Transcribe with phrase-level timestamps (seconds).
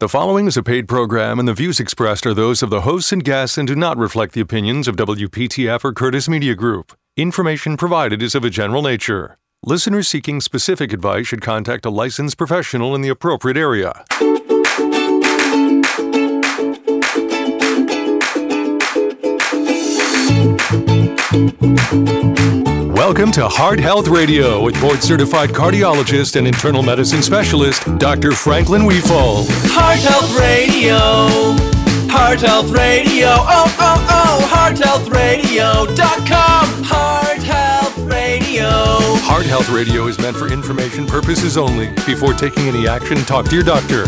[0.00, 3.12] The following is a paid program, and the views expressed are those of the hosts
[3.12, 6.96] and guests and do not reflect the opinions of WPTF or Curtis Media Group.
[7.18, 9.36] Information provided is of a general nature.
[9.62, 14.06] Listeners seeking specific advice should contact a licensed professional in the appropriate area.
[21.32, 28.32] Welcome to Heart Health Radio with board certified cardiologist and internal medicine specialist, Dr.
[28.32, 29.46] Franklin Wefald.
[29.70, 30.98] Heart Health Radio.
[32.10, 33.28] Heart Health Radio.
[33.28, 34.40] Oh, oh, oh.
[34.52, 36.82] HeartHealthRadio.com.
[36.82, 38.68] Heart Health Radio.
[39.22, 41.90] Heart Health Radio is meant for information purposes only.
[42.06, 44.06] Before taking any action, talk to your doctor.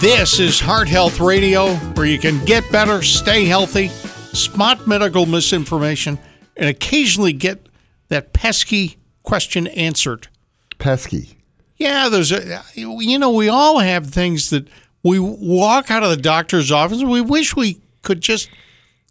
[0.00, 3.90] This is Heart Health Radio, where you can get better, stay healthy,
[4.34, 6.18] spot medical misinformation,
[6.56, 7.68] and occasionally get
[8.08, 10.28] that pesky question answered.
[10.78, 11.38] pesky.
[11.76, 14.68] Yeah, there's a, you know, we all have things that
[15.02, 17.02] we walk out of the doctor's office.
[17.02, 18.48] We wish we could just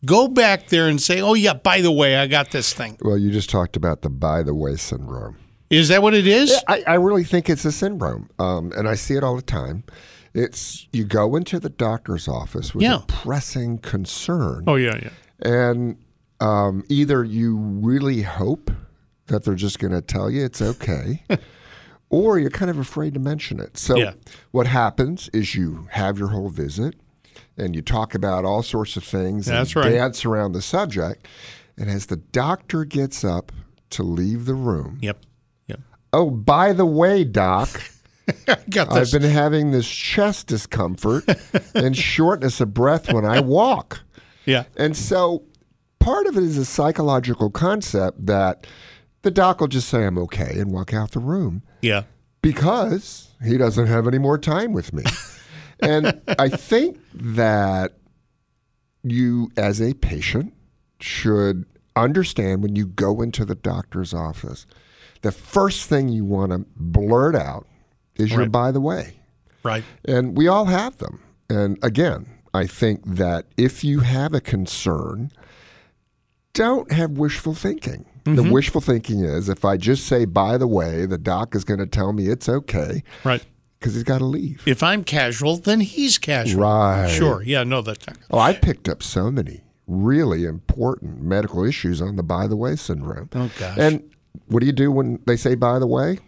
[0.05, 2.97] go back there and say, oh, yeah, by the way, I got this thing.
[3.01, 5.37] Well, you just talked about the by the way syndrome.
[5.69, 6.53] Is that what it is?
[6.67, 9.83] I, I really think it's a syndrome, um, and I see it all the time.
[10.33, 12.97] It's you go into the doctor's office with Yeah.
[12.97, 15.09] a pressing concern, Oh, yeah, yeah.
[15.47, 15.97] and
[16.39, 18.71] um, either you really hope
[19.27, 21.23] that they're just going to tell you it's okay,
[22.09, 23.77] or you're kind of afraid to mention it.
[23.77, 24.13] So, Yeah.
[24.51, 26.95] what happens is you have your whole visit,
[27.55, 29.91] and you talk about all sorts of things, That's and right.
[29.91, 31.27] dance around the subject,
[31.77, 33.51] and as the doctor gets up
[33.91, 35.19] to leave the room, Yep.
[35.67, 35.79] Yep.
[36.11, 37.69] oh, by the way, doc.
[38.47, 41.25] I've been having this chest discomfort
[41.75, 44.01] and shortness of breath when I walk.
[44.45, 44.63] yeah.
[44.77, 45.43] And so
[45.99, 48.65] part of it is a psychological concept that
[49.23, 52.03] the doc will just say, I'm okay, and walk out the room Yeah.
[52.41, 55.03] because he doesn't have any more time with me.
[55.81, 57.93] and I think that
[59.03, 60.53] you, as a patient,
[60.99, 64.65] should understand when you go into the doctor's office,
[65.21, 67.67] the first thing you want to blurt out
[68.15, 69.13] is your by the way.
[69.63, 69.83] Right.
[70.05, 71.21] And we all have them.
[71.49, 75.31] And again, I think that if you have a concern,
[76.53, 78.05] don't have wishful thinking.
[78.25, 78.51] The mm-hmm.
[78.51, 81.85] wishful thinking is if I just say, by the way, the doc is going to
[81.85, 83.43] tell me it's okay Right.
[83.79, 84.63] because he's got to leave.
[84.65, 86.61] If I'm casual, then he's casual.
[86.61, 87.09] Right.
[87.09, 87.43] Sure.
[87.43, 87.63] Yeah.
[87.63, 88.17] No, that's not.
[88.31, 92.77] Oh, I picked up so many really important medical issues on the by the way
[92.77, 93.29] syndrome.
[93.33, 93.77] Oh, gosh.
[93.77, 94.09] And
[94.47, 96.19] what do you do when they say by the way?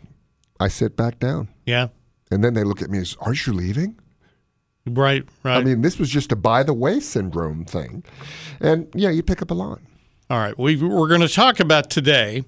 [0.59, 1.47] I sit back down.
[1.65, 1.87] Yeah.
[2.31, 3.99] And then they look at me as, Are you leaving?
[4.87, 5.23] Right.
[5.43, 5.57] Right.
[5.57, 8.03] I mean, this was just a by the way syndrome thing.
[8.59, 9.79] And yeah, you pick up a lot.
[10.29, 10.57] All right.
[10.57, 12.43] We, we're going to talk about today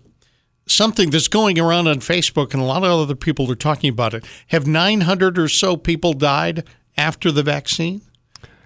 [0.68, 4.14] something that's going around on Facebook, and a lot of other people are talking about
[4.14, 4.26] it.
[4.48, 6.64] Have 900 or so people died
[6.98, 8.02] after the vaccine?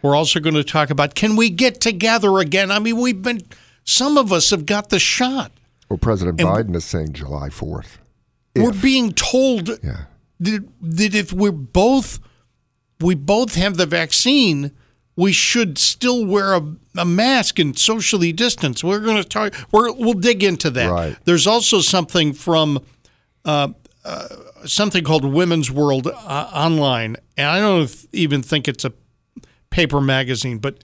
[0.02, 2.72] We're also going to talk about can we get together again?
[2.72, 3.42] I mean, we've been,
[3.84, 5.52] some of us have got the shot.
[5.90, 7.98] Well, President And- Biden is saying July 4th.
[8.56, 10.06] We're being told Yeah.
[10.42, 12.20] That, that if we're both
[13.00, 14.72] we both have the vaccine,
[15.16, 18.84] we should still wear a, a mask and socially distance.
[18.84, 19.54] We're going to talk.
[19.72, 20.90] We're, we'll dig into that.
[20.90, 21.18] Right.
[21.26, 22.80] There's also something from
[23.44, 23.70] uh,
[24.06, 24.28] uh,
[24.66, 28.94] something called Women's World uh, online, and I don't even think it's a
[29.70, 30.84] paper magazine, but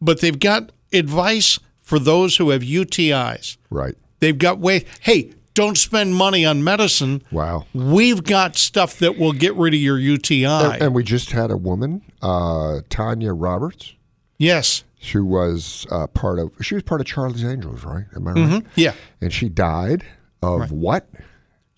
[0.00, 3.56] but they've got advice for those who have UTIs.
[3.70, 3.96] Right.
[4.20, 4.84] They've got way.
[5.00, 7.22] Hey, don't spend money on medicine.
[7.30, 7.66] Wow.
[7.72, 10.44] We've got stuff that will get rid of your UTI.
[10.44, 13.94] And, and we just had a woman, uh, Tanya Roberts,
[14.36, 14.84] yes.
[15.12, 18.04] who was uh, part of, she was part of Charlie's Angels, right?
[18.14, 18.66] Am I right?
[18.74, 18.94] Yeah.
[19.20, 20.04] And she died
[20.42, 21.08] of what?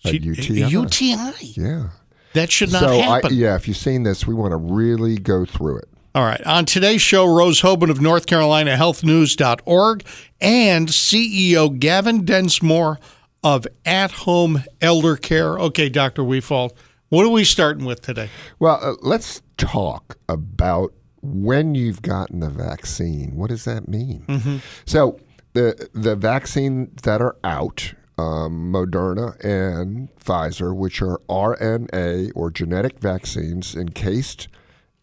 [0.03, 0.61] A She- UTI.
[0.63, 1.33] a UTI.
[1.41, 1.89] Yeah.
[2.33, 3.33] That should not so, I, happen.
[3.33, 5.89] yeah, if you've seen this, we want to really go through it.
[6.13, 6.41] All right.
[6.45, 10.03] On today's show, Rose Hoban of North Carolina HealthNews.org
[10.41, 12.97] and CEO Gavin Densmore
[13.43, 15.57] of At Home Elder Care.
[15.59, 16.23] Okay, Dr.
[16.23, 16.71] Wefald,
[17.09, 18.29] what are we starting with today?
[18.59, 23.35] Well, uh, let's talk about when you've gotten the vaccine.
[23.35, 24.61] What does that mean?
[24.85, 25.19] So
[25.53, 32.99] the the vaccines that are out, um, Moderna and Pfizer, which are RNA or genetic
[32.99, 34.47] vaccines encased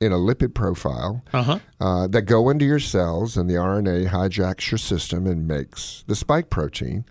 [0.00, 1.58] in a lipid profile Uh-huh.
[1.80, 6.14] uh, that go into your cells, and the RNA hijacks your system and makes the
[6.16, 7.04] spike protein.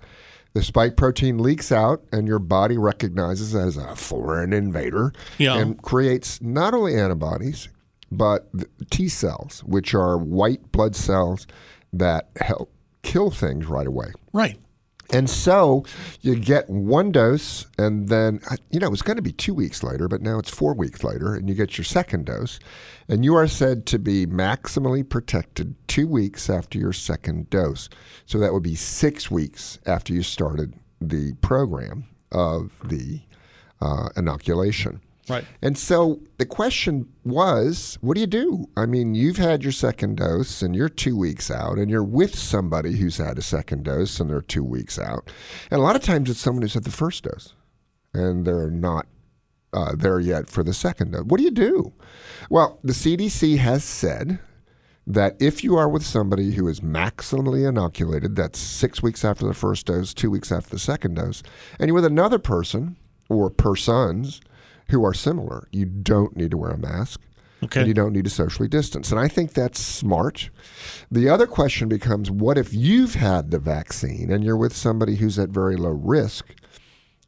[0.54, 5.58] The spike protein leaks out, and your body recognizes it as a foreign invader Yeah.
[5.58, 7.70] and creates not only antibodies,
[8.12, 8.50] but
[8.92, 11.48] T cells, which are white blood cells
[11.92, 12.72] that help
[13.02, 14.12] kill things right away.
[14.32, 14.60] Right.
[15.13, 15.86] And so
[16.21, 19.54] you get one dose, and then, uh, you know, it was going to be two
[19.54, 22.60] weeks later, but now it's four weeks later, and you get your second dose.
[23.07, 27.89] And you are said to be maximally protected two weeks after your second dose.
[28.25, 33.21] So that would be six weeks after you started the program of the
[33.81, 35.00] uh, inoculation.
[35.30, 35.46] Right.
[35.62, 38.66] And so the question was, what do you do?
[38.75, 42.36] I mean, you've had your second dose and you're two weeks out, and you're with
[42.36, 45.31] somebody who's had a second dose and they're two weeks out.
[45.72, 47.54] And a lot of times it's someone who's had the first dose
[48.14, 49.08] and they're not
[49.72, 51.24] uh, there yet for the second dose.
[51.24, 51.94] What do you do?
[52.50, 54.40] Well, the CDC has said
[55.08, 59.54] that if you are with somebody who is maximally inoculated, that's six weeks after the
[59.54, 61.44] first dose, two weeks after the second dose,
[61.80, 62.98] and you're with another person
[63.30, 64.42] or persons
[64.90, 67.22] who are similar, you don't need to wear a mask.
[67.64, 67.80] Okay.
[67.80, 69.10] And you don't need to socially distance.
[69.10, 70.50] And I think that's smart.
[71.10, 75.40] The other question becomes what if you've had the vaccine and you're with somebody who's
[75.40, 76.54] at very low risk?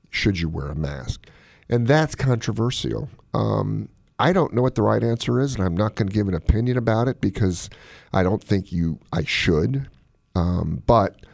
[0.09, 1.27] Should you wear a mask?
[1.69, 3.09] And that's controversial.
[3.33, 3.87] Um,
[4.19, 6.33] I don't know what the right answer is, and I'm not going to give an
[6.33, 7.69] opinion about it because
[8.13, 9.89] I don't think you I should.
[10.35, 11.25] Um, but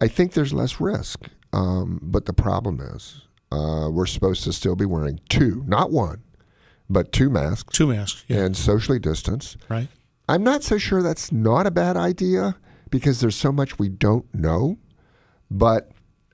[0.00, 1.28] I think there's less risk.
[1.52, 3.22] Um, but the problem is
[3.54, 6.22] uh, we're supposed to still be wearing two, not one,
[6.90, 8.24] but two masks Two masks.
[8.28, 8.38] Yeah.
[8.44, 9.56] and socially distance.
[9.68, 9.88] Right.
[10.28, 12.56] I'm not so sure that's not a bad idea
[12.90, 14.78] because there's so much we don't know,
[15.50, 15.90] but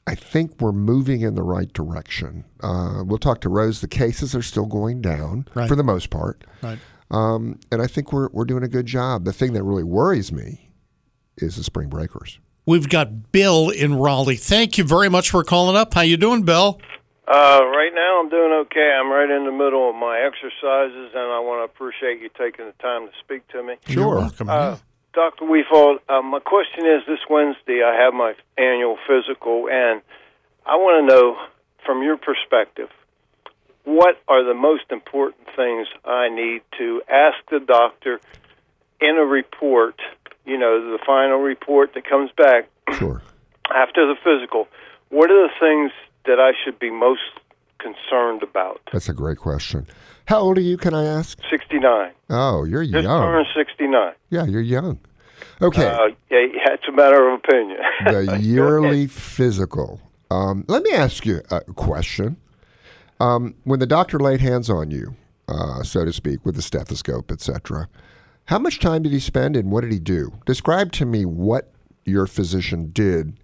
[0.06, 2.44] I think we're moving in the right direction.
[2.62, 3.80] Uh, we'll talk to Rose.
[3.80, 5.68] The cases are still going down Right.
[5.68, 6.78] for the most part, Right.
[7.10, 9.24] um, and I think we're we're doing a good job.
[9.24, 10.70] The thing that really worries me
[11.36, 12.38] is the spring breakers.
[12.66, 14.36] We've got Bill in Raleigh.
[14.36, 15.94] Thank you very much for calling up.
[15.94, 16.80] How you doing, Bill?
[17.30, 18.90] Uh, right now, I'm doing okay.
[18.98, 22.66] I'm right in the middle of my exercises, and I want to appreciate you taking
[22.66, 23.74] the time to speak to me.
[23.86, 24.16] You're Sure.
[24.16, 24.48] welcome.
[24.48, 24.78] Uh,
[25.14, 25.44] Dr.
[25.44, 30.02] Wefald, uh, my question is this Wednesday I have my annual physical, and
[30.66, 31.36] I want to know
[31.86, 32.88] from your perspective
[33.84, 38.20] what are the most important things I need to ask the doctor
[39.00, 39.94] in a report,
[40.44, 42.68] you know, the final report that comes back
[42.98, 43.22] Sure.
[43.72, 44.66] after the physical.
[45.10, 45.92] What are the things
[46.26, 47.20] that I should be most
[47.78, 48.80] concerned about?
[48.92, 49.86] That's a great question.
[50.26, 50.76] How old are you?
[50.76, 51.38] Can I ask?
[51.50, 52.12] 69.
[52.28, 53.22] Oh, you're Just young.
[53.22, 54.12] turned 69.
[54.30, 55.00] Yeah, you're young.
[55.62, 55.86] Okay.
[55.86, 57.78] Uh, yeah, yeah, it's a matter of opinion.
[58.04, 60.00] the yearly physical.
[60.30, 62.36] Um, let me ask you a question.
[63.18, 65.14] Um, when the doctor laid hands on you,
[65.48, 67.88] uh, so to speak, with the stethoscope, etc.,
[68.46, 70.32] how much time did he spend and what did he do?
[70.46, 71.72] Describe to me what
[72.04, 73.38] your physician did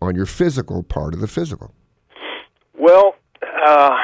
[0.00, 1.74] on your physical part of the physical.
[2.78, 3.96] Well, uh,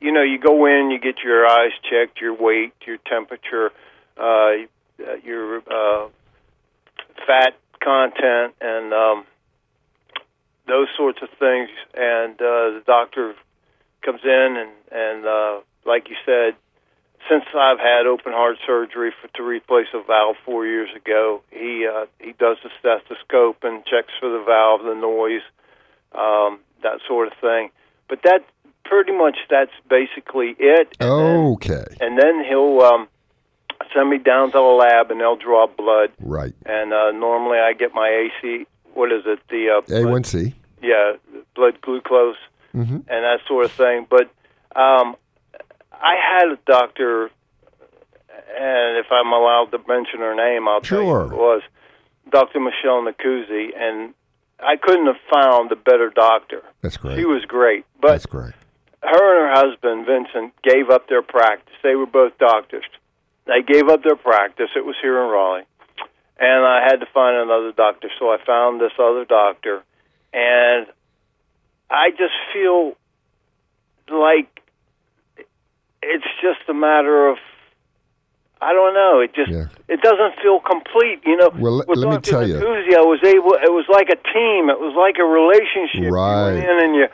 [0.00, 3.70] you know, you go in, you get your eyes checked, your weight, your temperature,
[4.16, 4.64] uh,
[5.22, 6.08] your uh,
[7.26, 9.24] fat content, and um,
[10.66, 11.68] those sorts of things.
[11.94, 13.34] And uh, the doctor
[14.02, 16.54] comes in, and and uh, like you said,
[17.28, 21.86] since I've had open heart surgery for, to replace a valve four years ago, he
[21.86, 25.44] uh, he does the stethoscope and checks for the valve, the noise,
[26.14, 27.68] um, that sort of thing.
[28.08, 28.44] But that
[28.84, 30.96] pretty much that's basically it.
[31.00, 31.84] And then- Okay.
[32.00, 33.08] and then he'll um,
[33.94, 36.10] send me down to the lab, and they'll draw blood.
[36.20, 36.52] Right.
[36.66, 38.66] And uh, normally I get my AC.
[38.94, 39.40] What is it?
[39.48, 40.52] The uh, blood- A1C.
[40.82, 41.12] yeah,
[41.54, 42.36] blood glucose
[42.74, 42.96] Mm-hmm.
[42.96, 44.04] and that sort of thing.
[44.10, 44.24] But
[44.74, 45.14] um,
[45.92, 47.30] I had a doctor,
[48.58, 51.28] and if I'm allowed to mention her name, I'll tell you Sure.
[51.28, 51.62] who it was
[52.30, 52.58] Dr.
[52.60, 54.12] Michelle Nacuzzi, and
[54.60, 56.62] I couldn't have found a better doctor.
[56.82, 57.18] That's great.
[57.18, 58.54] She was great, but That's great.
[59.02, 59.10] her
[59.50, 61.74] and her husband Vincent gave up their practice.
[61.82, 62.84] They were both doctors.
[63.46, 64.70] They gave up their practice.
[64.74, 65.66] It was here in Raleigh,
[66.38, 68.08] and I had to find another doctor.
[68.18, 69.82] So I found this other doctor,
[70.32, 70.86] and
[71.90, 72.94] I just feel
[74.08, 74.48] like
[76.02, 77.36] it's just a matter of
[78.68, 79.20] I don't know.
[79.20, 79.66] It just Yeah.
[79.88, 81.50] it doesn't feel complete, you know.
[81.54, 82.54] Well, let- let me tell you.
[82.56, 83.52] Nacuzzi, I was able.
[83.68, 84.70] It was like a team.
[84.70, 86.10] It was like a relationship.
[86.12, 86.48] Right.
[86.48, 87.06] You went in and you,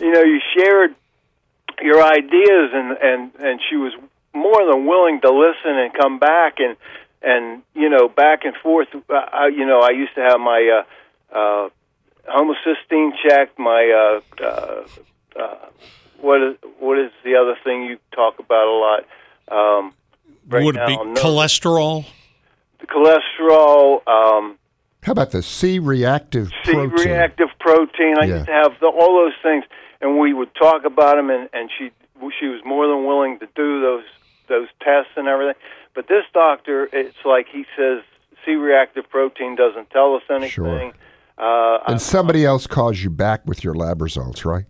[0.00, 0.94] you know, you shared
[1.80, 3.92] your ideas, and and and she was
[4.34, 6.76] more than willing to listen and come back and
[7.22, 8.88] and you know back and forth.
[9.10, 10.60] I, you know, I used to have my
[11.32, 11.68] uh, uh,
[12.28, 13.58] homocysteine checked.
[13.58, 14.82] My uh, uh,
[15.40, 15.56] uh,
[16.20, 19.04] what is what is the other thing you talk about a lot?
[19.50, 19.92] Um,
[20.48, 21.14] right Would it be no.
[21.14, 22.06] cholesterol?
[22.80, 24.56] the cholesterol, um,
[25.02, 26.96] How about the C-reactive protein?
[26.96, 28.14] C-reactive protein.
[28.20, 28.34] I Yeah.
[28.36, 29.64] used to have the, all those things,
[30.00, 31.90] and we would talk about them, and, and she
[32.38, 34.04] she was more than willing to do those
[34.48, 35.54] those tests and everything.
[35.94, 38.02] But this doctor, it's like he says
[38.44, 40.48] C-reactive protein doesn't tell us anything.
[40.50, 40.92] Sure.
[41.38, 44.64] Uh, And somebody else calls you back with your lab results, right?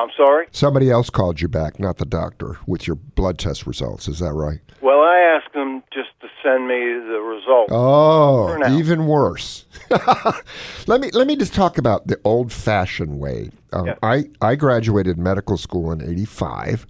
[0.00, 0.46] I'm sorry.
[0.50, 4.08] Somebody else called you back, not the doctor, with your blood test results.
[4.08, 4.60] Is that right?
[4.82, 7.70] Well, I asked them just to send me the results.
[7.72, 9.66] Oh, even worse.
[10.86, 13.50] let me let me just talk about the old-fashioned way.
[13.72, 13.94] Um, Yeah.
[14.02, 16.86] I I graduated medical school in '85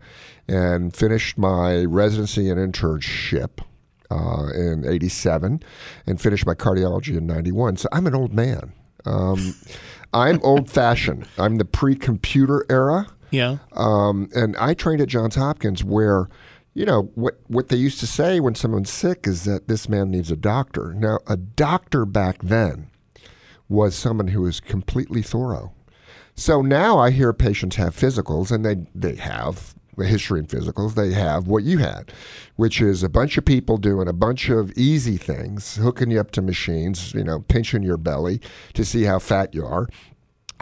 [0.49, 3.61] and finished my residency and internship
[4.11, 5.63] uh, in '87
[6.07, 7.77] and finished my cardiology in '91.
[7.77, 8.73] So I'm an old man.
[9.07, 9.55] Um,
[10.13, 11.27] I'm old-fashioned.
[11.39, 13.07] I'm the pre-computer era.
[13.31, 13.59] Yeah.
[13.73, 16.29] Um, and I trained at Johns Hopkins, where,
[16.75, 20.11] you know, what what they used to say when someone's sick is that this man
[20.11, 20.93] needs a doctor.
[20.95, 22.91] Now, a doctor back then
[23.69, 25.73] was someone who was completely thorough.
[26.35, 30.95] So now I hear patients have physicals, and they they have history and physicals.
[30.95, 32.13] They have what you had,
[32.57, 36.31] which is a bunch of people doing a bunch of easy things, hooking you up
[36.33, 38.41] to machines, you know, pinching your belly
[38.75, 39.89] to see how fat you are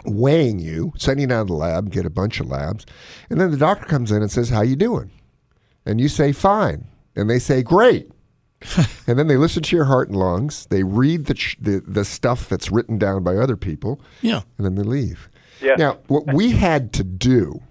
[0.05, 2.85] weighing you, sending you out of the lab, get a bunch of labs,
[3.29, 5.11] and then the doctor comes in and says, "How you doing?"
[5.85, 6.85] And you say, "Fine,"
[7.17, 8.09] and they say, "Great."
[9.07, 10.65] and then they listen to your heart and lungs.
[10.69, 14.41] They read the, ch- the the stuff that's written down by other people, Yeah.
[14.57, 15.27] and then they leave.
[15.61, 15.75] Yeah.
[15.75, 17.61] Now, what we had to do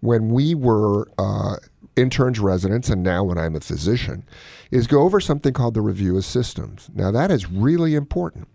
[0.00, 1.56] when we were uh,
[1.96, 4.24] interns, residents, and now when I'm a physician,
[4.70, 6.90] is go over something called the review of systems.
[6.94, 8.48] Now, that is really important.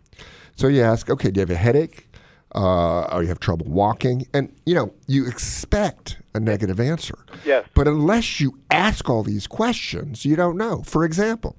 [0.56, 2.08] So you ask, okay, do you have a headache?
[2.56, 4.28] Uh, or you have trouble walking?
[4.32, 7.18] And, you know, you expect a negative answer.
[7.44, 7.68] Yes.
[7.74, 10.84] But unless you ask all these questions, you don't know.
[10.84, 11.58] For example,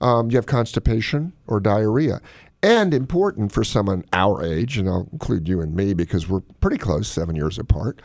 [0.00, 2.20] um, you have constipation or diarrhea.
[2.64, 6.78] And important for someone our age, and I'll include you and me because we're pretty
[6.78, 8.02] close, seven years apart.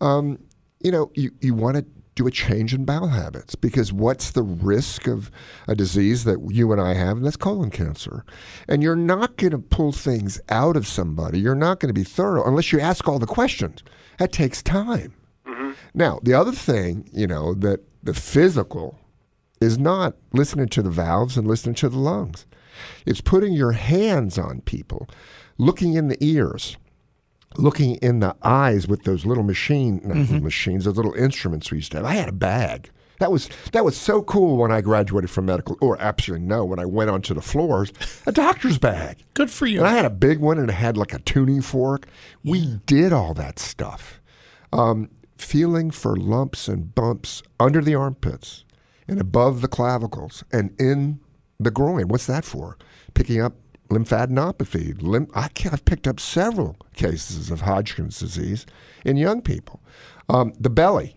[0.00, 0.38] Um,
[0.80, 1.84] you know, you, you want to
[2.14, 5.30] do a change in bowel habits because what's the risk of
[5.66, 7.16] a disease that you and I have?
[7.16, 8.24] And that's colon cancer.
[8.68, 11.40] And you're not going to pull things out of somebody.
[11.40, 13.82] You're not going to be thorough unless you ask all the questions.
[14.18, 15.14] That takes time.
[15.92, 18.98] Now, the other thing, you know, that the physical
[19.60, 22.46] is not listening to the valves and listening to the lungs.
[23.06, 25.08] It's putting your hands on people,
[25.58, 26.76] looking in the ears,
[27.56, 31.78] looking in the eyes with those little machine not little machines, those little instruments we
[31.78, 32.06] used to have.
[32.06, 32.90] I had a bag.
[33.20, 36.78] That was that was so cool when I graduated from medical, or absolutely no, when
[36.78, 37.92] I went onto the floors,
[38.26, 39.18] a doctor's bag.
[39.34, 39.78] Good for you.
[39.78, 42.06] And I had a big one and it had like a tuning fork.
[42.42, 44.20] We did all that stuff.
[44.72, 48.64] Um, feeling for lumps and bumps under the armpits
[49.06, 51.20] and above the clavicles and in
[51.60, 52.08] the groin.
[52.08, 52.76] What's that for?
[53.14, 53.54] Picking up
[53.90, 55.00] lymphadenopathy.
[55.02, 58.66] Lymph- I I've picked up several cases of Hodgkin's disease
[59.04, 59.80] in young people.
[60.28, 61.16] Um, the belly.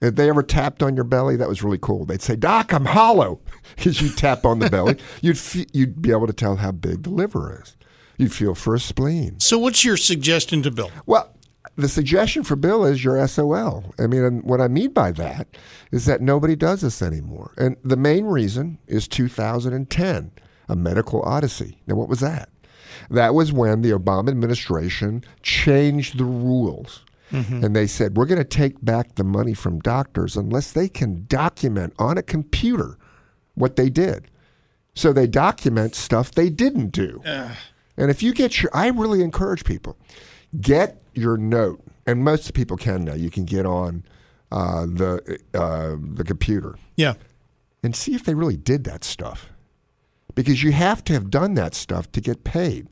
[0.00, 2.04] If they ever tapped on your belly, that was really cool.
[2.04, 3.40] They'd say, "Doc, I'm hollow,"
[3.76, 4.96] because you tap on the belly.
[5.22, 7.76] You'd fe- you'd be able to tell how big the liver is.
[8.18, 9.38] You'd feel for a spleen.
[9.38, 10.90] so, what's your suggestion to Bill?
[11.06, 11.32] Well,
[11.76, 13.94] the suggestion for Bill is your SOL.
[13.98, 15.46] I mean, and what I mean by that
[15.92, 17.52] is that nobody does this anymore.
[17.56, 20.32] And the main reason is 2010,
[20.68, 21.78] a medical odyssey.
[21.86, 22.48] Now, what was that?
[23.10, 27.04] That was when the Obama administration changed the rules.
[27.34, 31.24] And they said, we're going to take back the money from doctors unless they can
[31.28, 32.98] document on a computer
[33.54, 34.26] what they did.
[34.94, 37.22] So they document stuff they didn't do.
[37.96, 39.96] And if you get your, I really encourage people,
[40.60, 43.14] get your note, and most people can now.
[43.14, 44.04] You can get on
[44.50, 47.14] uh, the uh, the computer Yeah.
[47.82, 49.48] and see if they really did that stuff,
[50.34, 52.88] because you have to have done that stuff to get paid.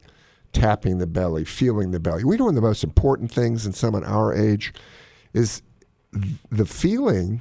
[0.53, 2.25] Tapping the belly, feeling the belly.
[2.25, 4.75] We know one of the most important things in someone our age
[5.33, 5.63] is
[6.51, 7.41] the feeling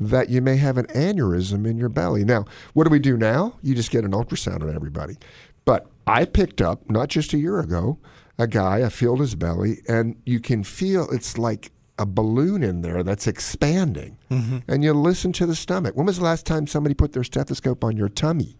[0.00, 2.24] that you may have an aneurysm in your belly.
[2.24, 2.44] Now,
[2.74, 3.54] what do we do now?
[3.62, 5.16] You just get an ultrasound on everybody.
[5.64, 7.98] But I picked up, not just a year ago,
[8.38, 12.82] a guy, I filled his belly, and you can feel it's like a balloon in
[12.82, 14.18] there that's expanding.
[14.30, 14.58] Mm-hmm.
[14.68, 15.96] And you listen to the stomach.
[15.96, 18.58] When was the last time somebody put their stethoscope on your tummy?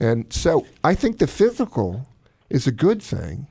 [0.00, 2.08] And so I think the physical
[2.48, 3.46] is a good thing,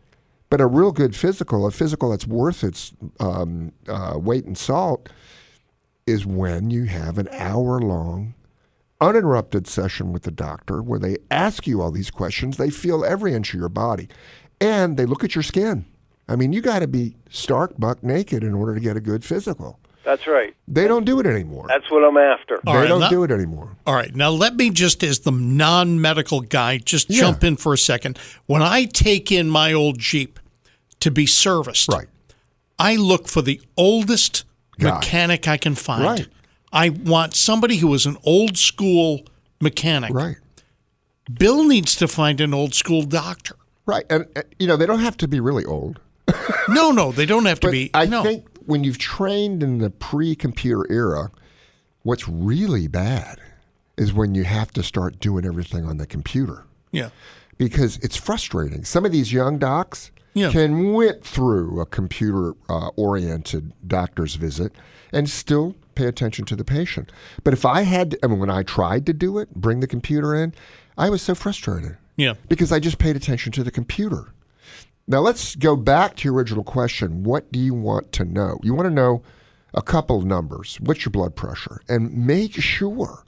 [0.50, 5.10] but a real good physical, a physical that's worth its um, uh, weight in salt,
[6.08, 8.34] is when you have an hour long
[9.01, 12.58] uninterrupted session with the doctor where they ask you all these questions.
[12.58, 14.10] They feel every inch of your body
[14.60, 15.86] and they look at your skin.
[16.27, 19.24] I mean, you got to be stark buck naked in order to get a good
[19.24, 19.78] physical.
[20.03, 20.56] That's right.
[20.68, 21.65] They don't do it anymore.
[21.68, 22.56] That's what I'm after.
[22.65, 23.75] All they right, don't now- do it anymore.
[23.86, 24.15] All right.
[24.15, 27.20] Now, let me just, as the non medical guy, just Yeah.
[27.22, 28.18] jump in for a second.
[28.46, 30.39] When I take in my old Jeep
[31.01, 32.08] to be serviced, Right.
[32.79, 34.46] I look for the oldest
[34.79, 34.91] Guy.
[34.94, 36.03] mechanic I can find.
[36.03, 36.27] Right.
[36.72, 39.22] I want somebody who is an old school
[39.60, 40.13] mechanic.
[40.13, 40.38] Right.
[41.38, 43.56] Bill needs to find an old school doctor.
[43.86, 46.00] Right, and uh, you know they don't have to be really old.
[46.70, 47.89] No, no, they don't have to But be.
[47.96, 48.22] I no.
[48.22, 51.32] think when you've trained in the pre-computer era,
[52.04, 53.40] what's really bad
[53.98, 57.10] is when you have to start doing everything on the computer yeah.
[57.58, 58.86] because it's frustrating.
[58.86, 60.52] Some of these young docs Yeah.
[60.52, 64.72] can whip through a computer-oriented uh, doctor's visit
[65.12, 67.12] and still pay attention to the patient.
[67.44, 70.36] But if I had, I mean, when I tried to do it, bring the computer
[70.36, 70.54] in,
[70.96, 72.36] I was so frustrated Yeah.
[72.48, 74.28] because I just paid attention to the computer.
[75.10, 77.24] Now let's go back to your original question.
[77.24, 78.60] What do you want to know?
[78.62, 79.24] You want to know
[79.74, 80.78] a couple of numbers.
[80.82, 81.82] What's your blood pressure?
[81.89, 83.25] And make sure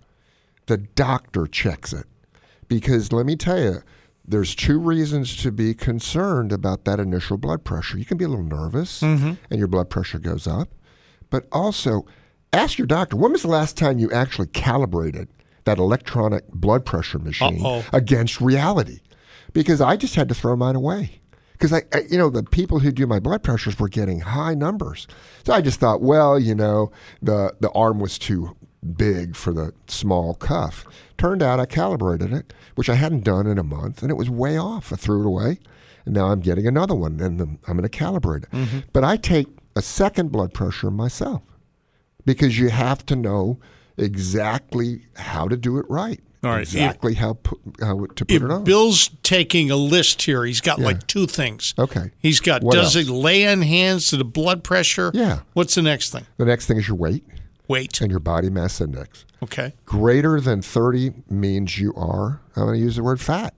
[0.68, 2.06] the doctor checks it.
[2.68, 3.82] Because let me tell you,
[4.24, 7.98] there's two reasons to be concerned about that initial blood pressure.
[7.98, 9.34] You can be a little nervous mm-hmm.
[9.50, 10.70] and your blood pressure goes up.
[11.32, 12.06] But also,
[12.54, 15.30] ask your doctor when was the last time you actually calibrated
[15.64, 17.84] that electronic blood pressure machine Uh-oh.
[17.92, 19.00] against reality?
[19.52, 21.21] Because I just had to throw mine away.
[21.62, 24.56] Because I, I, you know, the people who do my blood pressures were getting high
[24.56, 25.06] numbers.
[25.46, 26.92] So I just thought, well, you know,
[27.22, 28.58] the the arm was too
[28.98, 30.86] big for the small cuff.
[31.20, 34.28] Turned out I calibrated it, which I hadn't done in a month, and it was
[34.28, 34.92] way off.
[34.92, 35.60] I threw it away,
[36.04, 38.52] and now I'm getting another one, and I'm going to calibrate it.
[38.52, 38.80] Mm-hmm.
[38.92, 41.44] But I take a second blood pressure myself
[42.26, 43.60] because you have to know
[43.98, 46.22] exactly how to do it right.
[46.44, 46.62] All right.
[46.62, 48.64] Exactly how, pu- how to put If it on.
[48.64, 51.76] Bill's taking a list here, he's got like two things.
[51.78, 52.12] Okay.
[52.20, 53.06] He's got What does else?
[53.08, 55.12] he lay on hands to the blood pressure?
[55.14, 55.42] Yeah.
[55.54, 56.26] What's the next thing?
[56.38, 57.24] the next thing is your weight
[57.68, 58.02] Weight.
[58.02, 59.24] and your body mass index.
[59.44, 59.74] Okay.
[59.86, 63.54] Greater than 30 means you are, I'm going to use the word fat.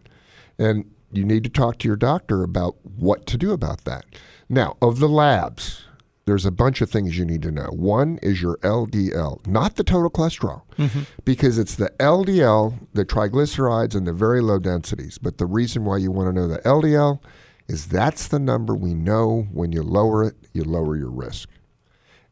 [0.60, 4.04] And you need to talk to your doctor about what to do about that.
[4.50, 5.84] Now, of the labs,
[6.26, 7.68] there's a bunch of things you need to know.
[7.72, 11.02] One is your LDL, not the total cholesterol, mm-hmm.
[11.26, 15.18] because it's the LDL, the triglycerides, and the very low densities.
[15.18, 17.20] But the reason why you want to know the LDL
[17.68, 21.50] is that's the number we know when you lower it, you lower your risk.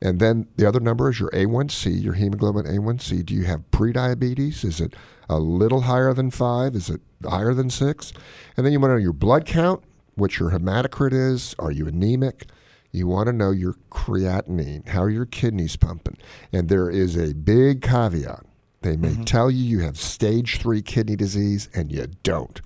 [0.01, 3.23] And then the other number is your A1C, your hemoglobin A1C.
[3.25, 4.65] Do you have prediabetes?
[4.65, 4.95] Is it
[5.29, 6.75] a little higher than five?
[6.75, 8.11] Is it higher than six?
[8.57, 9.83] And then you want to know your blood count,
[10.15, 11.55] what your hematocrit is.
[11.59, 12.47] Are you anemic?
[12.91, 16.17] You want to know your creatinine, how your kidneys pumping.
[16.51, 18.45] And there is a big caveat.
[18.81, 19.23] They may mm-hmm.
[19.23, 22.59] tell you you have stage three kidney disease, and you don't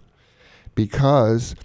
[0.75, 1.55] because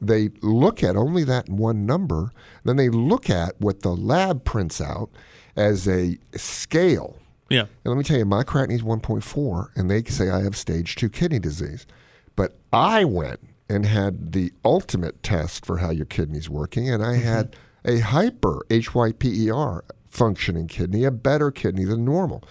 [0.00, 2.32] they look at only that one number,
[2.64, 5.10] then they look at what the lab prints out
[5.56, 7.18] as a scale.
[7.50, 7.62] Yeah.
[7.62, 10.96] And let me tell you, my creatinine is 1.4, and they say I have stage
[10.96, 11.86] two kidney disease.
[12.34, 17.14] But I went and had the ultimate test for how your kidney's working, and I
[17.14, 17.22] mm-hmm.
[17.22, 22.44] had a hyper HYPER functioning kidney, a better kidney than normal.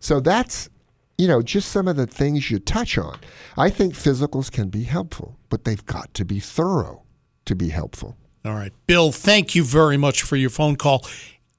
[0.00, 0.70] So that's
[1.18, 3.18] you know, just some of the things you touch on.
[3.56, 7.02] I think physicals can be helpful, but they've got to be thorough
[7.44, 8.16] to be helpful.
[8.44, 8.72] All right.
[8.86, 11.04] Bill, thank you very much for your phone call.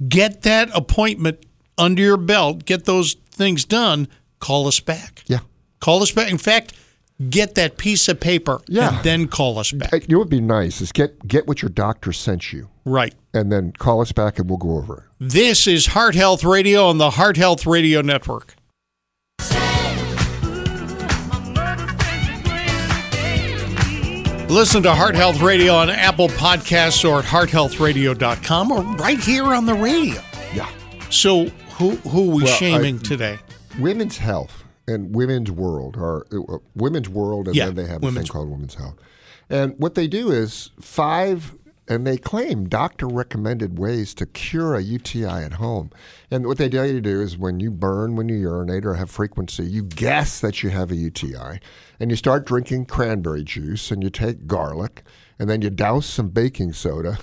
[0.08, 1.46] Get that appointment
[1.78, 4.08] under your belt, get those things done,
[4.40, 5.24] call us back.
[5.28, 5.40] Yeah.
[5.82, 6.32] Call us back.
[6.32, 6.74] In fact,
[7.30, 8.96] get that piece of paper Yeah.
[8.96, 9.92] and then call us back.
[9.92, 13.14] What would be nice is get get what your doctor sent you, Right.
[13.34, 15.30] and then call us back and we'll go over it.
[15.30, 18.56] This is Heart Health Radio on the Heart Health Radio Network.
[24.50, 29.68] Listen to Heart Health Radio on Apple Podcasts or at hearthealthradio.com or right here on
[29.68, 30.20] the radio.
[30.56, 30.68] Yeah.
[31.12, 31.46] So,
[31.78, 33.38] who who are we Well, I- shaming today?
[33.78, 34.59] Women's health
[34.90, 38.50] and women's world or uh, women's world, and Yeah, then they have a thing called
[38.50, 38.96] women's health.
[39.50, 41.56] And what they do is five,
[41.88, 45.92] and they claim doctor recommended ways to cure a UTI at home.
[46.30, 48.96] And what they tell you to do is when you burn, when you urinate or
[48.96, 51.60] have frequency, you guess that you have a UTI,
[52.00, 55.04] and you start drinking cranberry juice, and you take garlic,
[55.40, 57.18] and then you douse some baking soda.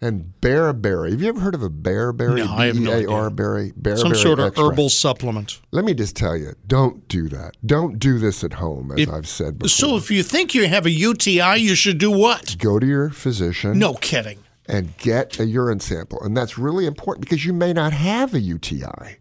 [0.00, 1.10] And bearberry.
[1.12, 2.36] Have you ever heard of a bearberry?
[2.44, 3.06] No, I have no idea.
[3.08, 3.72] B-E-A-R berry.
[3.96, 4.58] Some sort of extract.
[4.58, 5.60] herbal supplement.
[5.72, 7.56] Let me just tell you, don't do that.
[7.64, 9.68] Don't do this at home, as If- I've said before.
[9.68, 12.56] So, if you think you have a UTI, you should do what?
[12.58, 14.38] Go to your physician No kidding.
[14.68, 16.20] and get a urine sample.
[16.22, 19.16] And that's really important because you may not have a UTI,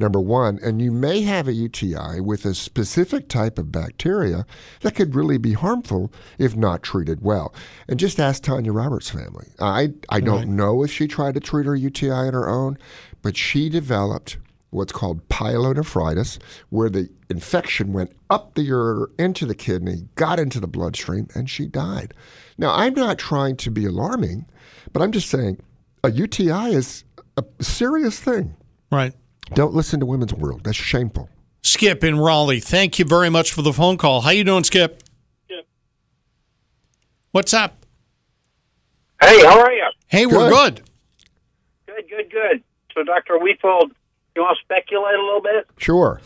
[0.00, 4.46] number one, and you may have a UTI with a specific type of bacteria
[4.80, 7.54] that could really be harmful if not treated well.
[7.88, 9.48] And just ask Tanya Roberts' family.
[9.60, 12.78] I, I don't know if she tried to treat her UTI on her own,
[13.22, 14.38] but she developed
[14.70, 16.38] what's called pyelonephritis,
[16.70, 21.50] where the infection went up the ureter into the kidney, got into the bloodstream, and
[21.50, 22.14] she died.
[22.56, 24.46] Now, I'm not trying to be alarming,
[24.92, 25.60] but I'm just saying
[26.04, 27.04] a UTI is
[27.36, 28.56] a serious thing.
[28.90, 29.14] Right.
[29.54, 30.64] Don't listen to Women's World.
[30.64, 31.28] That's shameful.
[31.62, 34.22] Skip in Raleigh, thank you very much for the phone call.
[34.22, 35.02] How you doing, Skip?
[35.44, 35.66] Skip.
[37.32, 37.84] What's up?
[39.20, 39.84] Hey, how are you?
[40.06, 40.76] Hey, we're Good.
[40.76, 40.84] good.
[41.86, 42.62] Good, good, good.
[42.94, 43.34] So, Dr.
[43.38, 43.90] Wefald,
[44.34, 45.66] you want to speculate a little bit?
[45.78, 46.20] Sure.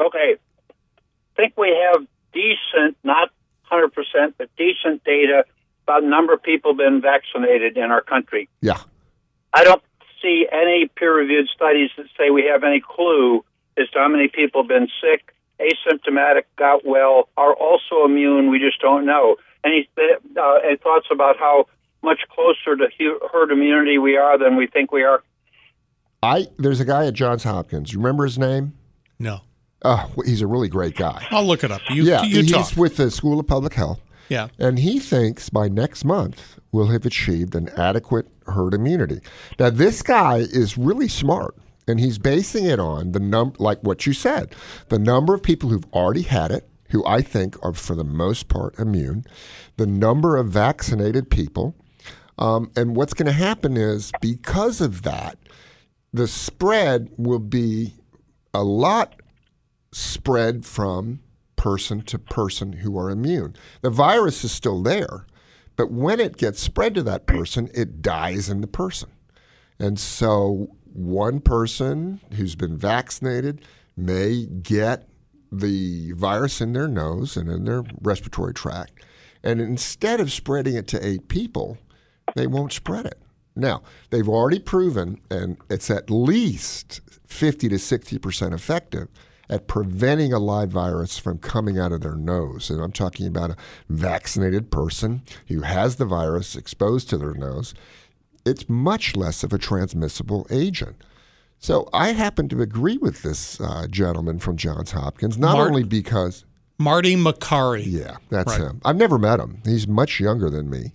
[0.00, 0.36] Okay.
[0.36, 3.30] I think we have decent, not
[3.70, 5.44] 100%, but decent data
[5.82, 8.48] about the number of people been vaccinated in our country.
[8.62, 8.78] Yeah.
[9.52, 9.82] I don't
[10.22, 13.44] see any peer-reviewed studies that say we have any clue
[13.76, 18.50] as to how many people have been sick, asymptomatic, got well, are also immune.
[18.50, 19.36] We just don't know.
[19.64, 21.66] Any, uh, any thoughts about how
[22.02, 25.22] much closer to hu- herd immunity we are than we think we are?
[26.22, 27.92] I there's a guy at Johns Hopkins.
[27.92, 28.74] You remember his name?
[29.18, 29.40] No.
[29.84, 31.24] Oh, he's a really great guy.
[31.30, 31.80] I'll look it up.
[31.88, 32.76] You, yeah, you he's talk.
[32.76, 34.00] with the School of Public Health.
[34.28, 34.48] Yeah.
[34.58, 39.20] And he thinks by next month we'll have achieved an adequate herd immunity.
[39.58, 44.06] Now, this guy is really smart, and he's basing it on the num like what
[44.06, 44.54] you said,
[44.88, 48.48] the number of people who've already had it, who I think are for the most
[48.48, 49.24] part immune,
[49.76, 51.74] the number of vaccinated people,
[52.38, 55.38] um, and what's going to happen is because of that,
[56.12, 57.94] the spread will be
[58.54, 59.20] a lot
[59.92, 61.20] spread from
[61.58, 63.54] person to person who are immune.
[63.82, 65.26] The virus is still there,
[65.76, 69.10] but when it gets spread to that person, it dies in the person.
[69.78, 73.60] And so one person who's been vaccinated
[73.96, 75.06] may get
[75.52, 79.04] the virus in their nose and in their respiratory tract.
[79.42, 81.78] And instead of spreading it to eight people,
[82.34, 83.20] they won't spread it.
[83.54, 89.08] Now, they've already proven, and it's at least 50 to 60% effective
[89.50, 92.70] at preventing a live virus from coming out of their nose.
[92.70, 93.56] And I'm talking about a
[93.88, 97.74] vaccinated person who has the virus exposed to their nose.
[98.44, 100.96] It's much less of a transmissible agent.
[101.58, 106.44] So I happen to agree with this uh, gentleman from Johns Hopkins, not only because
[106.78, 107.82] Marty Makary.
[107.84, 108.60] yeah, that's Right.
[108.60, 108.80] him.
[108.84, 109.60] I've never met him.
[109.64, 110.92] He's much younger than me,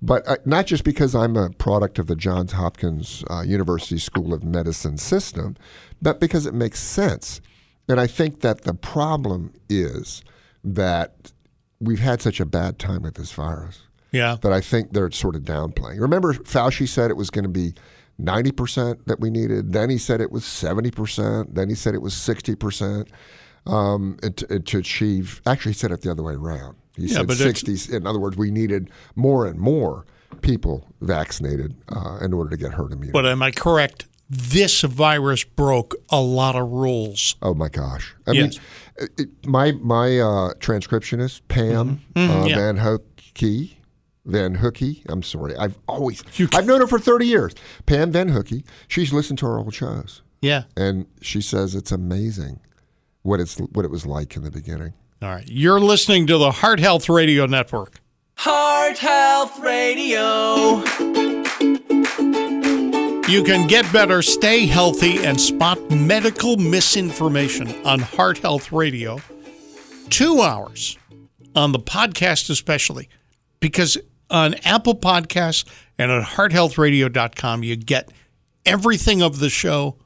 [0.00, 4.32] but uh, not just because I'm a product of the Johns Hopkins uh, University School
[4.32, 5.56] of Medicine system,
[6.00, 7.40] but because it makes sense.
[7.88, 10.22] And I think that the problem is
[10.62, 11.32] that
[11.80, 14.36] we've had such a bad time with this virus Yeah.
[14.42, 16.00] that I think they're sort of downplaying.
[16.00, 17.74] Remember, Fauci said it was going to be
[18.20, 19.72] 90% that we needed.
[19.72, 21.54] Then he said it was 70%.
[21.54, 23.08] Then he said it was 60%
[23.66, 25.42] um, and to, and to achieve.
[25.46, 26.76] Actually, he said it the other way around.
[26.96, 27.94] He Yeah, said 60.
[27.96, 30.06] In other words, we needed more and more
[30.42, 33.12] people vaccinated uh, in order to get herd immunity.
[33.12, 34.06] But am I correct?
[34.36, 37.36] This virus broke a lot of rules.
[37.40, 38.14] Oh my gosh!
[38.26, 38.58] I Yes.
[38.58, 38.62] mean,
[38.98, 42.46] it, it- my my uh, transcriptionist Pam uh, Mm-hmm.
[42.48, 42.56] yeah.
[42.56, 43.74] Van Hookey,
[44.26, 45.02] Van Hookey.
[45.08, 47.54] I'm sorry, I've always You- I've known her for 30 years.
[47.86, 48.64] Pam Van Hookey.
[48.88, 50.64] She's listened to our old shows, Yeah.
[50.76, 52.58] and she says it's amazing
[53.22, 54.94] what it's what it was like in the beginning.
[55.22, 55.44] All right.
[55.48, 58.00] You're listening to the Heart Health Radio Network.
[58.36, 60.82] Heart Health Radio.
[63.26, 69.18] You can get better, stay healthy, and spot medical misinformation on Heart Health Radio.
[70.10, 70.98] Two hours
[71.56, 73.08] on the podcast, especially
[73.60, 73.96] because
[74.28, 75.64] on Apple Podcasts
[75.96, 78.12] and on hearthealthradio.com, you get
[78.66, 79.96] everything of the show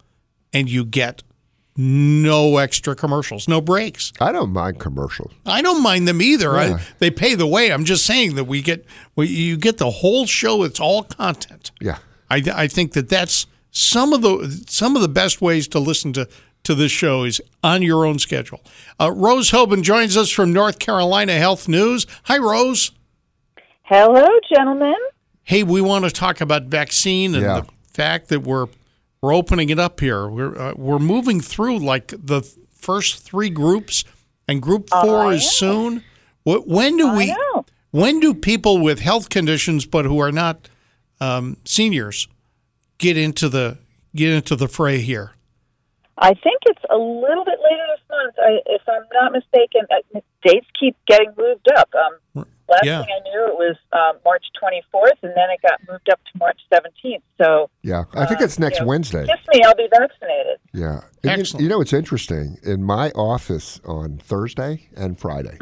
[0.52, 1.24] and you get
[1.76, 4.12] no extra commercials, no breaks.
[4.20, 5.33] I don't mind commercials.
[5.44, 6.52] I don't mind them either.
[6.52, 6.76] Yeah.
[6.76, 7.72] I, they pay the way.
[7.72, 8.85] I'm just saying that we get
[9.16, 10.62] we, you get the whole show.
[10.62, 11.70] It's all content.
[11.81, 11.98] Yeah,
[12.31, 16.12] I, I think that that's some of the some of the best ways to listen
[16.14, 16.29] to
[16.64, 18.61] to this show is on your own schedule.
[19.01, 22.07] Uh, Rose Hoban joins us from North Carolina Health News.
[22.25, 22.91] Hi, Rose.
[23.83, 24.95] Hello, gentlemen.
[25.45, 27.61] Hey, we want to talk about vaccine and Yeah.
[27.61, 28.67] the fact that we're
[29.23, 30.29] we're opening it up here.
[30.29, 34.05] We're uh, we're moving through like the first three groups,
[34.47, 36.05] and Group Four is soon.
[36.45, 37.27] Wh- When do we?
[37.29, 37.64] know.
[37.91, 40.69] When do people with health conditions but who are not
[41.20, 42.28] um, seniors
[42.98, 43.78] get into the
[44.14, 45.33] get into the fray here?
[46.20, 48.35] I think it's a little bit later this month.
[48.38, 51.88] I, if I'm not mistaken, uh, dates keep getting moved up.
[51.94, 53.04] Um, last Yeah.
[53.04, 56.38] thing I knew, it was um, March 24th, and then it got moved up to
[56.40, 57.22] March 17th.
[57.40, 58.02] So, yeah.
[58.14, 59.26] I think it's next you know, Wednesday.
[59.26, 60.59] kiss me, I'll be vaccinated.
[60.72, 61.02] Yeah.
[61.22, 61.62] And you- Excellent.
[61.62, 62.57] You, know, it's interesting.
[62.64, 65.57] In my office on Thursday and Friday,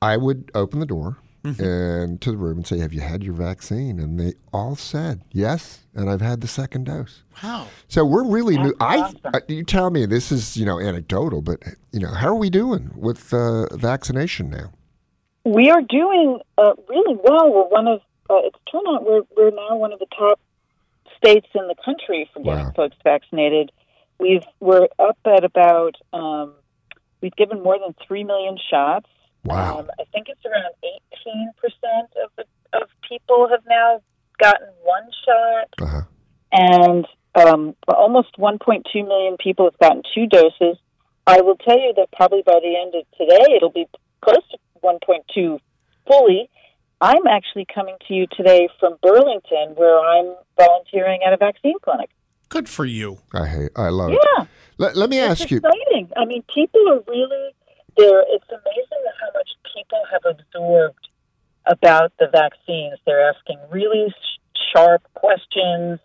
[0.00, 1.18] I would open the door
[1.60, 5.22] and to the room and say, "Have you had your vaccine?" And they all said
[5.30, 7.22] yes, and I've had the second dose.
[7.42, 7.68] Wow.
[7.88, 8.74] So we're really new.
[8.80, 9.20] I, awesome.
[9.24, 12.50] I you tell me this is you know anecdotal, but you know how are we
[12.50, 14.72] doing with uh, vaccination now?
[15.44, 17.52] We are doing uh, really well.
[17.52, 20.40] We're one of uh, it's turned out we're we're now one of the top
[21.16, 22.72] states in the country for getting Wow.
[22.76, 23.72] folks vaccinated.
[24.18, 26.54] We've we're up at about um,
[27.20, 29.08] we've given more than three million shots.
[29.46, 29.80] Wow.
[29.80, 32.44] Um, I think it's around eighteen percent of the
[32.78, 34.00] of people have now
[34.38, 36.02] gotten one shot, Uh-huh.
[36.52, 40.76] and um, almost 1.2 million people have gotten two doses.
[41.26, 43.86] I will tell you that probably by the end of today, it'll be
[44.22, 45.58] close to 1.2
[46.06, 46.50] fully.
[47.00, 52.10] I'm actually coming to you today from Burlington, where I'm volunteering at a vaccine clinic.
[52.48, 53.18] Good for you.
[53.34, 53.70] I hate.
[53.76, 54.18] I love it.
[54.38, 54.46] Yeah.
[54.78, 55.58] Let, let me It's ask you.
[55.58, 56.10] exciting.
[56.16, 57.54] I mean, people are really
[57.96, 58.22] there.
[58.28, 61.08] It's amazing how much people have absorbed
[61.66, 62.98] about the vaccines.
[63.04, 64.40] They're asking really sh-
[64.72, 66.00] sharp questions.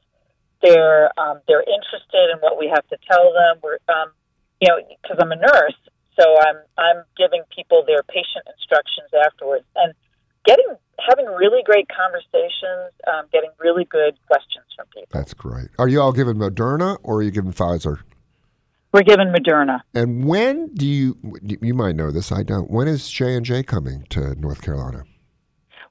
[0.61, 3.57] They're um, they're interested in what we have to tell them.
[3.63, 4.11] We're um,
[4.59, 5.79] you know because I'm a nurse,
[6.19, 9.93] so I'm I'm giving people their patient instructions afterwards and
[10.45, 10.77] getting
[11.09, 15.09] having really great conversations, um, getting really good questions from people.
[15.11, 15.69] That's great.
[15.79, 18.01] Are you all giving Moderna or are you giving Pfizer?
[18.93, 19.81] We're given Moderna.
[19.93, 21.17] And when do you?
[21.43, 22.31] You might know this.
[22.31, 22.69] I don't.
[22.69, 25.05] When is J and J coming to North Carolina?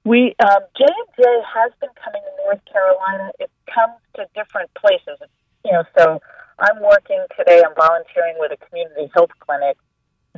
[0.04, 3.32] We um, J and J has been coming to North Carolina.
[3.38, 5.16] It comes to different places.
[5.64, 6.20] You know, so
[6.58, 7.62] I'm working today.
[7.64, 9.78] I'm volunteering with a community health clinic.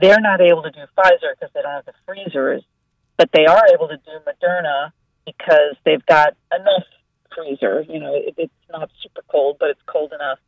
[0.01, 2.63] They're not able to do Pfizer because they don't have the freezers,
[3.19, 4.93] but they are able to do Moderna
[5.27, 6.87] because they've got enough
[7.35, 7.83] freezer.
[7.89, 10.39] You know, it, it's not super cold, but it's cold enough.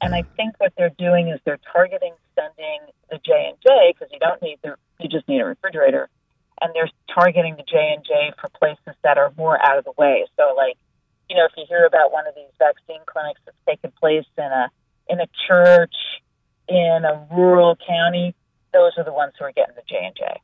[0.00, 2.80] And I think what they're doing is they're targeting sending
[3.10, 6.08] the J and J because you don't need the you just need a refrigerator
[6.60, 9.92] and they're targeting the J and J for places that are more out of the
[9.98, 10.26] way.
[10.36, 10.76] So, like,
[11.28, 14.44] you know, if you hear about one of these vaccine clinics that's taken place in
[14.44, 14.70] a
[15.08, 15.94] in a church
[16.68, 18.34] in a rural county,
[18.72, 20.40] those are the ones who are getting the J and J.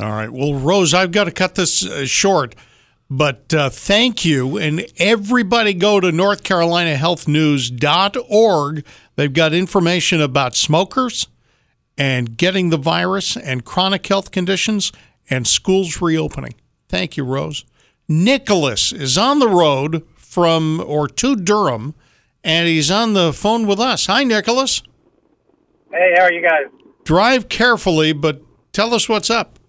[0.00, 0.30] All right.
[0.30, 2.54] Well, Rose, I've got to cut this uh, short,
[3.16, 4.58] but uh, thank you.
[4.58, 8.84] And everybody go to NorthCarolinaHealthNews.org.
[9.16, 11.28] They've got information about smokers
[11.96, 14.90] and getting the virus and chronic health conditions
[15.30, 16.54] and schools reopening.
[16.88, 17.64] Thank you, Rose.
[18.08, 21.94] Nicholas is on the road from or to Durham,
[22.42, 24.06] and he's on the phone with us.
[24.06, 24.82] Hi, Nicholas.
[25.92, 26.64] Hey, how are you guys?
[27.04, 29.60] Drive carefully, but tell us what's up.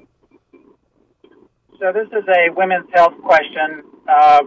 [1.79, 3.83] So this is a women's health question.
[4.07, 4.43] Uh,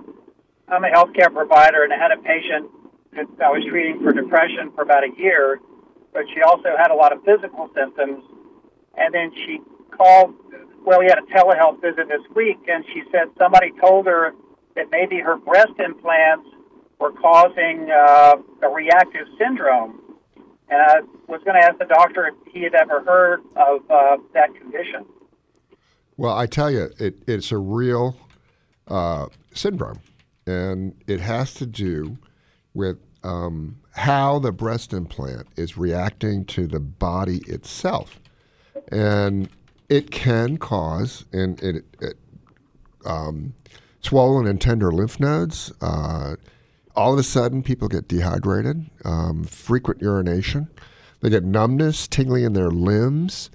[0.69, 2.71] I'm a healthcare provider, and I had a patient
[3.13, 5.61] that I was treating for depression for about a year,
[6.15, 8.25] but she also had a lot of physical symptoms.
[8.97, 9.59] And then she
[9.91, 10.35] called.
[10.85, 14.33] Well, we had a telehealth visit this week, and she said somebody told her
[14.75, 16.49] that maybe her breast implants
[16.99, 20.01] were causing uh, a reactive syndrome.
[20.71, 24.17] And I was going to ask the doctor if he had ever heard of uh,
[24.33, 25.05] that condition.
[26.19, 28.17] Well, I tell you, it, it's a real
[28.89, 30.01] uh, syndrome,
[30.49, 32.19] and it has to do
[32.75, 38.19] with um, how the breast implant is reacting to the body itself,
[38.91, 39.49] and
[39.89, 42.17] it can cause and it, it
[43.07, 43.55] um,
[44.01, 45.73] swollen and tender lymph nodes.
[45.81, 46.35] Uh,
[46.97, 50.69] all of a sudden, people get dehydrated, um, frequent urination.
[51.21, 53.51] They get numbness, tingling in their limbs,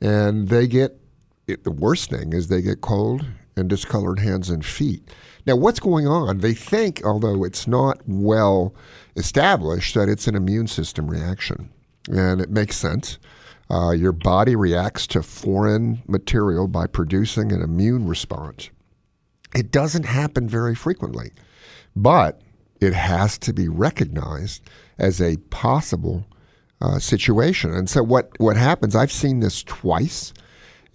[0.00, 0.98] and they get
[1.46, 3.24] it, the worst thing is they get cold
[3.56, 5.08] and discolored hands and feet.
[5.46, 6.38] Now, what's going on?
[6.38, 8.74] They think, although it's not well
[9.14, 11.70] established, that it's an immune system reaction.
[12.08, 13.18] And it makes sense.
[13.70, 18.70] Uh, your body reacts to foreign material by producing an immune response.
[19.54, 21.32] It doesn't happen very frequently,
[21.94, 22.42] but
[22.80, 24.62] it has to be recognized
[24.98, 26.26] as a possible
[26.80, 27.72] uh, situation.
[27.72, 30.32] And so, what, what happens, I've seen this twice.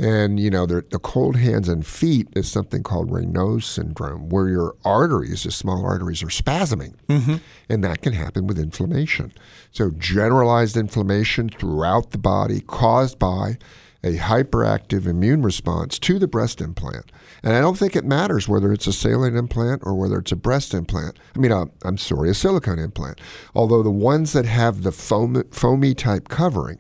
[0.01, 4.47] And, you know, the, the cold hands and feet is something called Raynaud's syndrome, where
[4.47, 6.95] your arteries, the small arteries, are spasming.
[7.07, 7.35] Mm-hmm.
[7.69, 9.31] And that can happen with inflammation.
[9.71, 13.59] So, generalized inflammation throughout the body caused by
[14.03, 17.11] a hyperactive immune response to the breast implant.
[17.43, 20.35] And I don't think it matters whether it's a saline implant or whether it's a
[20.35, 21.19] breast implant.
[21.35, 23.21] I mean, I'm sorry, a silicone implant.
[23.53, 26.79] Although the ones that have the foam, foamy type covering,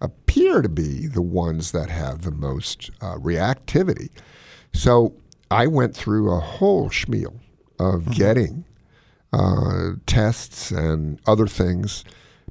[0.00, 4.10] appear to be the ones that have the most uh, reactivity.
[4.72, 5.14] So
[5.50, 7.38] I went through a whole schmeal
[7.78, 8.64] of getting
[9.32, 12.04] uh, tests and other things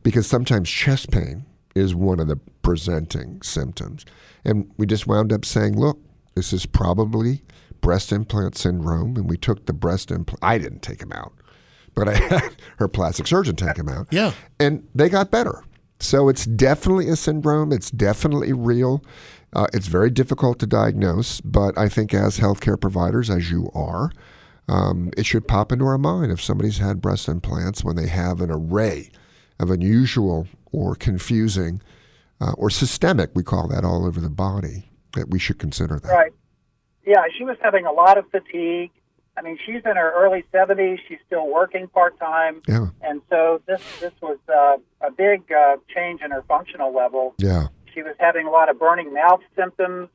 [0.04, 4.06] because sometimes chest pain is one of the presenting symptoms.
[4.44, 6.00] And we just wound up saying, look,
[6.36, 7.44] this is probably
[7.82, 9.16] breast implant syndrome.
[9.16, 10.40] And we took the breast implant.
[10.44, 11.34] I didn't take him out,
[11.94, 14.08] but I had her plastic surgeon take him out.
[14.12, 14.34] Yeah.
[14.60, 15.64] And they got better.
[16.00, 17.72] So it's definitely a syndrome.
[17.72, 19.04] It's definitely real.
[19.54, 24.12] Uh, it's very difficult to diagnose, but I think as healthcare providers, as you are,
[24.68, 28.42] um, it should pop into our mind if somebody's had breast implants when they have
[28.42, 29.10] an array
[29.60, 31.82] of unusual or confusing
[32.42, 36.12] uh, or systemic, we call that all over the body, that we should consider that.
[36.12, 36.34] Right.
[37.06, 38.92] Yeah, she was having a lot of fatigue,
[39.38, 40.98] I mean, she's in her early 70s.
[41.08, 42.88] She's still working part time, Yeah.
[43.02, 47.36] and so this this was uh, a big uh, change in her functional level.
[47.38, 47.68] Yeah.
[47.94, 50.10] She was having a lot of burning mouth symptoms,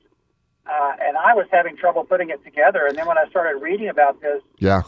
[0.67, 2.87] uh, and I was having trouble putting it together.
[2.87, 4.83] And then when I started reading about this, Yeah.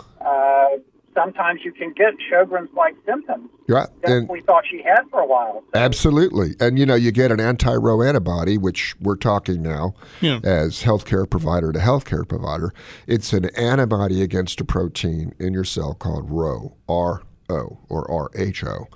[1.14, 3.87] Sometimes you can get Sjogren's like symptoms Yeah.
[4.03, 5.62] that And we thought she had for a while.
[5.74, 6.55] So, absolutely.
[6.61, 10.40] And you know, you get an anti-Ro antibody, which we're talking now Yeah.
[10.44, 12.72] as healthcare provider to healthcare provider.
[13.07, 18.31] It's an antibody against a protein in your cell called Ro, R O or R
[18.37, 18.87] H O.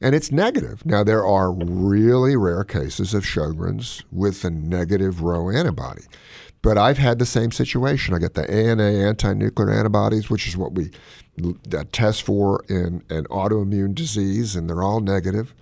[0.00, 0.84] And it's negative.
[0.84, 6.02] Now there are really rare cases of Sjogren's with a negative Ro antibody.
[6.66, 8.12] But I've had the same situation.
[8.12, 10.90] I get the ANA anti-nuclear antibodies, which is what we
[11.72, 15.54] uh, test for in an autoimmune disease, and they're all negative.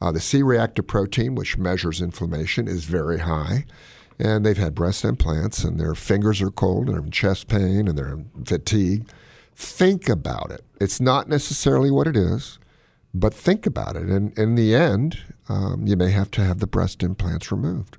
[0.00, 3.64] Uh, the C-reactive protein, which measures inflammation, is very high.
[4.18, 7.86] And they've had breast implants, and their fingers are cold, and they're in chest pain,
[7.86, 9.08] and they're in fatigue.
[9.54, 10.64] Think about it.
[10.80, 12.58] It's not necessarily what it is,
[13.14, 14.08] but think about it.
[14.08, 15.16] And in the end,
[15.48, 17.98] um, you may have to have the breast implants removed.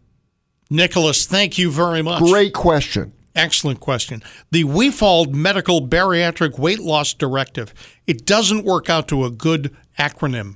[0.71, 2.23] Nicholas, thank you very much.
[2.23, 3.12] Great question.
[3.36, 4.23] Excellent question.
[4.51, 7.73] The Wefald Medical Bariatric Weight Loss Directive.
[8.07, 10.55] It doesn't work out to a good acronym.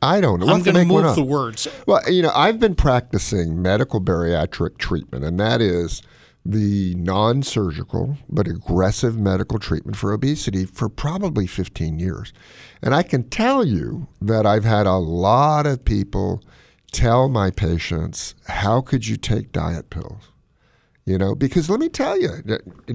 [0.00, 0.46] I don't know.
[0.46, 1.66] I'm going to make move the words.
[1.84, 6.00] Well, you know, I've been practicing medical bariatric treatment, and that is
[6.44, 12.32] the non surgical but aggressive medical treatment for obesity for probably 15 years.
[12.82, 16.40] And I can tell you that I've had a lot of people
[16.92, 20.30] tell my patients, How could you take diet pills?
[21.04, 22.42] You know, because let me tell you,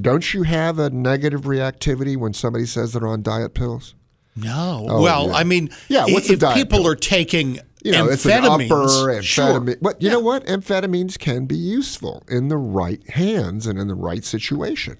[0.01, 3.95] don't you have a negative reactivity when somebody says they're on diet pills?
[4.35, 4.85] No.
[4.89, 5.33] Oh, well, yeah.
[5.33, 6.87] I mean, Yeah, what's if a diet people pill?
[6.87, 9.59] are taking you know, it's an amphetamines, upper sure.
[9.81, 10.45] But you know what?
[10.45, 14.97] Amphetamines can be useful in the right hands and in the right situation.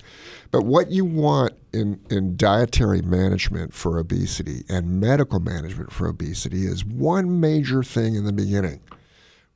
[0.51, 6.65] But what you want in, in dietary management for obesity and medical management for obesity
[6.65, 8.81] is one major thing in the beginning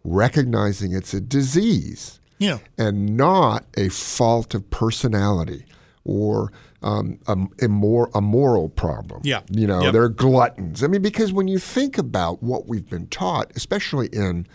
[0.04, 2.60] recognizing it's a disease Yeah.
[2.78, 5.66] and not a fault of personality
[6.04, 6.52] or
[6.84, 9.22] um, a, a, more, a moral problem.
[9.24, 9.42] Yeah.
[9.50, 9.94] You know, Yep.
[9.94, 10.84] they're gluttons.
[10.84, 14.46] I mean, because when you think about what we've been taught, especially in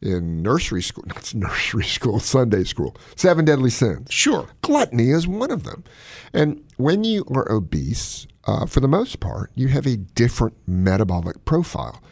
[0.00, 4.08] in nursery school, not nursery school, Sunday school, seven deadly sins.
[4.10, 4.48] Sure.
[4.62, 5.84] Gluttony is one of them.
[6.32, 11.44] And when you are obese, uh, for the most part, you have a different metabolic
[11.44, 12.02] profile.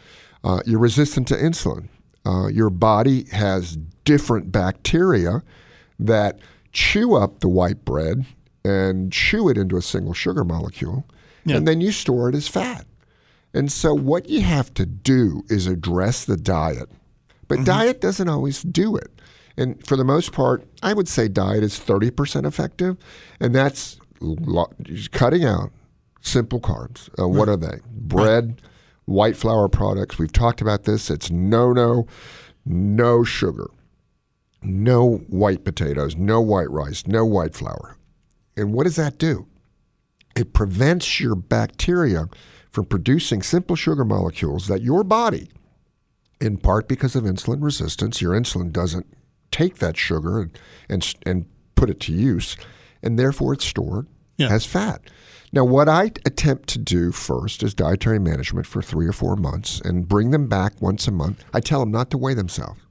[0.43, 1.87] Uh, you're resistant to insulin.
[2.25, 5.41] Uh, your body has different bacteria
[5.99, 6.39] that
[6.73, 8.25] chew up the white bread
[8.63, 11.05] and chew it into a single sugar molecule,
[11.45, 11.55] Yeah.
[11.55, 12.85] and then you store it as fat.
[13.53, 16.89] And so, what you have to do is address the diet.
[17.47, 19.11] But diet doesn't always do it.
[19.57, 22.97] And for the most part, I would say diet is 30% effective,
[23.39, 24.71] and that's lo-
[25.11, 25.71] cutting out
[26.21, 27.09] simple carbs.
[27.19, 27.79] Uh, What are they?
[27.89, 28.61] Bread,
[29.05, 30.19] white flour products.
[30.19, 31.09] We've talked about this.
[31.09, 32.05] It's no, no,
[32.65, 33.69] no sugar,
[34.61, 37.97] no white potatoes, no white rice, no white flour.
[38.55, 39.47] And what does that do?
[40.35, 42.27] It prevents your bacteria
[42.69, 45.49] from producing simple sugar molecules that your body,
[46.39, 49.05] in part because of insulin resistance, your insulin doesn't
[49.51, 51.45] take that sugar and and, and
[51.75, 52.57] put it to use,
[53.03, 54.49] and therefore it's stored Yeah.
[54.49, 55.01] as fat.
[55.53, 59.79] Now, what I attempt to do first is dietary management for three or four months
[59.81, 61.43] and bring them back once a month.
[61.53, 62.81] I tell them not to weigh themselves.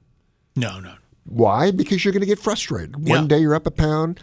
[0.55, 0.95] No, no.
[1.25, 1.69] Why?
[1.71, 2.95] Because you're going to get frustrated.
[2.99, 3.17] Yeah.
[3.17, 4.19] One day you're up a pound,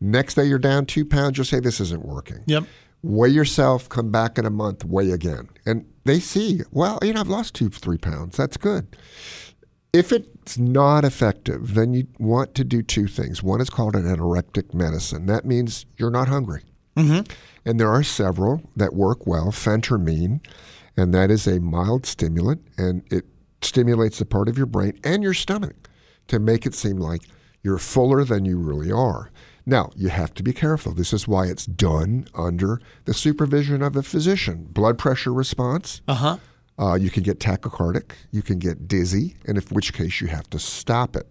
[0.00, 1.38] next day you're down two pounds.
[1.38, 2.42] You'll say, This isn't working.
[2.46, 2.64] Yep.
[3.06, 5.48] Weigh yourself, come back in a month, weigh again.
[5.64, 8.36] And they see, well, you know, I've lost two, three pounds.
[8.36, 8.96] That's good.
[9.92, 13.42] If it's not effective, then you want to do two things.
[13.42, 15.26] One is called an anorectic medicine.
[15.26, 16.62] That means you're not hungry.
[16.96, 17.30] Mm-hmm.
[17.64, 19.52] And there are several that work well.
[19.52, 20.44] Phentermine,
[20.96, 23.24] and that is a mild stimulant, and it
[23.62, 25.88] stimulates the part of your brain and your stomach
[26.26, 27.22] to make it seem like
[27.62, 29.30] you're fuller than you really are.
[29.66, 30.92] Now, you have to be careful.
[30.94, 34.68] This is why it's done under the supervision of a physician.
[34.70, 36.36] Blood pressure response, Uh huh.
[36.78, 40.48] uh, you can get tachycardic, you can get dizzy, and in which case you have
[40.50, 41.26] to stop it.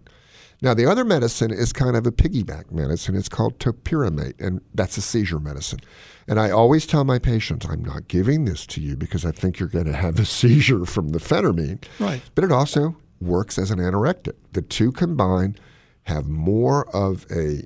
[0.62, 3.14] Now, the other medicine is kind of a piggyback medicine.
[3.14, 5.80] It's called topiramate, and that's a seizure medicine.
[6.28, 9.58] And I always tell my patients, I'm not giving this to you because I think
[9.58, 11.84] you're going to have a seizure from the phentermine.
[12.00, 12.22] Right.
[12.34, 14.32] But it also works as an anorectic.
[14.52, 15.60] The two combined
[16.04, 17.64] have more of a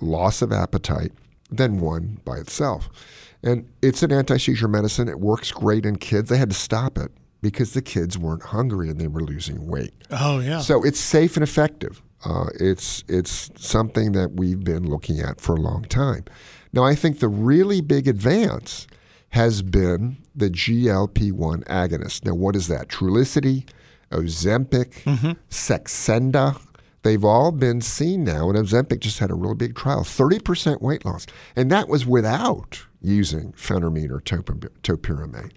[0.00, 1.12] loss of appetite
[1.50, 2.88] than one by itself.
[3.42, 5.08] And it's an anti seizure medicine.
[5.08, 6.30] It works great in kids.
[6.30, 7.10] They had to stop it
[7.40, 9.92] because the kids weren't hungry and they were losing weight.
[10.10, 10.60] Oh, yeah.
[10.60, 12.00] So it's safe and effective.
[12.24, 16.24] Uh, it's it's something that we've been looking at for a long time.
[16.72, 18.86] Now, I think the really big advance
[19.30, 22.24] has been the GLP-1 agonist.
[22.24, 22.88] Now, what is that?
[22.88, 23.68] Trulicity,
[24.10, 26.60] Ozempic, Saxenda.
[27.02, 31.04] They've all been seen now, and Ozempic just had a really big trial, 30% weight
[31.04, 31.26] loss.
[31.56, 35.52] And that was without using phentermine or topiramate.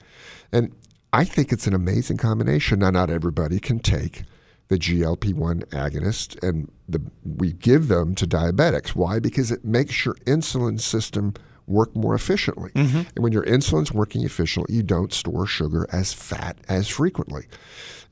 [0.51, 0.75] And
[1.13, 2.79] I think it's an amazing combination.
[2.79, 4.23] Now, not everybody can take
[4.67, 8.89] the GLP-1 agonist, and the, we give them to diabetics.
[8.89, 9.19] Why?
[9.19, 11.35] Because it makes your insulin system
[11.67, 12.71] work more efficiently.
[12.71, 12.97] Mm-hmm.
[13.15, 17.45] And when your insulin's working efficiently, you don't store sugar as fat as frequently.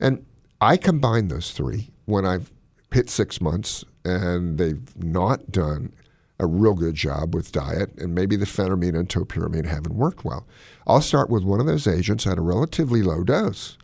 [0.00, 0.24] And
[0.60, 2.50] I combine those three when I've
[2.94, 5.92] hit six months and they've not done
[6.40, 10.46] a real good job with diet, and maybe the phentermine and topiramate haven't worked well.
[10.86, 13.78] I'll start with one of those agents at a relatively low dose.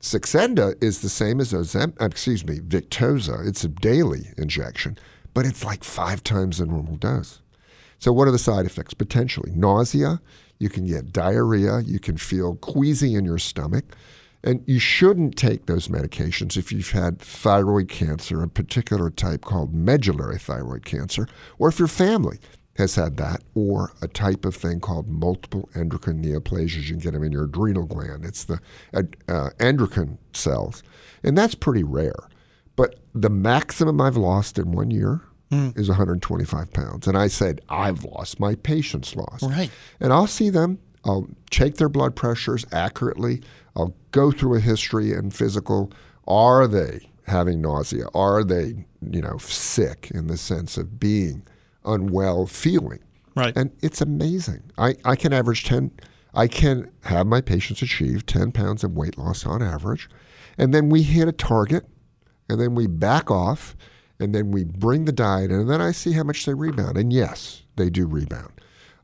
[0.00, 3.46] Saxenda is the same as Ozem, uh, excuse me, Victoza.
[3.46, 4.96] It's a daily injection,
[5.34, 7.40] but it's like five times the normal dose.
[7.98, 8.94] So, what are the side effects?
[8.94, 10.20] Potentially nausea,
[10.58, 13.96] you can get diarrhea, you can feel queasy in your stomach,
[14.44, 19.74] and you shouldn't take those medications if you've had thyroid cancer, a particular type called
[19.74, 21.26] medullary thyroid cancer,
[21.58, 22.38] or if your family
[22.76, 26.84] has had that, or a type of thing called multiple endocrine neoplasias.
[26.84, 28.24] You can get them in your adrenal gland.
[28.24, 28.60] It's the
[28.94, 30.84] uh, endocrine cells,
[31.24, 32.28] and that's pretty rare.
[32.76, 37.06] But the maximum I've lost in one year is 125 pounds.
[37.08, 38.38] And I said, I've lost.
[38.38, 39.42] My patients lost.
[39.42, 39.70] Right.
[39.98, 40.78] And I'll see them.
[41.08, 43.40] I'll check their blood pressures accurately.
[43.74, 45.90] I'll go through a history and physical.
[46.26, 48.08] Are they having nausea?
[48.14, 51.42] Are they, you know, sick in the sense of being
[51.84, 53.00] unwell feeling?
[53.34, 53.56] Right.
[53.56, 54.62] And it's amazing.
[54.76, 55.92] I, I can average 10,
[56.34, 60.10] I can have my patients achieve 10 pounds of weight loss on average.
[60.58, 61.86] And then we hit a target,
[62.50, 63.76] and then we back off,
[64.18, 66.98] and then we bring the diet in, and then I see how much they rebound.
[66.98, 68.52] And yes, they do rebound.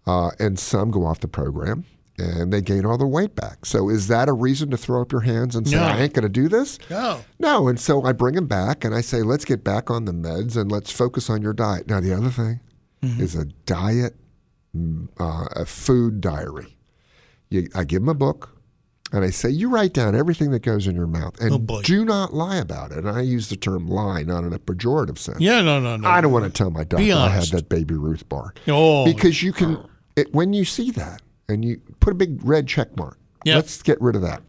[0.07, 1.87] Uh, and some go off the program
[2.19, 3.67] and they gain all their weight back.
[3.67, 5.83] So is that a reason to throw up your hands and say, No.
[5.85, 6.79] I ain't going to do this?
[6.89, 7.25] No.
[7.39, 7.69] No.
[7.69, 10.57] And so I bring them back and I say, let's get back on the meds
[10.57, 11.89] and let's focus on your diet.
[11.89, 12.61] Now, the other thing
[13.03, 14.17] is a diet,
[14.75, 16.79] mm, uh, a food diary.
[17.51, 18.51] You, I give them a book
[19.13, 22.05] and I say, you write down everything that goes in your mouth and Oh, do
[22.05, 22.99] not lie about it.
[22.99, 25.41] And I use the term lie, not in a pejorative sense.
[25.41, 26.09] Yeah, no, no, no.
[26.09, 28.55] I don't want to tell my doctor I had that Baby Ruth bar.
[28.69, 29.05] Oh.
[29.05, 29.85] Because you can,
[30.17, 33.57] it, when you see that and you put a big red check mark, Yeah.
[33.57, 34.43] let's get rid of that.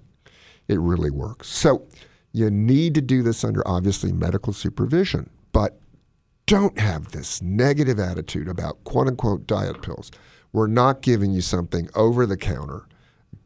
[0.68, 1.48] It really works.
[1.48, 1.88] So
[2.32, 5.80] you need to do this under obviously medical supervision, but
[6.48, 10.12] don't have this negative attitude about quote unquote diet pills.
[10.54, 12.88] We're not giving you something over the counter,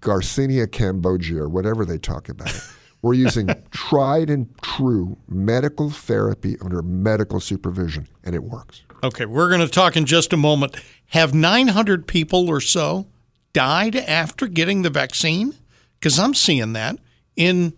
[0.02, 2.52] Garcinia cambogia, or whatever they talk about.
[3.02, 8.82] We're using tried and true medical therapy under medical supervision, and it works.
[9.02, 10.76] Okay, we're going to talk in just a moment.
[11.08, 13.08] Have 900 people or so
[13.54, 15.56] died after getting the vaccine?
[16.00, 16.98] Because I'm seeing that
[17.36, 17.74] in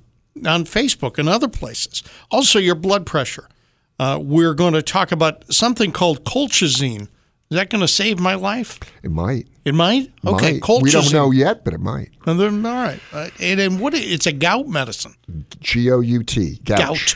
[0.45, 2.03] on Facebook and other places.
[2.29, 3.47] Also, your blood pressure.
[3.99, 7.01] Uh, we're going to talk about something called colchicine.
[7.03, 8.79] Is that going to save my life?
[9.03, 9.47] It might.
[9.65, 10.11] It might.
[10.25, 10.61] Okay, Might.
[10.61, 10.83] colchicine.
[10.83, 12.09] We don't know yet, but it might.
[12.25, 12.99] And then, all right.
[13.11, 13.93] Uh, and, and what?
[13.93, 15.15] It's a gout medicine.
[15.59, 16.59] G O U T.
[16.63, 17.15] Gouch.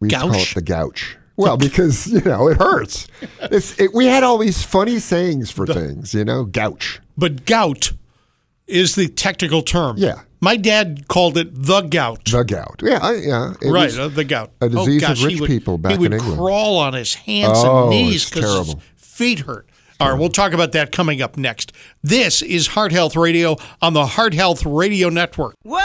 [0.00, 1.16] We call it the gouch.
[1.36, 3.06] Well, because you know it hurts.
[3.40, 7.00] It's, it, we had all these funny sayings for things, you know, gouch.
[7.18, 7.92] But gout
[8.68, 9.96] is the technical term.
[9.98, 10.20] Yeah.
[10.40, 12.24] My dad called it the gout.
[12.26, 12.80] The gout.
[12.82, 13.54] Yeah, I, yeah.
[13.60, 14.52] It right, uh, the gout.
[14.60, 16.22] a disease of gosh, he rich would- people back in England.
[16.22, 18.82] He would crawl on his hands Oh, and knees because his terrible.
[18.96, 19.68] feet hurt.
[20.00, 21.72] All right, we'll talk about that coming up next.
[22.04, 25.56] This is Heart Health Radio on the Heart Health Radio Network.
[25.64, 25.84] Well,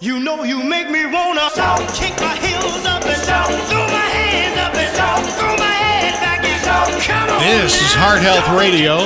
[0.00, 1.48] you know you make me wanna
[1.94, 3.02] kick my heels up
[7.46, 8.98] This is Heart Health Radio.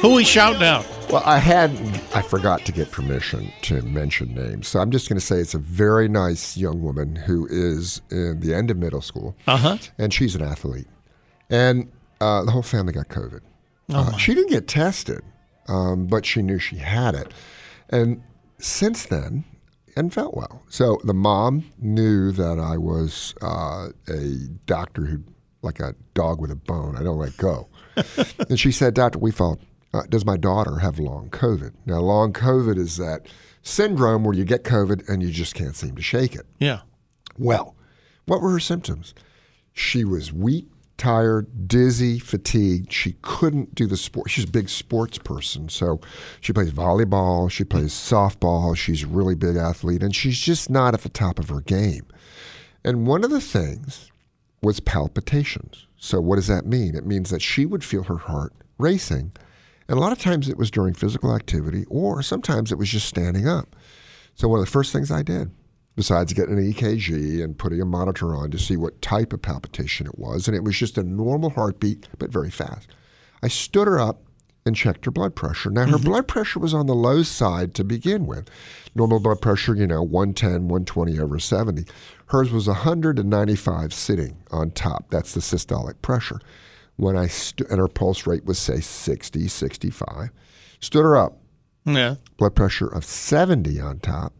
[0.00, 0.84] Who we shouting out?
[1.08, 1.70] Well, I had,
[2.12, 4.66] I forgot to get permission to mention names.
[4.66, 8.40] So I'm just going to say it's a very nice young woman who is in
[8.40, 9.36] the end of middle school.
[9.46, 9.78] Uh huh.
[9.98, 10.88] And she's an athlete.
[11.48, 11.88] And
[12.20, 13.42] uh, the whole family got COVID.
[13.94, 15.22] Uh, she didn't get tested,
[15.68, 17.32] um, but she knew she had it.
[17.90, 18.20] And
[18.58, 19.44] since then,
[19.94, 20.60] and felt well.
[20.68, 24.32] So the mom knew that I was uh, a
[24.66, 25.22] doctor who,
[25.62, 27.68] like a dog with a bone, I don't let go.
[28.48, 29.58] and she said, Doctor, we thought,
[29.94, 31.72] uh, does my daughter have long COVID?
[31.86, 33.26] Now, long COVID is that
[33.62, 36.46] syndrome where you get COVID and you just can't seem to shake it.
[36.58, 36.80] Yeah.
[37.38, 37.74] Well,
[38.26, 39.14] what were her symptoms?
[39.72, 40.68] She was weak.
[40.96, 42.90] tired, dizzy, fatigued.
[42.92, 44.30] She couldn't do the sport.
[44.30, 46.00] She's a big sports person, so
[46.40, 48.74] she plays volleyball, she plays softball.
[48.76, 52.06] She's a really big athlete, and she's just not at the top of her game.
[52.82, 54.10] And one of the things
[54.66, 55.86] was palpitations.
[55.96, 56.96] So what does that mean?
[56.96, 59.30] It means that she would feel her heart racing,
[59.88, 63.06] and a lot of times it was during physical activity, or sometimes it was just
[63.06, 63.76] standing up.
[64.34, 65.52] So one of the first things I did
[65.94, 70.06] besides getting an EKG and putting a monitor on to see what type of palpitation
[70.06, 70.46] it was.
[70.46, 72.88] And it was just a normal heartbeat, but very fast.
[73.42, 74.20] I stood her up
[74.66, 75.70] and checked her blood pressure.
[75.70, 76.04] Now, her mm-hmm.
[76.04, 78.50] blood pressure was on the low side to begin with.
[78.94, 81.84] Normal blood pressure, you know, 110, 120 over 70.
[82.26, 85.10] Hers was 195 sitting on top.
[85.10, 86.40] That's the systolic pressure.
[86.96, 90.30] When I st- and her pulse rate was, say, 60, 65.
[90.80, 91.38] Stood her up,
[91.84, 92.16] Yeah.
[92.36, 94.32] blood pressure of 70 on top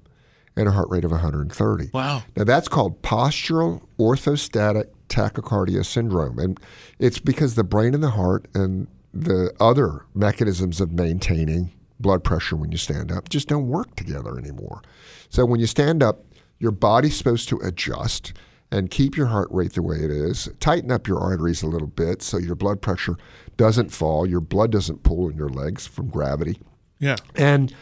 [0.57, 1.91] and a heart rate of 130.
[1.93, 2.23] Wow.
[2.37, 6.59] Now that's called postural orthostatic tachycardia syndrome, and
[6.99, 11.71] it's because the brain and the heart and the other mechanisms of maintaining
[12.01, 14.83] blood pressure when you stand up just don't work together anymore.
[15.31, 16.25] So when you stand up,
[16.59, 18.33] your body's supposed to adjust
[18.71, 20.49] and keep your heart rate the way it is.
[20.61, 23.17] Tighten up your arteries a little bit so your blood pressure
[23.57, 26.59] doesn't fall, your blood doesn't pool in your legs from gravity.
[26.99, 27.17] Yeah.
[27.35, 27.75] And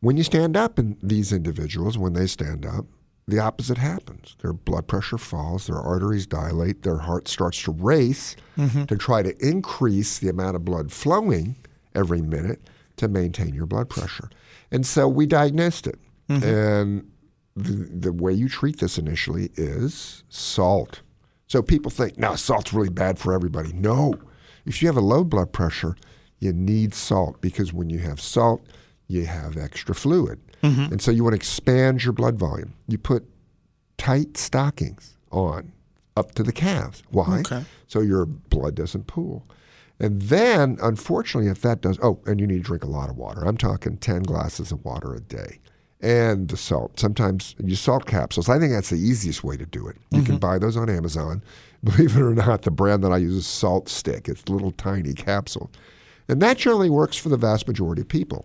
[0.00, 2.86] when you stand up, in these individuals, when they stand up,
[3.26, 4.36] the opposite happens.
[4.42, 8.84] Their blood pressure falls, their arteries dilate, their heart starts to race mm-hmm.
[8.84, 11.56] to try to increase the amount of blood flowing
[11.94, 12.60] every minute
[12.96, 14.28] to maintain your blood pressure.
[14.70, 15.98] And so we diagnosed it.
[16.28, 16.44] Mm-hmm.
[16.44, 17.10] And
[17.56, 21.00] the, the way you treat this initially is salt.
[21.46, 23.72] So people think, no, salt's really bad for everybody.
[23.72, 24.14] No.
[24.66, 25.96] If you have a low blood pressure,
[26.40, 28.66] you need salt because when you have salt,
[29.06, 30.40] you have extra fluid.
[30.62, 30.92] Mm-hmm.
[30.92, 32.74] And so you want to expand your blood volume.
[32.88, 33.24] You put
[33.98, 35.72] tight stockings on
[36.16, 37.02] up to the calves.
[37.10, 37.40] Why?
[37.40, 37.64] Okay.
[37.86, 39.46] So your blood doesn't pool.
[40.00, 43.16] And then, unfortunately, if that does, oh, and you need to drink a lot of
[43.16, 43.46] water.
[43.46, 45.60] I'm talking 10 glasses of water a day.
[46.04, 47.00] And the salt.
[47.00, 48.50] Sometimes you salt capsules.
[48.50, 49.96] I think that's the easiest way to do it.
[50.10, 50.36] You can mm-hmm.
[50.36, 51.42] buy those on Amazon.
[51.84, 54.28] Believe it or not, the brand that I use is Salt Stick.
[54.28, 55.70] It's a little tiny capsule.
[56.28, 58.44] And that generally works for the vast majority of people.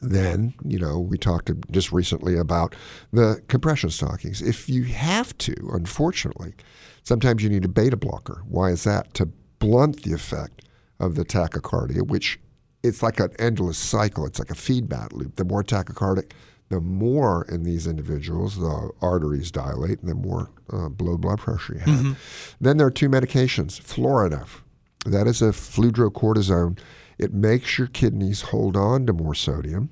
[0.00, 2.74] Then, you know, we talked just recently about
[3.12, 4.40] the compression stockings.
[4.40, 6.54] If you have to, unfortunately,
[7.02, 8.42] sometimes you need a beta blocker.
[8.48, 9.12] Why is that?
[9.14, 9.26] To
[9.58, 10.64] blunt the effect
[10.98, 12.40] of the tachycardia, which
[12.82, 14.24] it's like an endless cycle.
[14.24, 15.36] It's like a feedback loop.
[15.36, 16.32] The more tachycardic,
[16.70, 21.74] the more in these individuals the arteries dilate, and the more uh, low blood pressure
[21.74, 22.18] you have.
[22.60, 24.62] Then there are two medications: Florinef,
[25.04, 26.78] that is a fludrocortisone.
[27.18, 29.90] It makes your kidneys hold on to more sodium,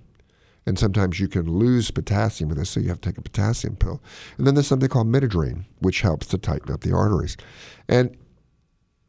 [0.65, 3.77] and sometimes you can lose potassium with this, so you have to take a potassium
[3.77, 4.01] pill.
[4.39, 7.37] And then there's something called midodrine, which helps to tighten up the arteries.
[7.89, 8.17] And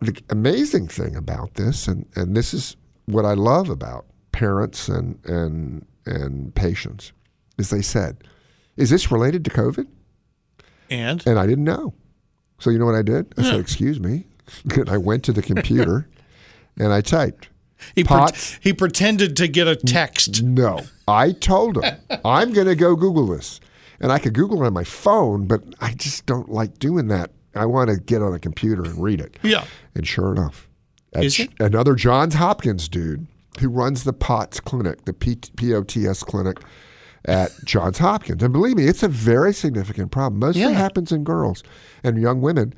[0.01, 5.19] the amazing thing about this, and, and this is what I love about parents and,
[5.25, 7.11] and, and patients,
[7.59, 8.23] is they said,
[8.77, 9.87] Is this related to COVID?
[10.89, 11.93] And And I didn't know.
[12.59, 13.33] So you know what I did?
[13.37, 14.25] I said, Excuse me.
[14.75, 16.07] and I went to the computer
[16.77, 17.49] and I typed,
[17.95, 18.27] he pre-
[18.61, 20.43] he pretended to get a text.
[20.43, 20.81] No.
[21.07, 21.95] I told him,
[22.25, 23.59] I'm going to go Google this.
[24.01, 27.31] And I could Google it on my phone, but I just don't like doing that.
[27.55, 29.37] I want to get on a computer and read it.
[29.43, 29.65] Yeah.
[29.95, 30.69] And sure enough,
[31.13, 31.49] Is it?
[31.59, 33.27] another Johns Hopkins dude
[33.59, 36.59] who runs the POTS clinic, the P- POTS clinic
[37.25, 38.41] at Johns Hopkins.
[38.43, 40.39] And believe me, it's a very significant problem.
[40.39, 40.69] Mostly Yeah.
[40.71, 41.63] happens in girls
[42.03, 42.73] and young women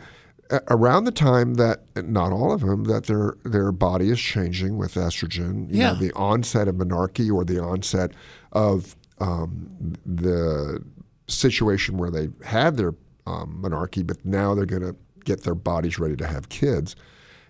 [0.69, 4.95] around the time that not all of them that their their body is changing with
[4.95, 5.69] estrogen.
[5.69, 5.93] You Yeah.
[5.93, 8.11] know, the onset of menarche or the onset
[8.51, 9.69] of um,
[10.05, 10.83] the
[11.27, 12.93] situation where they had their
[13.27, 16.95] um, menarche, but now they're going to get their bodies ready to have kids,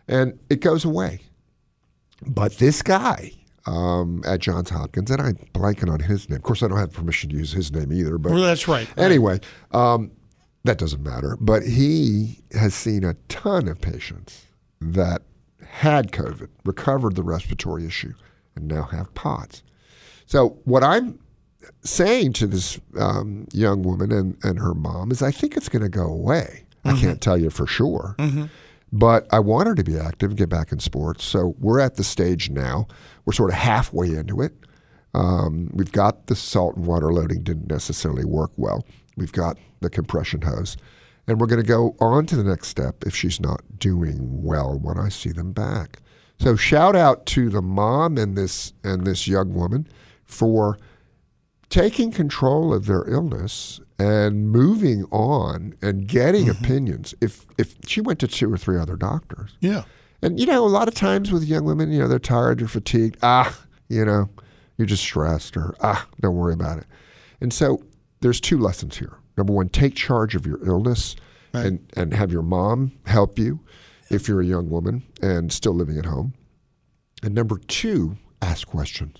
[0.07, 1.21] and it goes away.
[2.27, 3.31] But this guy
[3.65, 6.37] um, at Johns Hopkins, and I'm blanking on his name.
[6.37, 8.17] Of course, I don't have permission to use his name either.
[8.17, 8.87] But Well, that's right.
[8.97, 9.39] Anyway,
[9.71, 10.11] um,
[10.63, 11.37] that doesn't matter.
[11.39, 14.45] But he has seen a ton of patients
[14.79, 15.21] that
[15.65, 18.13] had COVID, recovered the respiratory issue,
[18.55, 19.63] and now have POTS.
[20.25, 21.19] So what I'm
[21.83, 25.83] saying to this um, young woman and, and her mom is I think it's going
[25.83, 26.63] to go away.
[26.83, 28.15] I can't tell you for sure.
[28.93, 31.23] But I want her to be active get back in sports.
[31.23, 32.87] So we're at the stage now.
[33.25, 34.53] We're sort of halfway into it.
[35.13, 38.85] Um, we've got the salt and water loading didn't necessarily work well.
[39.17, 40.77] We've got the compression hose.
[41.27, 44.77] And we're going to go on to the next step if she's not doing well
[44.79, 45.99] when I see them back.
[46.39, 49.87] So shout out to the mom and this and this young woman
[50.25, 50.79] for
[51.69, 57.13] taking control of their illness and moving on and getting opinions.
[57.21, 59.83] If if she went to two or three other doctors, Yeah.
[60.21, 62.67] and you know, a lot of times with young women, you know, they're tired, they're
[62.67, 63.17] fatigued.
[63.21, 63.55] Ah,
[63.89, 64.29] you know,
[64.77, 66.85] you're just stressed, or ah, don't worry about it.
[67.41, 67.83] And so
[68.21, 69.17] there's two lessons here.
[69.37, 71.15] Number one, take charge of your illness
[71.53, 73.59] and, and have your mom help you
[74.09, 76.33] if you're a young woman and still living at home.
[77.23, 79.17] And number two, ask questions.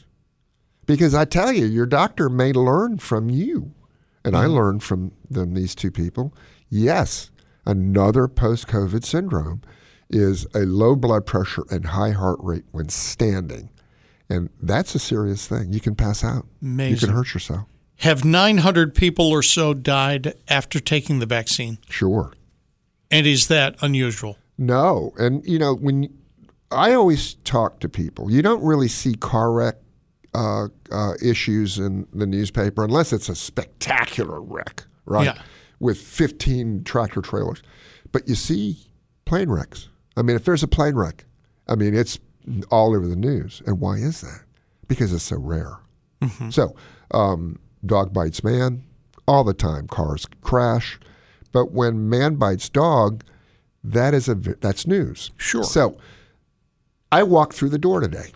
[0.85, 3.73] Because I tell you, your doctor may learn from you.
[4.23, 4.53] And I mm-hmm.
[4.53, 6.33] learned from them, these two people.
[6.69, 7.31] Yes,
[7.65, 9.61] another post COVID syndrome
[10.09, 13.69] is a low blood pressure and high heart rate when standing.
[14.29, 15.73] And that's a serious thing.
[15.73, 16.45] You can pass out.
[16.61, 17.67] You can hurt yourself.
[17.97, 21.77] Have 900 people or so died after taking the vaccine?
[21.89, 22.33] Sure.
[23.11, 24.37] And is that unusual?
[24.57, 26.13] No, and you know when
[26.71, 29.75] I always talk to people, you don't really see car wreck
[30.33, 35.25] uh, uh, issues in the newspaper unless it's a spectacular wreck, right?
[35.25, 35.41] Yeah.
[35.79, 37.61] With 15 tractor trailers,
[38.11, 38.77] but you see
[39.25, 39.89] plane wrecks.
[40.15, 41.25] I mean, if there's a plane wreck,
[41.67, 42.19] I mean it's
[42.69, 43.61] all over the news.
[43.65, 44.41] And why is that?
[44.87, 45.77] Because it's so rare.
[46.51, 46.75] So,
[47.15, 48.83] um, dog bites man
[49.27, 49.87] all the time.
[49.87, 50.99] Cars crash,
[51.51, 53.23] but when man bites dog,
[53.83, 55.31] that is a that's news.
[55.37, 55.63] Sure.
[55.63, 55.97] So,
[57.11, 58.33] I walked through the door today.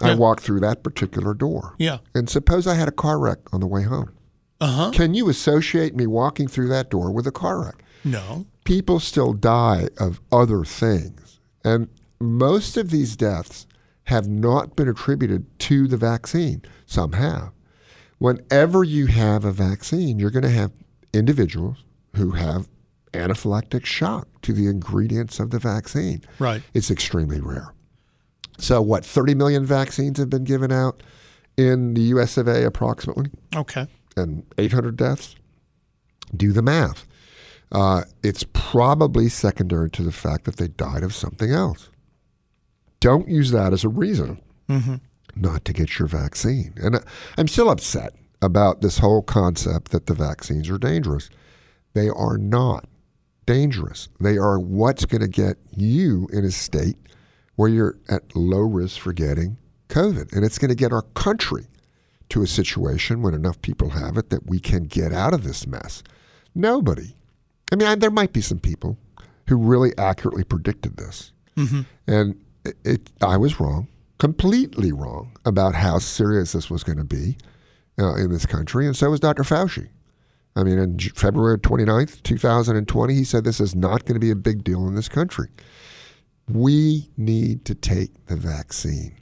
[0.00, 1.74] I walked through that particular door.
[1.78, 1.98] Yeah.
[2.14, 4.12] And suppose I had a car wreck on the way home.
[4.60, 4.90] Uh huh.
[4.92, 7.82] Can you associate me walking through that door with a car wreck?
[8.04, 8.46] No.
[8.64, 11.40] people still die of other things.
[11.64, 11.88] And
[12.20, 13.66] most of these deaths
[14.04, 16.62] have not been attributed to the vaccine.
[16.86, 17.52] Some have.
[18.18, 20.72] Whenever you have a vaccine, you're going to have
[21.12, 21.84] individuals
[22.16, 22.68] who have
[23.12, 26.22] anaphylactic shock to the ingredients of the vaccine.
[26.38, 26.62] Right.
[26.74, 27.74] It's extremely rare.
[28.58, 31.02] So, what, 30 million vaccines have been given out
[31.56, 33.30] in the US of A approximately?
[33.54, 33.86] Okay.
[34.16, 35.34] and 800 deaths,
[36.36, 37.06] do the math.
[37.70, 41.88] Uh, it's probably secondary to the fact that they died of something else.
[43.00, 44.40] Don't use that as a reason
[45.36, 46.72] not to get your vaccine.
[46.76, 47.02] And
[47.36, 51.30] I'm still upset about this whole concept that the vaccines are dangerous.
[51.94, 52.88] They are not
[53.46, 54.08] dangerous.
[54.20, 56.96] They are what's going to get you in a state
[57.56, 59.56] where you're at low risk for getting
[59.88, 60.32] COVID.
[60.32, 61.66] And it's going to get our country
[62.30, 65.66] to a situation when enough people have it that we can get out of this
[65.66, 66.02] mess.
[66.54, 67.14] Nobody.
[67.70, 68.96] I mean, I, there might be some people
[69.48, 71.32] who really accurately predicted this.
[72.06, 73.88] And it, it, I was wrong,
[74.18, 77.36] completely wrong about how serious this was going to be
[77.98, 78.86] uh, in this country.
[78.86, 79.42] And so was Dr.
[79.42, 79.88] Fauci.
[80.54, 84.36] I mean, in February 29th, 2020, he said this is not going to be a
[84.36, 85.48] big deal in this country.
[86.48, 89.16] We need to take the vaccine.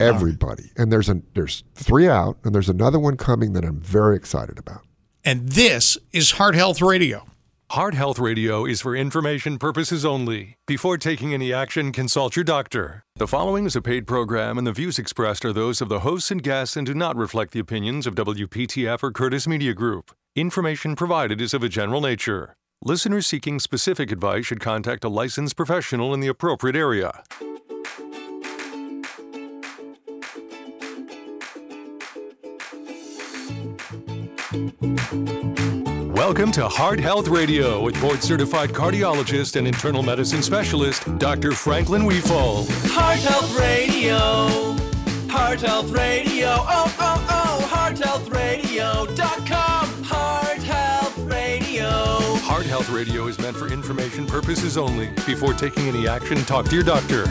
[0.00, 0.70] Everybody.
[0.76, 4.58] And there's a, there's three out, and there's another one coming that I'm very excited
[4.58, 4.82] about.
[5.24, 7.26] And this is Heart Health Radio.
[7.70, 10.58] Heart Health Radio is for information purposes only.
[10.66, 13.02] Before taking any action, consult your doctor.
[13.16, 16.30] The following is a paid program, and the views expressed are those of the hosts
[16.30, 20.12] and guests and do not reflect the opinions of WPTF or Curtis Media Group.
[20.36, 22.54] Information provided is of a general nature.
[22.82, 27.22] Listeners seeking specific advice should contact a licensed professional in the appropriate area.
[36.12, 41.52] Welcome to Heart Health Radio with board certified cardiologist and internal medicine specialist, Dr.
[41.52, 42.68] Franklin Wefald.
[42.90, 44.16] Heart Health Radio.
[45.30, 46.48] Heart Health Radio.
[46.48, 47.33] Oh, oh, oh.
[52.84, 55.06] Health Radio is meant for information purposes only.
[55.24, 57.24] Before taking any action, talk to your doctor.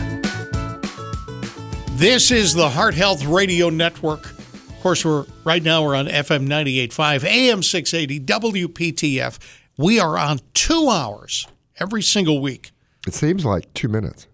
[1.92, 4.32] This is the Heart Health Radio Network.
[4.32, 9.38] Of course, we're right now we're on FM 98.5, AM 680, WPTF.
[9.78, 11.48] We are on two hours
[11.80, 12.72] every single week.
[13.06, 14.26] It seems like two minutes.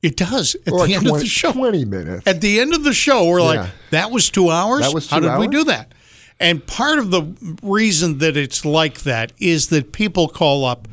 [0.00, 1.52] It does at Or the end of the show.
[1.52, 2.26] 20 minutes.
[2.26, 3.44] At the end of the show, we're Yeah.
[3.60, 4.80] like, that was two hours?
[4.80, 5.92] That was How two did we do that?
[6.42, 10.88] And part of the reason that it's like that is that people call up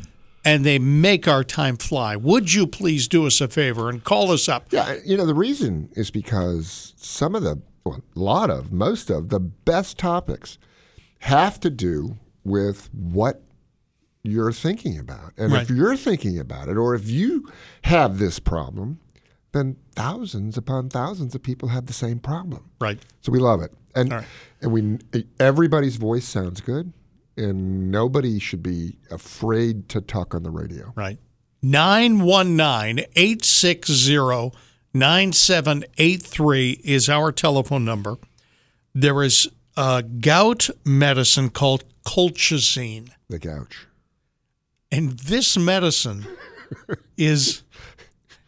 [0.45, 2.15] and they make our time fly.
[2.15, 4.67] Would you please do us a favor and call us up?
[4.71, 9.09] Yeah, you know, the reason is because some of the, well, a lot of, most
[9.09, 10.57] of the best topics
[11.19, 13.41] have to do with what
[14.23, 15.33] you're thinking about.
[15.37, 15.63] And Right.
[15.63, 17.51] if you're thinking about it, or if you
[17.83, 18.99] have this problem,
[19.51, 22.69] then thousands upon thousands of people have the same problem.
[22.79, 22.99] Right.
[23.21, 23.73] So we love it.
[23.95, 24.25] And, right.
[24.61, 26.93] and we, everybody's voice sounds good,
[27.37, 30.93] and nobody should be afraid to talk on the radio.
[30.95, 31.17] Right.
[31.61, 34.51] 919 860
[34.93, 38.17] 9783 is our telephone number.
[38.93, 43.11] There is a gout medicine called colchicine.
[43.29, 43.87] The gouch.
[44.91, 46.25] And this medicine
[47.17, 47.63] is,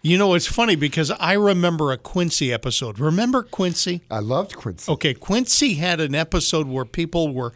[0.02, 2.99] you know, it's funny because I remember a Quincy episode.
[2.99, 4.02] Remember Quincy?
[4.10, 4.91] I loved Quincy.
[4.91, 7.54] Okay, Quincy had an episode where people were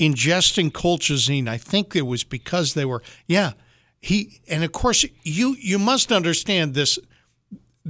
[0.00, 1.48] ingesting colchicine.
[1.48, 3.52] I think it was because they were, yeah.
[4.00, 6.98] He and of course you you must understand this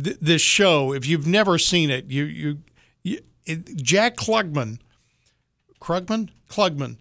[0.02, 2.06] th- this show if you've never seen it.
[2.10, 2.58] You you,
[3.02, 4.78] you it, Jack Klugman,
[5.80, 6.96] Krugman, Klugman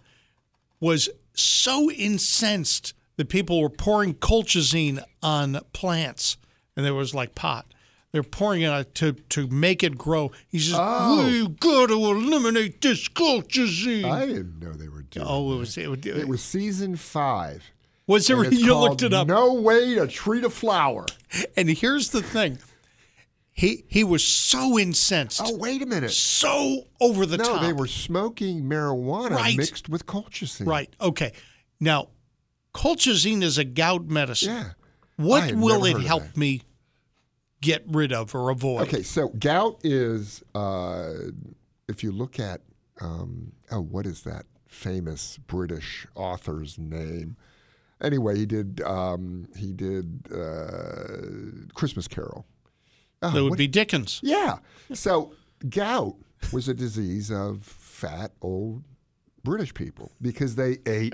[0.80, 6.38] was so incensed that people were pouring colchicine on plants,
[6.76, 7.66] and there was like pot.
[8.12, 10.32] They're pouring it on to to make it grow.
[10.48, 11.26] He says, Oh.
[11.26, 15.26] "We got to eliminate this colchicine." I didn't know they were doing.
[15.30, 17.64] oh, it was it, was- It was season five.
[18.08, 18.44] was there?
[18.54, 19.28] You looked it up.
[19.28, 21.06] No way to treat a flower.
[21.58, 22.60] And here's the thing.
[23.52, 26.12] He he was so incensed, Oh, wait a minute.
[26.12, 27.62] so over the no, top.
[27.62, 29.58] they were smoking marijuana Right.
[29.58, 30.68] mixed with colchicine.
[30.68, 30.94] right.
[31.02, 31.32] Okay.
[31.80, 32.10] Now,
[32.74, 34.54] colchicine is a gout medicine.
[34.56, 34.70] Yeah.
[35.18, 36.62] What will it help me
[37.62, 38.84] get rid of or avoid?
[38.88, 41.14] Okay, so gout is, uh,
[41.88, 42.62] if you look at,
[43.02, 47.36] um, oh, what is that famous British author's name?
[48.02, 52.46] Anyway, he did um, he did uh, Christmas Carol.
[53.22, 54.20] Oh, That would what- be Dickens.
[54.22, 54.58] Yeah.
[54.94, 55.34] So
[55.70, 56.16] gout
[56.52, 58.84] was a disease of fat old
[59.44, 61.14] British people because they ate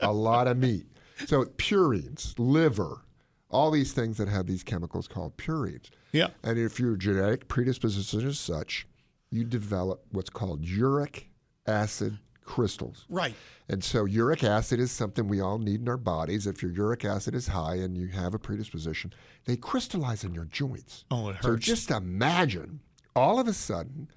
[0.00, 0.86] a lot of meat.
[1.26, 3.02] So purines, liver,
[3.50, 5.90] all these things that have these chemicals called purines.
[6.12, 6.28] Yeah.
[6.42, 8.86] And if your genetic predisposition is such,
[9.30, 11.28] you develop what's called uric
[11.66, 13.06] acid crystals.
[13.08, 13.34] Right.
[13.68, 16.46] And so uric acid is something we all need in our bodies.
[16.46, 19.12] If your uric acid is high and you have a predisposition,
[19.44, 21.04] they crystallize in your joints.
[21.10, 21.46] Oh, it hurts.
[21.46, 22.80] So just imagine
[23.14, 24.08] all of a sudden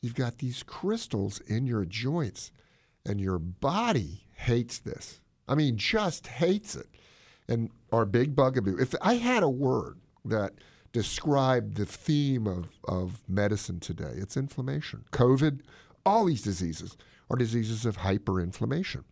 [0.00, 2.52] you've got these crystals in your joints
[3.04, 5.20] and your body hates this.
[5.48, 6.86] I mean, just hates it.
[7.50, 10.52] And our big bugaboo, if I had a word that
[10.92, 15.04] described the theme of, of medicine today, it's inflammation.
[15.12, 15.60] COVID,
[16.06, 16.96] all these diseases
[17.28, 19.04] are diseases of hyperinflammation.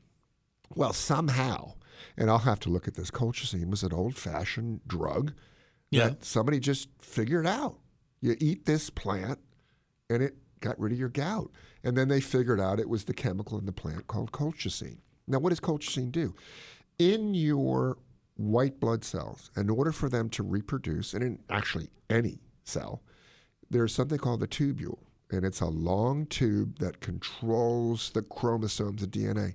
[0.74, 1.74] Well, somehow,
[2.16, 5.32] and I'll have to look at this, colchicine was an old fashioned drug
[5.90, 6.10] Yeah.
[6.10, 7.78] that somebody just figured out.
[8.20, 9.38] You eat this plant
[10.10, 11.50] and it got rid of your gout.
[11.84, 14.98] And then they figured out it was the chemical in the plant called colchicine.
[15.26, 16.34] Now, what does colchicine do?
[16.98, 17.98] In your
[18.38, 23.02] white blood cells, in order for them to reproduce, and in actually any cell,
[23.68, 24.98] there's something called the tubule.
[25.30, 29.54] And it's a long tube that controls the chromosomes of DNA.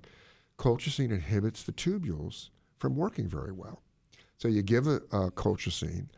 [0.58, 3.82] Colchicine inhibits the tubules from working very well.
[4.36, 6.08] So you give a, a colchicine,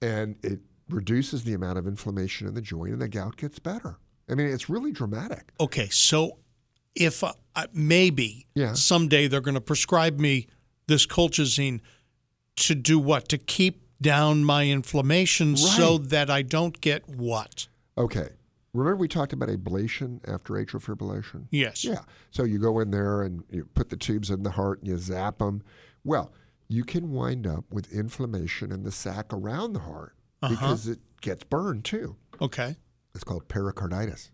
[0.00, 3.98] and it reduces the amount of inflammation in the joint, and the gout gets better.
[4.28, 5.52] I mean, it's really dramatic.
[5.58, 5.88] Okay.
[5.88, 6.38] So,
[6.94, 8.74] if uh, uh, maybe Yeah.
[8.74, 10.46] someday they're going to prescribe me
[10.86, 11.80] this colchicine
[12.60, 13.28] to do what?
[13.28, 17.68] To keep down my inflammation so that I don't get what?
[17.98, 18.30] Okay.
[18.72, 21.46] Remember we talked about ablation after atrial fibrillation?
[21.50, 21.84] Yes.
[21.84, 22.02] Yeah.
[22.30, 24.96] So you go in there and you put the tubes in the heart and you
[24.96, 25.62] zap them.
[26.04, 26.32] Well,
[26.68, 30.54] you can wind up with inflammation in the sac around the heart uh-huh.
[30.54, 32.16] because it gets burned too.
[32.40, 32.76] Okay.
[33.14, 34.30] It's called pericarditis.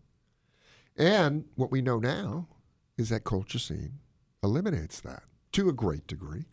[0.96, 2.48] And what we know now
[2.98, 3.92] is that colchicine
[4.42, 5.22] eliminates that
[5.52, 6.44] to a great degree.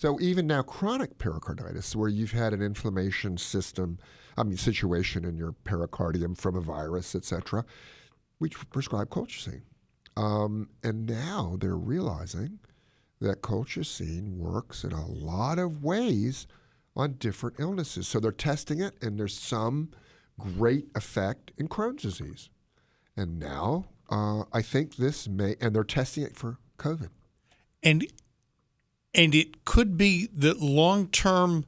[0.00, 3.98] So even now, chronic pericarditis, where you've had an inflammation system,
[4.34, 7.66] I mean situation in your pericardium from a virus, etc.,
[8.38, 9.60] we prescribe colchicine.
[10.16, 12.60] Um, and now they're realizing
[13.20, 16.46] that colchicine works in a lot of ways
[16.96, 18.08] on different illnesses.
[18.08, 19.90] So they're testing it, and there's some
[20.38, 22.48] great effect in Crohn's disease.
[23.18, 27.10] And now uh, I think this may, and they're testing it for COVID.
[27.82, 28.06] and
[29.14, 31.64] and it could be that long-term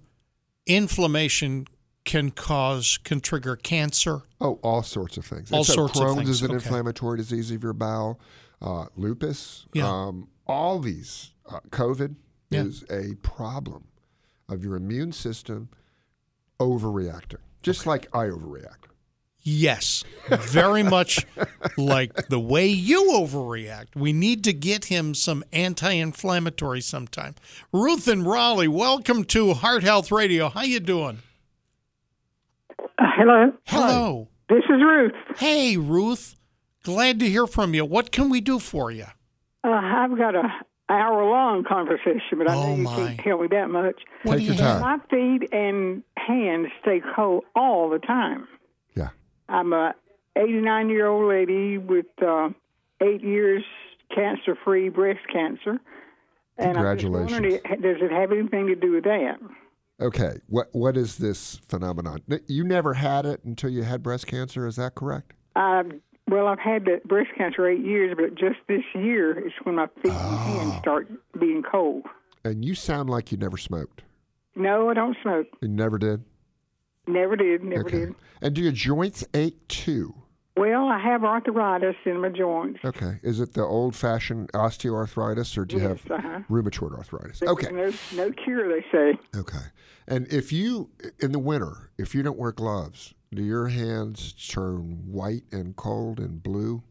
[0.67, 1.67] inflammation
[2.05, 4.23] can cause can trigger cancer.
[4.41, 5.53] Oh, all sorts of things.
[5.53, 6.55] All And so sorts of Crohn's things, is an okay.
[6.57, 8.21] inflammatory disease of your bowel.
[8.61, 9.67] Uh, lupus.
[9.73, 9.89] Yeah.
[9.89, 11.31] Um, all these.
[11.49, 12.17] Uh, COVID
[12.51, 12.63] Yeah.
[12.63, 13.85] is a problem
[14.49, 15.69] of your immune system
[16.61, 18.87] overreacting, just like I overreact.
[19.45, 21.27] Yes, very much
[21.77, 23.97] like the way you overreact.
[23.97, 27.35] We need to get him some anti-inflammatory sometime.
[27.73, 30.49] Ruth and Raleigh, welcome to Heart Health Radio.
[30.49, 31.19] How you doing?
[32.79, 32.85] Uh,
[33.17, 33.53] hello.
[33.67, 34.29] Hello.
[34.49, 35.13] This is Ruth.
[35.37, 36.37] Hey, Ruth.
[36.85, 37.85] Glad to hear from you.
[37.85, 39.07] What can we do for you?
[39.65, 40.49] Uh, I've got a
[40.89, 42.95] hour long conversation, but I Oh, know you my.
[42.97, 43.97] can't tell me that much.
[44.23, 44.81] What Take your time.
[44.83, 48.47] My feet and hands stay cold all the time.
[49.49, 49.95] I'm a
[50.37, 52.51] 89 year old lady with uh,
[53.03, 53.63] eight years
[54.15, 55.79] cancer-free breast cancer.
[56.59, 57.83] And I'm just wondering, Congratulations.
[57.83, 59.39] does it have anything to do with that?
[60.01, 62.23] Okay, what what is this phenomenon?
[62.49, 64.67] You never had it until you had breast cancer.
[64.67, 65.33] Is that correct?
[65.57, 69.77] Um, well, I've had the breast cancer eight years, but just this year is when
[69.77, 70.37] my feet and Oh.
[70.39, 72.05] hands start being cold.
[72.45, 74.03] And you sound like you never smoked.
[74.57, 75.47] No, I don't smoke.
[75.61, 76.25] You never did.
[77.07, 77.65] Never did.
[77.65, 77.99] Never okay.
[77.99, 78.15] did.
[78.41, 80.15] And do your joints ache too?
[80.57, 82.81] Well, I have arthritis in my joints.
[82.85, 83.19] Okay.
[83.23, 86.41] Is it the old-fashioned osteoarthritis, or do you Yes, have uh-huh.
[86.51, 87.41] rheumatoid arthritis?
[87.41, 87.73] There's Okay.
[87.73, 89.19] No, no cure, they say.
[89.35, 89.65] Okay.
[90.07, 90.91] And if you,
[91.21, 96.21] in the winter, if you don't wear gloves, do your hands turn white and cold
[96.21, 96.83] and blue?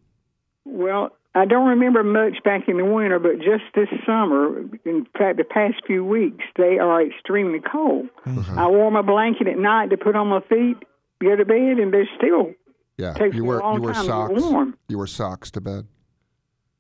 [0.66, 5.38] Well, I don't remember much back in the winter, but just this summer, in fact,
[5.38, 8.08] the past few weeks, they are extremely cold.
[8.26, 8.60] Mm-hmm.
[8.60, 10.76] I wore my blanket at night to put on my feet,
[11.22, 12.54] go to bed, and they're still
[12.98, 13.14] Yeah.
[13.14, 14.42] Takes you me a wear long you wear time to socks.
[14.42, 14.78] warm.
[14.90, 15.88] You wear socks to bed.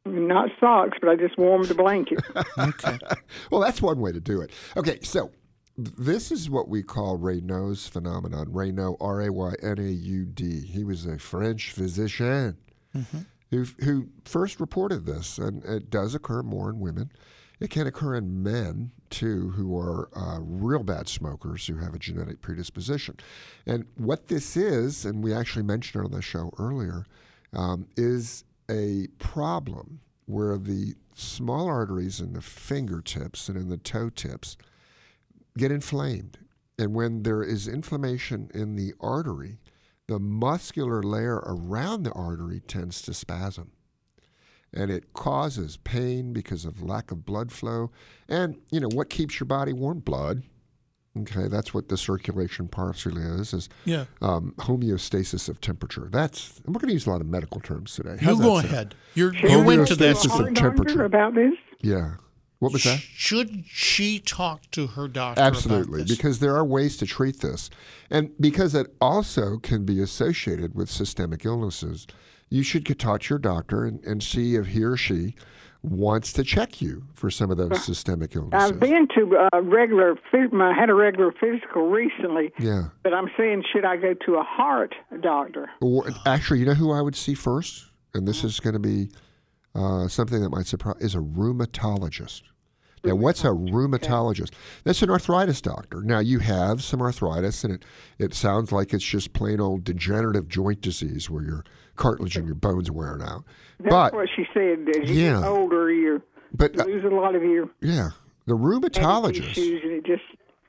[0.05, 2.19] not socks, but I just warmed the blanket.
[2.57, 2.97] Okay.
[3.51, 4.51] Well, that's one way to do it.
[4.75, 5.31] Okay, so
[5.77, 8.47] this is what we call Raynaud's phenomenon.
[8.47, 10.59] Raynaud, R A Y N A U D.
[10.65, 12.57] He was a French physician
[13.51, 17.11] who who first reported this, and it does occur more in women.
[17.59, 21.99] It can occur in men too, who are uh, real bad smokers who have a
[21.99, 23.17] genetic predisposition.
[23.67, 27.05] And what this is, and we actually mentioned it on the show earlier,
[27.53, 34.09] um, is a problem where the small arteries in the fingertips and in the toe
[34.09, 34.57] tips
[35.57, 36.39] get inflamed.
[36.79, 39.59] And when there is inflammation in the artery,
[40.11, 43.71] the muscular layer around the artery tends to spasm.
[44.73, 47.91] And it causes pain because of lack of blood flow.
[48.27, 49.99] And, you know, what keeps your body warm?
[49.99, 50.43] Blood.
[51.17, 54.05] Okay, that's what the circulation partially is, is Yeah.
[54.21, 56.09] um, homeostasis of temperature.
[56.11, 58.11] That's, and we're going to use a lot of medical terms today.
[58.19, 58.95] You How's that go ahead.
[59.15, 61.03] You're, you went to that Homeostasis of temperature.
[61.05, 61.53] about this?
[61.79, 62.15] Yeah.
[62.61, 62.99] What was that?
[62.99, 66.15] Should she talk to her doctor Absolutely, about this?
[66.15, 67.71] because there are ways to treat this.
[68.11, 72.05] And because it also can be associated with systemic illnesses,
[72.51, 75.33] you should talk to your doctor and, and see if he or she
[75.81, 78.73] wants to check you for some of those uh, systemic illnesses.
[78.73, 82.89] I've been to a regular, phys- I had a regular physical recently, yeah.
[83.01, 85.67] but I'm saying, should I go to a heart doctor?
[85.81, 87.85] Or, actually, you know who I would see first?
[88.13, 88.45] And this mm.
[88.45, 89.09] is going to be
[89.73, 92.43] uh, something that might surprise is a rheumatologist.
[93.03, 94.51] Now, what's a rheumatologist?
[94.83, 96.01] That's an arthritis doctor.
[96.03, 97.85] Now, you have some arthritis, and it,
[98.19, 101.63] it sounds like it's just plain old degenerative joint disease where your
[101.95, 103.43] cartilage and your bones are wearing out.
[103.79, 104.87] That's but, what she said.
[105.01, 105.39] As you Yeah.
[105.41, 106.21] get older, you
[106.53, 108.09] but uh, lose a lot of your yeah,
[108.45, 109.57] the issues, rheumatologist.
[109.83, 110.23] and it just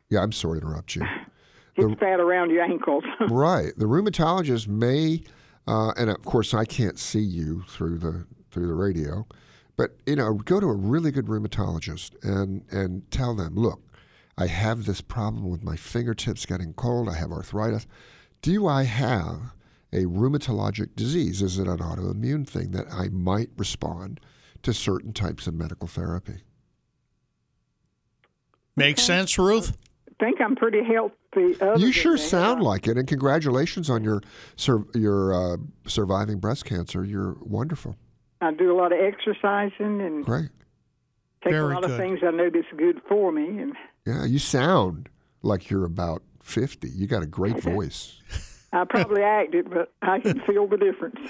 [0.08, 1.02] Yeah, I'm sorry to interrupt you.
[1.76, 3.04] gets fat around your ankles.
[3.28, 3.72] Right.
[3.76, 5.22] The rheumatologist may,
[5.66, 9.26] uh, and of course I can't see you through the through the radio,
[9.82, 13.82] but you know, go to a really good rheumatologist and and tell them, look,
[14.38, 17.08] I have this problem with my fingertips getting cold.
[17.08, 17.88] I have arthritis.
[18.42, 19.54] Do I have
[19.92, 21.42] a rheumatologic disease?
[21.42, 24.20] Is it an autoimmune thing that I might respond
[24.62, 26.44] to certain types of medical therapy?
[28.76, 29.76] Makes sense, Ruth?
[30.20, 31.56] think I'm pretty healthy.
[31.76, 32.22] You sure that.
[32.22, 34.20] sound like it, and congratulations on your
[34.54, 35.56] sur- your uh,
[35.88, 37.04] surviving breast cancer.
[37.04, 37.96] You're wonderful.
[38.42, 40.50] I do a lot of exercising and Great.
[41.44, 41.92] take Very a lot good.
[41.92, 43.46] of things I know that's good for me.
[43.46, 43.74] And
[44.04, 45.08] Yeah, you sound
[45.42, 46.88] like you're about 50.
[46.90, 48.20] You got a great voice.
[48.72, 51.20] I probably act it, but I can feel the difference.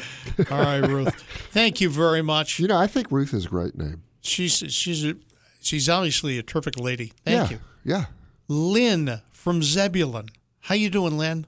[0.50, 1.14] All right, Ruth.
[1.50, 2.58] Thank you very much.
[2.58, 4.02] You know, I think Ruth is a great name.
[4.22, 5.16] She's she's a,
[5.60, 7.12] she's obviously a terrific lady.
[7.24, 7.56] Thank yeah.
[7.56, 7.60] you.
[7.84, 8.04] Yeah.
[8.48, 10.28] Lynn from Zebulon.
[10.60, 11.46] How you doing, Lynn?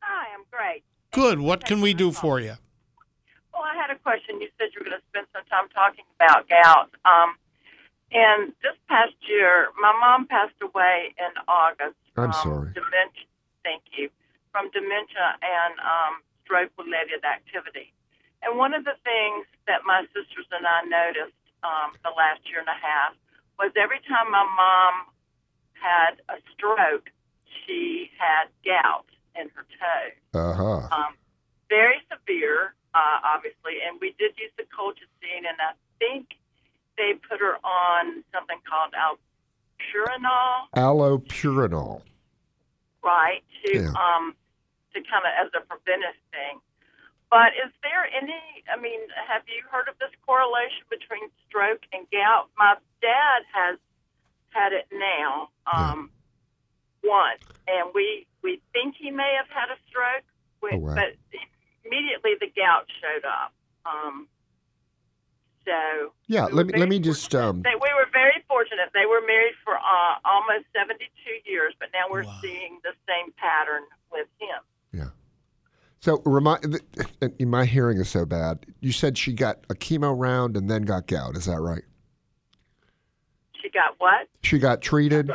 [0.00, 0.84] Hi, I'm great.
[1.12, 1.40] Good.
[1.40, 2.54] What can we do for you?
[3.54, 4.40] Well, I had a question.
[4.40, 6.90] You said you were going to spend some time talking about gout.
[7.04, 7.36] Um,
[8.10, 11.98] and this past year, my mom passed away in August.
[12.16, 12.74] I'm sorry.
[12.74, 13.28] Dementia.
[13.62, 14.10] Thank you.
[14.50, 17.94] From dementia and um, stroke-related activity.
[18.42, 22.58] And one of the things that my sisters and I noticed um, the last year
[22.58, 23.14] and a half
[23.60, 25.06] was every time my mom
[25.76, 27.12] had a stroke,
[27.44, 29.06] she had gout
[29.38, 30.08] in her toe.
[30.34, 30.80] Uh huh.
[30.90, 31.12] um,
[31.68, 36.34] very severe, uh, obviously, and we did use the colchicine, and I think
[36.96, 42.02] they put her on something called alpurinol, Allopurinol.
[43.02, 43.92] right, to Yeah.
[43.96, 44.34] um,
[44.94, 46.60] to kind of as a preventive thing.
[47.30, 48.34] But is there any?
[48.68, 52.50] I mean, have you heard of this correlation between stroke and gout?
[52.58, 53.78] My dad has
[54.50, 56.10] had it now, um,
[57.04, 60.24] once, and we we think he may have had a stroke,
[60.60, 60.94] we, Oh, wow.
[60.96, 61.14] but
[61.84, 63.52] immediately the gout showed up.
[63.84, 64.28] Um,
[65.64, 68.90] So Yeah, we let me let me just um, They, we were very fortunate.
[68.94, 71.04] They were married for uh, almost 72
[71.50, 74.62] years, but now we're seeing the same pattern with him.
[74.92, 75.10] yeah.
[76.00, 76.80] So remind
[77.40, 78.64] my hearing is so bad.
[78.80, 81.36] You said she got a chemo round and then got gout.
[81.36, 81.82] Is that right?
[83.60, 84.26] She got what?
[84.42, 85.30] She got treated,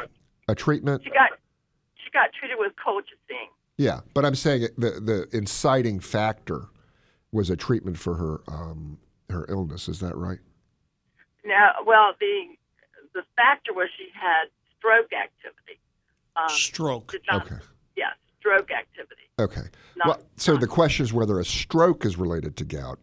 [0.48, 1.04] a treatment.
[1.04, 1.30] She got
[2.04, 3.54] she got treated with colchicine.
[3.78, 6.66] Yeah, but I'm saying the the inciting factor
[7.32, 8.98] was a treatment for her um,
[9.30, 9.90] her illness.
[9.90, 10.40] Is that right?
[11.44, 11.70] No.
[11.86, 12.44] well, the
[13.14, 14.46] the factor was she had
[14.78, 15.80] stroke activity.
[16.38, 17.12] Um, Stroke.
[17.14, 17.56] did not- Okay.
[17.96, 18.08] Yeah,
[18.40, 19.22] stroke activity.
[19.40, 19.62] Okay.
[19.96, 23.00] Not- well, so the question is whether a stroke is related to gout.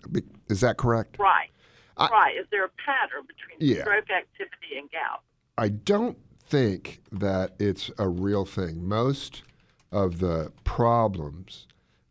[0.51, 1.19] Is that correct?
[1.19, 1.49] Right.
[1.97, 2.37] I- right.
[2.39, 3.83] Is there a pattern between Yeah.
[3.83, 5.23] stroke activity and gout?
[5.57, 8.87] I don't think that it's a real thing.
[8.87, 9.45] Most
[9.93, 11.67] of the problems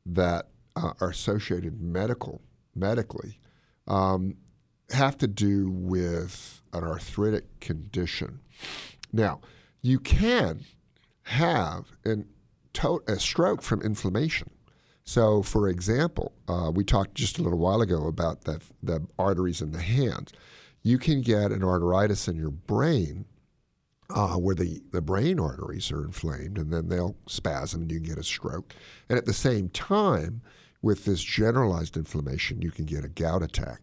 [0.05, 2.41] that uh, are associated medical
[2.75, 3.39] medically
[3.87, 4.37] um,
[4.91, 8.39] have to do with an arthritic condition.
[9.11, 9.41] Now,
[9.81, 10.63] you can
[11.23, 12.27] have an,
[12.73, 14.49] to- a stroke from inflammation.
[15.03, 19.61] So, for example, uh, we talked just a little while ago about the, the arteries
[19.61, 20.31] in the hands.
[20.83, 23.25] You can get an arteritis in your brain
[24.13, 28.09] uh, where the, the brain arteries are inflamed and then they'll spasm and you can
[28.09, 28.73] get a stroke.
[29.09, 30.41] And at the same time,
[30.81, 33.81] with this generalized inflammation, you can get a gout attack.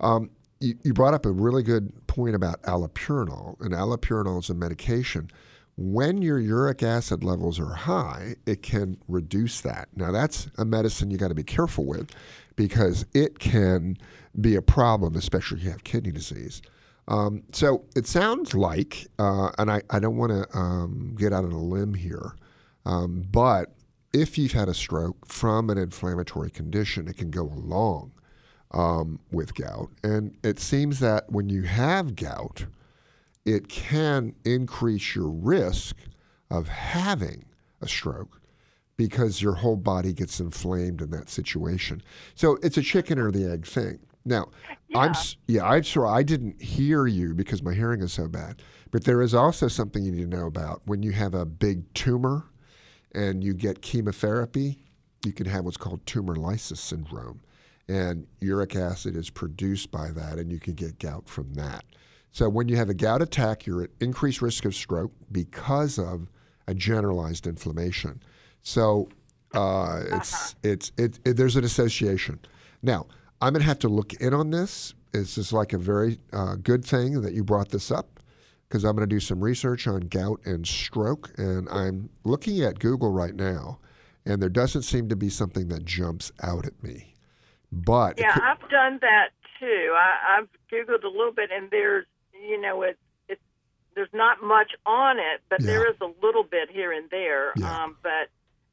[0.00, 4.54] Um, you, you brought up a really good point about allopurinol, and allopurinol is a
[4.54, 5.30] medication.
[5.76, 9.88] When your uric acid levels are high, it can reduce that.
[9.96, 12.10] Now, that's a medicine you got to be careful with
[12.56, 13.96] because it can
[14.38, 16.60] be a problem, especially if you have kidney disease.
[17.08, 21.44] Um, so it sounds like, uh, and I, I don't want to um, get out
[21.44, 22.36] on a limb here,
[22.86, 23.72] um, but
[24.12, 28.12] if you've had a stroke from an inflammatory condition, it can go along
[28.72, 29.90] um, with gout.
[30.02, 32.66] And it seems that when you have gout,
[33.44, 35.96] it can increase your risk
[36.50, 37.44] of having
[37.80, 38.40] a stroke
[38.96, 42.02] because your whole body gets inflamed in that situation.
[42.34, 43.98] So it's a chicken or the egg thing.
[44.24, 44.48] Now,
[44.94, 45.14] I'm
[45.46, 48.62] yeah, I'm sure I didn't hear you because my hearing is so bad.
[48.90, 51.92] But there is also something you need to know about when you have a big
[51.94, 52.46] tumor
[53.14, 54.84] and you get chemotherapy,
[55.24, 57.40] you can have what's called tumor lysis syndrome.
[57.88, 61.84] And uric acid is produced by that, and you can get gout from that.
[62.30, 66.28] So when you have a gout attack, you're at increased risk of stroke because of
[66.68, 68.22] a generalized inflammation.
[68.62, 69.08] So
[69.54, 72.38] uh, it's, it's it, it, there's an association.
[72.82, 73.06] Now
[73.40, 74.94] I'm going to have to look in on this.
[75.12, 78.20] This is like a very uh, good thing that you brought this up
[78.68, 82.78] because I'm going to do some research on gout and stroke, and I'm looking at
[82.78, 83.78] Google right now,
[84.24, 87.14] and there doesn't seem to be something that jumps out at me.
[87.72, 89.94] But Yeah, could- I've done that too.
[89.96, 93.40] I, I've googled a little bit, and there's, you know, it's it's
[93.96, 95.90] there's not much on it, but there Yeah.
[95.90, 97.84] is a little bit here and there, Yeah.
[97.84, 98.28] um, but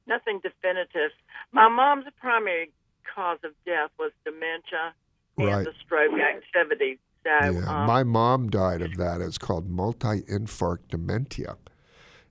[0.06, 1.12] nothing definitive.
[1.52, 2.72] My mom's a primary
[3.14, 4.94] cause of death was dementia
[5.38, 5.66] and Right.
[5.66, 7.00] the stroke activity.
[7.24, 9.20] So, Yeah, um, my mom died of that.
[9.22, 11.58] It's called multi-infarct dementia,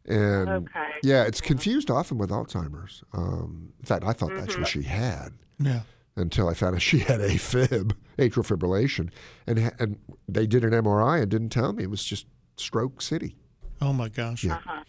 [0.07, 0.91] and Okay.
[1.03, 3.03] yeah, it's confused often with Alzheimer's.
[3.13, 4.63] Um, in fact, I thought that's Mm-hmm.
[4.63, 5.81] what she had Yeah.
[6.17, 9.11] until I found out she had AFib, atrial fibrillation,
[9.47, 9.99] and and
[10.29, 13.37] they did an MRI and didn't tell me it was just stroke city.
[13.83, 14.45] Oh my gosh.
[14.45, 14.55] Yeah.
[14.55, 14.83] Uh-huh.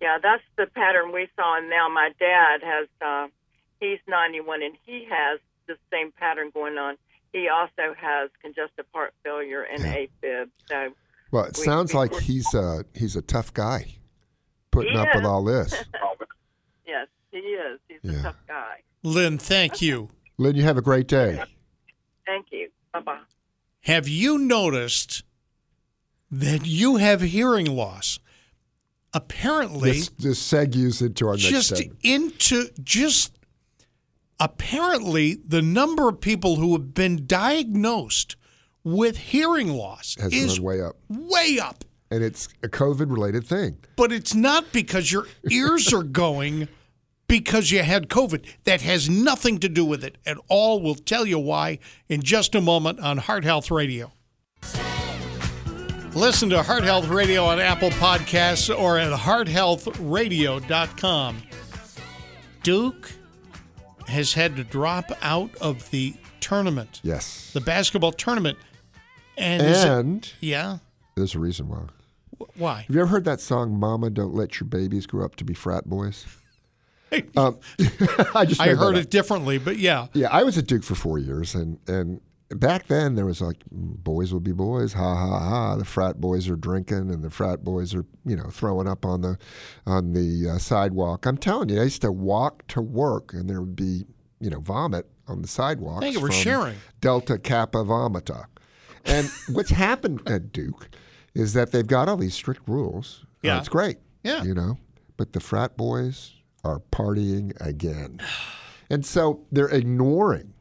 [0.00, 1.56] Yeah, that's the pattern we saw.
[1.58, 3.28] And now my dad has, uh,
[3.90, 6.96] he's 91 and he has the same pattern going on.
[7.32, 10.50] He also has congestive heart failure and AFib.
[10.68, 10.94] So,
[11.30, 13.96] Well, it We- sounds we- like he's a he's a tough guy,
[14.70, 15.72] putting He up with all this.
[16.86, 17.80] yes, he is.
[17.88, 18.20] He's Yeah.
[18.20, 18.82] a tough guy.
[19.02, 20.10] Lynn, thank you.
[20.38, 21.42] Lynn, you have a great day.
[22.26, 22.70] Thank you.
[22.92, 23.20] Bye bye.
[23.82, 25.24] Have you noticed
[26.30, 28.18] that you have hearing loss?
[29.12, 31.98] Apparently, This, this segues into our next just segment.
[32.02, 33.32] into just
[34.40, 38.36] apparently the number of people who have been diagnosed
[38.82, 41.84] with hearing loss Has is gone way up, way up.
[42.10, 43.78] and it's a COVID-related thing.
[43.96, 46.68] But it's not because your ears are going
[47.26, 48.44] because you had COVID.
[48.64, 50.82] That has nothing to do with it at all.
[50.82, 51.78] We'll tell you why
[52.08, 54.12] in just a moment on Heart Health Radio.
[56.14, 61.42] Listen to Heart Health Radio on Apple Podcasts or at hearthealthradio.com.
[62.62, 63.12] Duke
[64.08, 68.58] has had to drop out of the tournament, Yes, the basketball tournament.
[69.36, 70.78] And, is it- yeah,
[71.16, 71.82] there's a reason why.
[72.56, 72.76] why?
[72.86, 75.54] Have you ever heard that song "Mama, Don't Let Your Babies Grow Up to Be
[75.54, 76.26] Frat Boys"?
[77.36, 77.60] Um,
[78.34, 79.02] I just I heard up.
[79.02, 80.08] it differently, but yeah.
[80.14, 82.20] Yeah, I was at Duke for four years, and and
[82.58, 85.76] back then there was like boys will be boys, ha ha ha.
[85.76, 89.20] The frat boys are drinking, and the frat boys are you know throwing up on
[89.22, 89.38] the
[89.86, 91.26] on the uh, sidewalk.
[91.26, 94.04] I'm telling you, I used to walk to work, and there would be
[94.40, 96.02] you know vomit on the sidewalk.
[96.02, 96.76] Thank you for sharing.
[97.00, 98.44] Delta Kappa Vomita.
[99.06, 100.88] And what's happened at Duke
[101.34, 103.20] is that they've got all these strict rules.
[103.24, 103.58] Uh, Yeah.
[103.58, 103.98] it's great.
[104.22, 104.42] Yeah.
[104.44, 104.78] You know,
[105.16, 106.32] but the frat boys
[106.64, 108.20] are partying again.
[108.90, 110.52] And so they're ignoring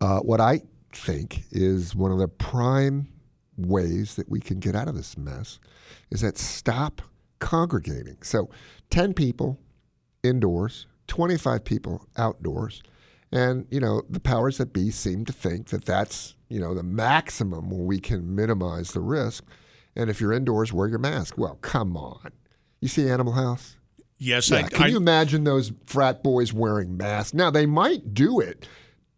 [0.00, 0.62] uh, what I
[0.92, 3.08] think is one of the prime
[3.56, 5.58] ways that we can get out of this mess
[6.10, 7.02] is that stop
[7.38, 8.16] congregating.
[8.22, 8.48] So
[8.90, 9.58] 10 people
[10.22, 12.82] indoors, 25 people outdoors.
[13.32, 16.82] And, you know, the powers that be seem to think that that's, you know, the
[16.82, 19.44] maximum where we can minimize the risk.
[19.94, 21.38] And if you're indoors, wear your mask.
[21.38, 22.32] Well, come on.
[22.80, 23.76] You see Animal House?
[24.18, 24.58] Yes, Yeah.
[24.58, 27.34] I, Can I you imagine those frat boys wearing masks?
[27.34, 28.66] Now, they might do it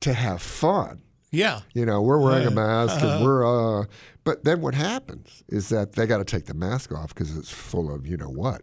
[0.00, 1.02] to have fun.
[1.32, 1.60] Yeah.
[1.72, 3.86] You know, we're wearing a mask and we're, uh,
[4.22, 7.50] but then what happens is that they got to take the mask off because it's
[7.50, 8.60] full of, you know what?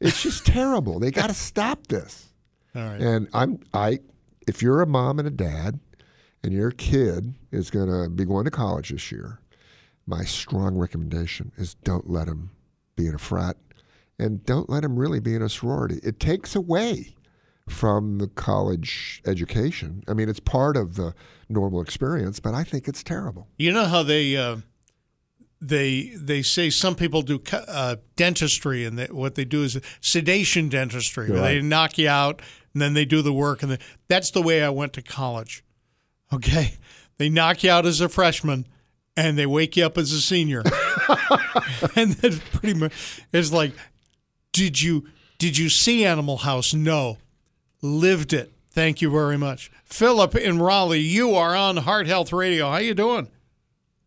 [0.00, 0.98] It's just terrible.
[0.98, 2.30] They got to stop this.
[2.74, 3.00] All right.
[3.00, 4.00] And I'm, I,
[4.48, 5.78] if you're a mom and a dad
[6.42, 9.38] and your kid is going to be going to college this year,
[10.06, 12.50] my strong recommendation is don't let him
[12.96, 13.58] be in a frat
[14.18, 16.00] and don't let him really be in a sorority.
[16.02, 17.14] It takes away
[17.68, 20.02] from the college education.
[20.08, 21.14] I mean, it's part of the
[21.48, 23.48] normal experience, but I think it's terrible.
[23.56, 24.56] You know how they uh,
[25.60, 30.68] they they say some people do uh, dentistry, and they, what they do is sedation
[30.68, 32.42] dentistry, where they knock you out,
[32.72, 35.64] and then they do the work, and the, that's the way I went to college.
[36.32, 36.74] Okay,
[37.18, 38.66] they knock you out as a freshman,
[39.16, 40.64] and they wake you up as a senior,
[41.96, 43.72] and then pretty much it's like,
[44.52, 45.06] did you
[45.38, 46.74] did you see Animal House?
[46.74, 47.18] No,
[47.82, 48.52] lived it.
[48.70, 51.00] Thank you very much, Philip in Raleigh.
[51.00, 52.70] You are on Heart Health Radio.
[52.70, 53.28] How you doing?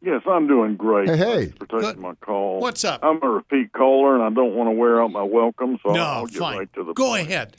[0.01, 1.07] Yes, I'm doing great.
[1.09, 1.35] Hey, hey.
[1.45, 1.97] Thanks for taking Good.
[1.99, 2.59] my call.
[2.59, 2.99] What's up?
[3.03, 6.01] I'm a repeat caller, and I don't want to wear out my welcome, so no,
[6.03, 6.57] I'll get fine.
[6.59, 7.27] right to the Go point.
[7.27, 7.57] ahead.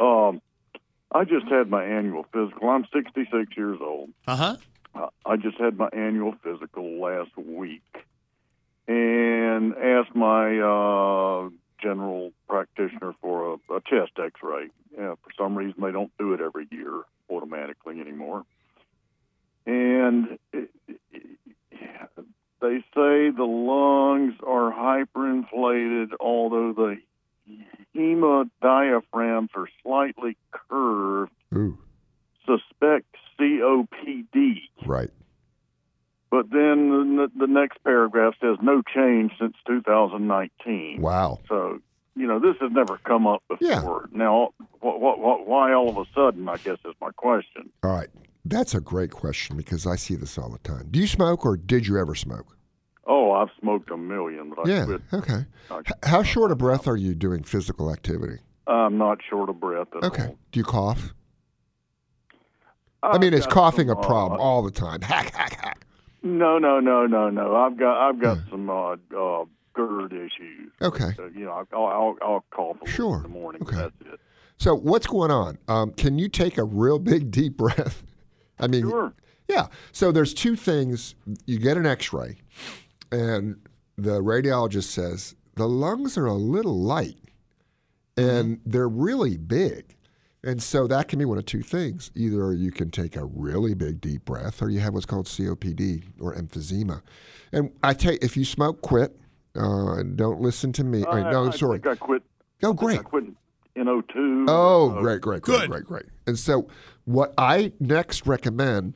[0.00, 0.40] Um,
[1.12, 2.68] I just had my annual physical.
[2.68, 4.10] I'm 66 years old.
[4.26, 4.56] Uh huh.
[4.94, 7.82] Uh, I just had my annual physical last week,
[8.86, 11.48] and asked my uh,
[11.80, 14.68] general practitioner for a, a chest X-ray.
[14.96, 18.44] Yeah, for some reason, they don't do it every year automatically anymore,
[19.66, 21.38] and it, it,
[22.60, 26.96] they say the lungs are hyperinflated, although the
[27.94, 31.32] hemidiaphragms are slightly curved.
[31.54, 31.78] Ooh,
[32.46, 33.06] Suspect
[33.38, 34.54] COPD.
[34.86, 35.10] right.
[36.30, 41.00] But then the, the next paragraph says no change since 2019.
[41.00, 41.38] Wow.
[41.48, 41.78] So,
[42.16, 44.08] you know, this has never come up before.
[44.12, 44.50] Now,
[44.80, 47.70] what, what, what, why all of a sudden, I guess is my question.
[47.82, 48.08] All right.
[48.44, 50.88] That's a great question because I see this all the time.
[50.90, 52.56] Do you smoke or did you ever smoke?
[53.06, 54.84] Oh, I've smoked a million, but I yeah.
[54.84, 55.00] quit.
[55.14, 55.46] Okay.
[55.70, 58.38] I- How short of breath are you doing physical activity?
[58.66, 60.24] I'm not short of breath at Okay.
[60.26, 60.38] all.
[60.52, 61.14] Do you cough?
[63.02, 65.00] I I've mean, is coughing a some, uh, problem all the time?
[65.02, 65.86] Hack, hack, hack.
[66.22, 67.54] No, no, no, no, no.
[67.56, 69.44] I've got I've got some uh, uh,
[69.74, 70.72] GERD issues.
[70.82, 71.10] Okay.
[71.18, 73.16] Uh, you know, I'll, I'll, I'll cough a Sure.
[73.18, 73.62] in the morning.
[73.62, 73.76] Okay.
[73.76, 74.20] That's it.
[74.56, 75.58] So what's going on?
[75.68, 78.02] Um, can you take a real big deep breath?
[78.58, 79.12] I mean, Sure.
[79.48, 79.68] yeah.
[79.92, 81.14] So there's two things.
[81.46, 82.38] You get an X-ray,
[83.12, 83.56] and
[83.96, 87.18] the radiologist says the lungs are a little light,
[88.16, 89.94] and they're really big,
[90.44, 92.10] and so that can be one of two things.
[92.14, 96.04] Either you can take a really big deep breath, or you have what's called COPD
[96.20, 97.02] or emphysema.
[97.52, 99.16] And I tell you, if you smoke, quit.
[99.56, 101.04] Uh, and don't listen to me.
[101.06, 101.80] I, no, I sorry.
[101.84, 102.22] I quit.
[102.62, 103.00] Oh, great.
[103.00, 103.24] I quit
[103.74, 104.46] in '02.
[104.48, 105.70] Oh, Uh, great, great, great, Good.
[105.70, 106.04] great, great.
[106.26, 106.68] And so,
[107.06, 108.94] what I next recommend,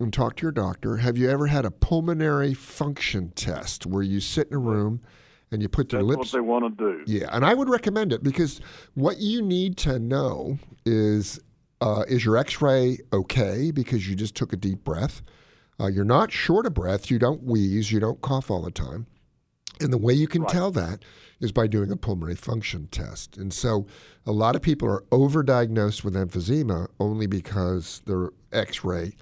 [0.00, 0.96] and talk to your doctor.
[0.98, 5.00] Have you ever had a pulmonary function test where you sit in a room
[5.52, 6.32] and you put their That's lips?
[6.32, 7.04] what they want to do.
[7.06, 8.60] Yeah, and I would recommend it because
[8.94, 11.38] what you need to know is
[11.80, 15.22] uh, is your X-ray okay because you just took a deep breath.
[15.78, 17.10] Uh, you're not short of breath.
[17.10, 17.92] You don't wheeze.
[17.92, 19.06] You don't cough all the time.
[19.80, 21.04] And the way you can tell that
[21.40, 23.36] is by doing a pulmonary function test.
[23.36, 23.86] And so
[24.24, 29.12] a lot of people are overdiagnosed with emphysema only because their x ray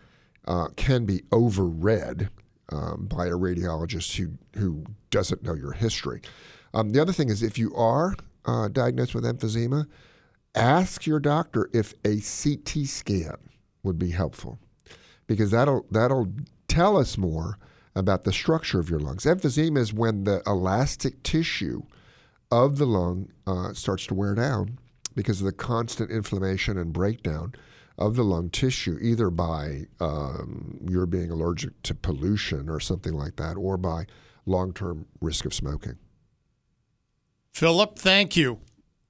[0.46, 2.28] uh, can be overread
[2.70, 6.20] um, by a radiologist who, who doesn't know your history.
[6.74, 8.14] Um, the other thing is if you are
[8.44, 9.86] uh, diagnosed with emphysema,
[10.54, 13.36] ask your doctor if a CT scan
[13.82, 14.58] would be helpful
[15.26, 16.28] because that'll that'll
[16.68, 17.56] tell us more
[17.94, 19.24] about the structure of your lungs.
[19.24, 21.82] Emphysema is when the elastic tissue
[22.50, 24.78] of the lung uh, starts to wear down
[25.14, 27.52] because of the constant inflammation and breakdown
[27.98, 33.36] of the lung tissue, either by um, you're being allergic to pollution or something like
[33.36, 34.06] that, or by
[34.46, 35.98] long term risk of smoking.
[37.52, 38.60] Philip, thank you.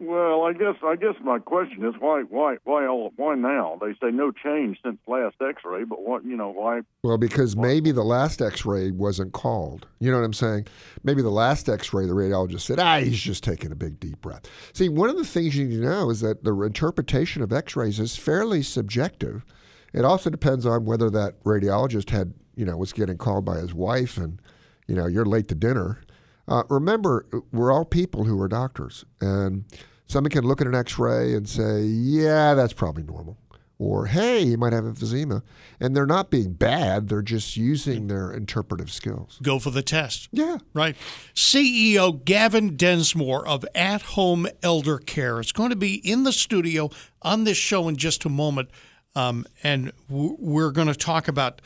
[0.03, 3.79] Well, I guess I guess my question is why why why all why now?
[3.83, 6.81] They say no change since last X-ray, but what you know why?
[7.03, 9.87] Well, because maybe the last X-ray wasn't called.
[9.99, 10.69] You know what I'm saying?
[11.05, 14.47] Maybe the last X-ray, the radiologist said, "Ah, he's just taking a big deep breath."
[14.73, 18.01] See, one of the things you need to know is that the interpretation of X-rays
[18.01, 19.45] is fairly subjective.
[19.93, 23.75] It also depends on whether that radiologist had, you know, was getting called by his
[23.75, 24.41] wife, and
[24.87, 26.01] you know, you're late to dinner.
[26.49, 29.65] Uh, remember, we're all people who are doctors, and
[30.11, 33.39] someone can look at an X-ray and say, "Yeah, that's probably normal,"
[33.79, 35.43] or "Hey, you might have emphysema,"
[35.79, 39.39] and they're not being bad; they're just using their interpretive skills.
[39.43, 40.29] Go for the test.
[40.33, 40.59] Yeah.
[40.75, 40.97] Right.
[41.35, 46.91] CEO Gavin Densmore of At Home Elder Care is going to be in the studio
[47.23, 48.71] on this show in just a moment.
[49.17, 51.61] Um, and w- we're going to talk about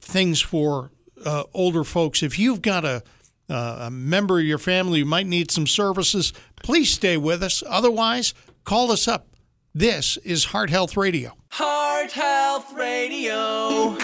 [0.00, 0.90] things for
[1.24, 2.22] uh, older folks.
[2.22, 3.02] If you've got a,
[3.50, 6.32] uh, a member of your family who might need some services,
[6.62, 7.62] please stay with us.
[7.66, 8.32] Otherwise,
[8.64, 9.26] call us up.
[9.74, 11.32] This is Heart Health Radio.
[11.50, 13.96] Heart Health Radio.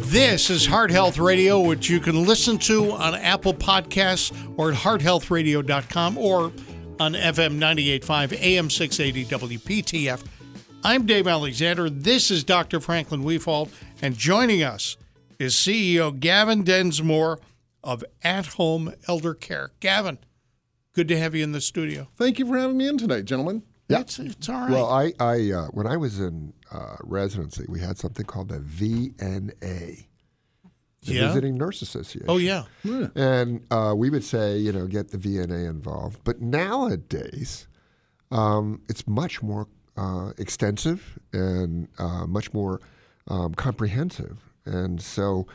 [0.00, 4.78] This is Heart Health Radio, which you can listen to on Apple Podcasts or at
[4.78, 6.52] hearthealthradio.com or
[6.98, 10.24] on FM 98.5 AM 680 WPTF.
[10.82, 11.90] I'm Dave Alexander.
[11.90, 12.80] This is Dr.
[12.80, 13.70] Franklin Wefald,
[14.00, 14.96] and joining us
[15.38, 17.38] is CEO Gavin Densmore
[17.84, 19.72] of At Home Elder Care.
[19.80, 20.18] Gavin,
[20.94, 22.08] good to have you in the studio.
[22.16, 23.62] Thank you for having me in tonight, gentlemen.
[23.88, 24.00] Yeah.
[24.00, 24.70] It's, it's all right.
[24.70, 28.58] Well, I, I uh, when I was in uh, residency, we had something called the
[28.58, 30.06] VNA,
[31.06, 31.28] the Yeah?
[31.28, 32.26] Visiting Nurse Association.
[32.28, 32.64] oh, yeah.
[33.14, 36.20] And uh, we would say, you know, get the VNA involved.
[36.24, 37.66] But nowadays,
[38.30, 42.80] um, it's much more uh, extensive and uh, much more
[43.28, 44.38] um, comprehensive.
[44.64, 45.46] And so,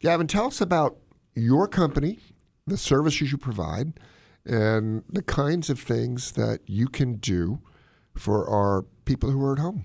[0.00, 0.96] Gavin, tell us about
[1.34, 2.18] your company,
[2.66, 3.94] the services you provide,
[4.44, 7.60] and the kinds of things that you can do
[8.16, 9.84] for our people who are at home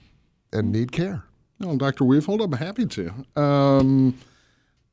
[0.54, 1.24] and need care.
[1.60, 2.04] Well, Dr.
[2.06, 3.42] Wefald, I'm happy to.
[3.42, 4.18] Um,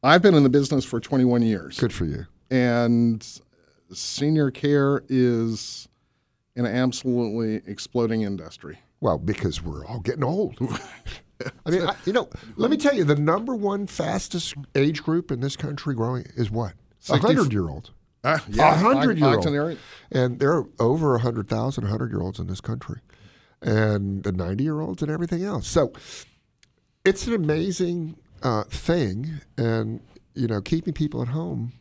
[0.03, 1.79] I've been in the business for 21 years.
[1.79, 2.27] Good for you.
[2.51, 3.27] And
[3.93, 5.89] senior care is
[6.57, 8.79] an absolutely exploding industry.
[9.01, 10.57] Well, because we're all getting old.
[11.67, 15.31] I mean, I, you know, let me tell you, the number one fastest age group
[15.33, 16.73] in this country growing is what?
[16.73, 17.91] A 60 hundred year old.
[18.23, 19.45] Uh, A hundred year old.
[20.13, 23.01] And there are over 100,000 100 year olds in this country,
[23.61, 25.67] and the 90 year olds and everything else.
[25.67, 25.93] So
[27.05, 29.41] it's an amazing uh, thing.
[29.57, 30.01] And,
[30.35, 31.73] you know, keeping people at home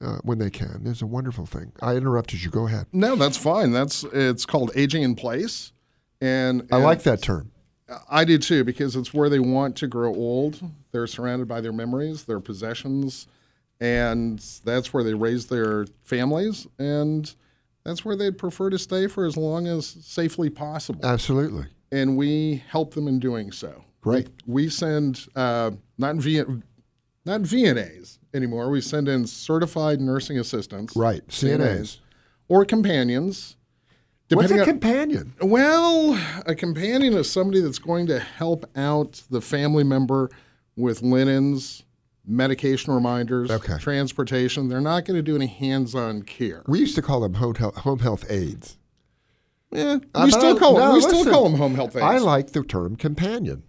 [0.00, 1.72] uh, when they can is a wonderful thing.
[1.82, 2.50] I interrupted you.
[2.50, 2.86] Go ahead.
[2.92, 3.72] No, that's fine.
[3.72, 5.72] That's it's called aging in place,
[6.20, 7.50] and, I like that term.
[8.08, 10.62] I do too because it's where they want to grow old.
[10.92, 13.26] They're surrounded by their memories, their possessions,
[13.80, 17.32] and that's where they raise their families, and
[17.84, 21.04] that's where they'd prefer to stay for as long as safely possible.
[21.04, 21.66] Absolutely.
[21.92, 23.84] And we help them in doing so.
[24.00, 24.28] Great.
[24.46, 26.42] We send uh, not V,
[27.26, 28.70] not VNAs anymore.
[28.70, 31.26] We send in certified nursing assistants, Right.
[31.28, 31.98] CNAs.
[32.48, 33.56] or companions.
[34.32, 35.34] What's a on- companion?
[35.42, 40.30] well, a companion is somebody that's going to help out the family member
[40.76, 41.82] with linens,
[42.24, 43.76] medication reminders, Okay.
[43.78, 44.68] transportation.
[44.68, 46.62] They're not going to do any hands-on care.
[46.68, 48.76] We used to call them home health, home health aides.
[49.72, 50.94] Yeah, we but still I- call no, them.
[50.94, 52.02] We still call them home health aides.
[52.02, 53.62] I like the term companion.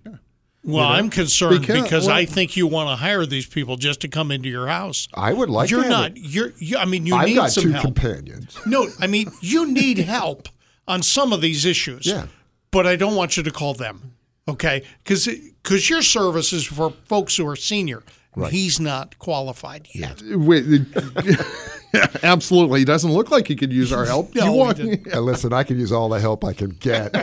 [0.64, 4.02] Well, I'm concerned Because- because, well- I think you want to hire these people just
[4.02, 5.08] to come into your house.
[5.14, 6.12] I would like you're to not.
[6.12, 6.18] it.
[6.18, 6.54] You're.
[6.60, 7.84] You, I mean, you I've need got some two help.
[7.86, 8.58] companions.
[8.66, 10.50] No, I mean, you need help
[10.88, 12.06] on some of these issues.
[12.06, 12.28] Yeah.
[12.72, 14.14] But I don't want you to call them,
[14.48, 14.84] okay?
[15.04, 18.04] Because your service is for folks who are senior.
[18.36, 20.22] And He's not qualified yet.
[20.24, 20.64] Wait,
[22.24, 22.80] absolutely.
[22.80, 24.34] He doesn't look like he could use our help.
[24.36, 24.80] No, You want-.
[24.80, 27.14] Uh, listen, I can use all the help I can get.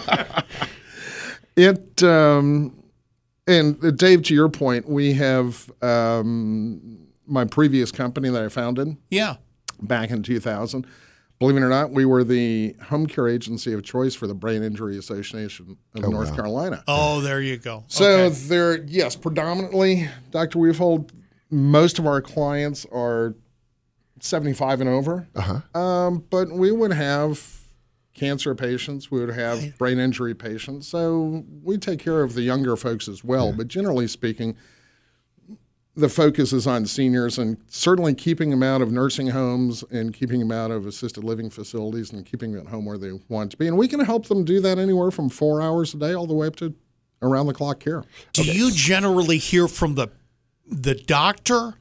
[1.56, 2.74] It um,
[3.46, 8.96] and uh, Dave, to your point, we have um, my previous company that I founded
[9.10, 9.36] Yeah.
[9.82, 10.86] back in 2000.
[11.38, 14.64] Believe it or not, we were the home care agency of choice for the Brain
[14.64, 16.36] Injury Association of Oh, North wow.
[16.36, 16.84] Carolina.
[16.88, 17.84] Oh, there you go.
[17.86, 18.34] So Okay.
[18.48, 20.58] there, yes, predominantly, Dr.
[20.58, 21.10] Wefald,
[21.48, 23.36] most of our clients are
[24.20, 25.28] 75 and over.
[25.36, 25.80] Uh-huh.
[25.80, 27.54] Um, but we would have
[28.14, 30.88] cancer patients, we would have brain injury patients.
[30.88, 33.52] So we take care of the younger folks as well.
[33.52, 34.56] But generally speaking,
[35.98, 40.38] the focus is on seniors and certainly keeping them out of nursing homes and keeping
[40.38, 43.56] them out of assisted living facilities and keeping them at home where they want to
[43.56, 43.66] be.
[43.66, 46.34] And we can help them do that anywhere from four hours a day all the
[46.34, 46.72] way up to
[47.20, 48.04] around the clock care.
[48.32, 50.08] Do you generally hear from the
[50.70, 51.74] the doctor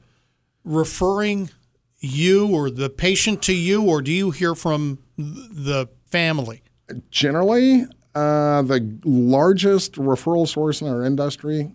[0.64, 1.50] referring
[2.00, 6.62] you or the patient to you, or do you hear from the family?
[7.10, 7.84] Generally,
[8.14, 11.70] uh, the largest referral source in our industry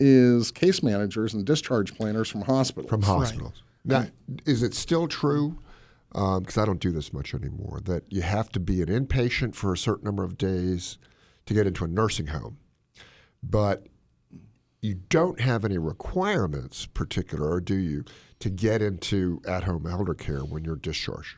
[0.00, 2.90] is case managers and discharge planners from hospitals.
[2.90, 3.62] From hospitals.
[3.84, 4.06] Now,
[4.44, 5.58] is it still true?
[6.14, 7.80] Um, because I don't do this much anymore.
[7.84, 10.98] That you have to be an inpatient for a certain number of days
[11.46, 12.58] to get into a nursing home,
[13.42, 13.86] but
[14.80, 18.04] you don't have any requirements, particular, or do you,
[18.38, 21.36] to get into at-home elder care when you're discharged?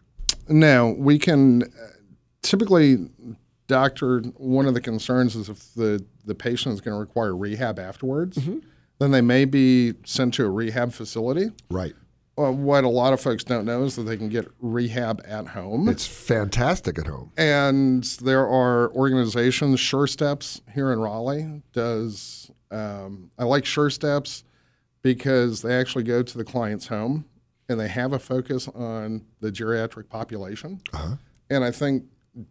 [0.48, 1.66] No, we can uh,
[2.42, 3.08] typically,
[3.66, 4.20] doctor.
[4.36, 8.38] One of the concerns is if the the patient is going to require rehab afterwards,
[9.00, 11.50] then they may be sent to a rehab facility.
[11.68, 11.94] Right.
[12.36, 15.48] Well, what a lot of folks don't know is that they can get rehab at
[15.48, 15.88] home.
[15.88, 17.32] It's fantastic at home.
[17.36, 22.50] And there are organizations, Sure Steps here in Raleigh does.
[22.70, 24.44] Um, I like Sure Steps
[25.02, 27.24] because they actually go to the client's home
[27.68, 30.80] and they have a focus on the geriatric population.
[30.92, 31.16] Uh-huh.
[31.50, 32.04] And I think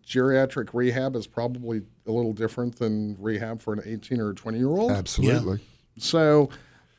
[0.06, 4.68] geriatric rehab is probably a little different than rehab for an 18 or 20 year
[4.68, 4.92] old.
[4.92, 5.60] Absolutely.
[5.98, 6.50] So,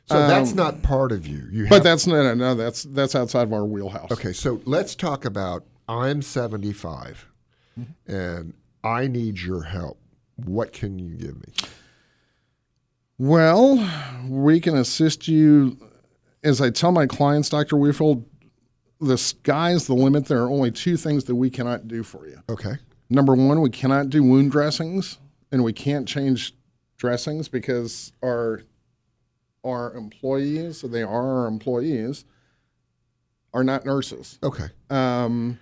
[0.06, 1.46] So that's um, not part of you.
[1.50, 2.54] You but that's no, no, no.
[2.54, 4.10] That's that's outside of our wheelhouse.
[4.10, 7.26] Okay, so let's talk about I'm 75
[8.06, 8.54] and
[8.84, 9.98] I need your help.
[10.36, 11.52] What can you give me?
[13.18, 13.86] Well,
[14.26, 15.76] we can assist you.
[16.42, 17.76] As I tell my clients, Dr.
[17.76, 18.24] Wefald,
[19.00, 20.24] the sky's the limit.
[20.26, 22.38] There are only two things that we cannot do for you.
[22.48, 22.76] Okay.
[23.10, 25.18] Number one, we cannot do wound dressings,
[25.50, 26.54] and we can't change
[26.96, 28.62] dressings because our
[29.62, 32.24] our employees, so they are our employees,
[33.52, 34.38] are not nurses.
[34.42, 34.68] Okay.
[34.88, 35.58] Um,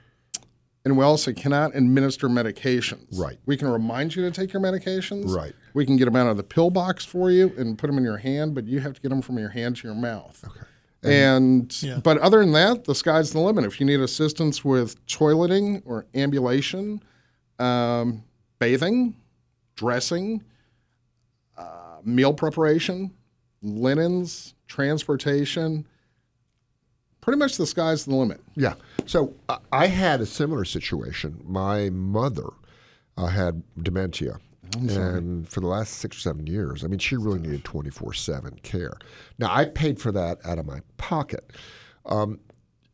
[0.85, 3.19] and we also cannot administer medications.
[3.19, 3.39] Right.
[3.45, 5.35] We can remind you to take your medications.
[5.35, 5.53] Right.
[5.75, 8.05] We can get them out of the pill box for you and put them in
[8.05, 10.45] your hand, but you have to get them from your hand to your mouth.
[10.47, 10.67] Okay.
[11.03, 11.99] And, Yeah.
[12.03, 13.65] but other than that, the sky's the limit.
[13.65, 17.03] If you need assistance with toileting or ambulation,
[17.59, 18.23] um,
[18.59, 19.15] bathing,
[19.77, 20.43] dressing,
[21.57, 23.13] uh, meal preparation,
[23.63, 25.87] linens, transportation,
[27.21, 28.41] pretty much the sky's the limit.
[28.57, 28.75] Yeah.
[29.07, 31.41] So I- I had a similar situation.
[31.45, 32.49] My mother
[33.17, 34.39] uh, had dementia.
[34.77, 38.59] And for the last six or seven years, I mean, she really needed 24 7
[38.63, 38.93] care.
[39.39, 41.53] Now, I paid for that out of my pocket.
[42.05, 42.39] Um,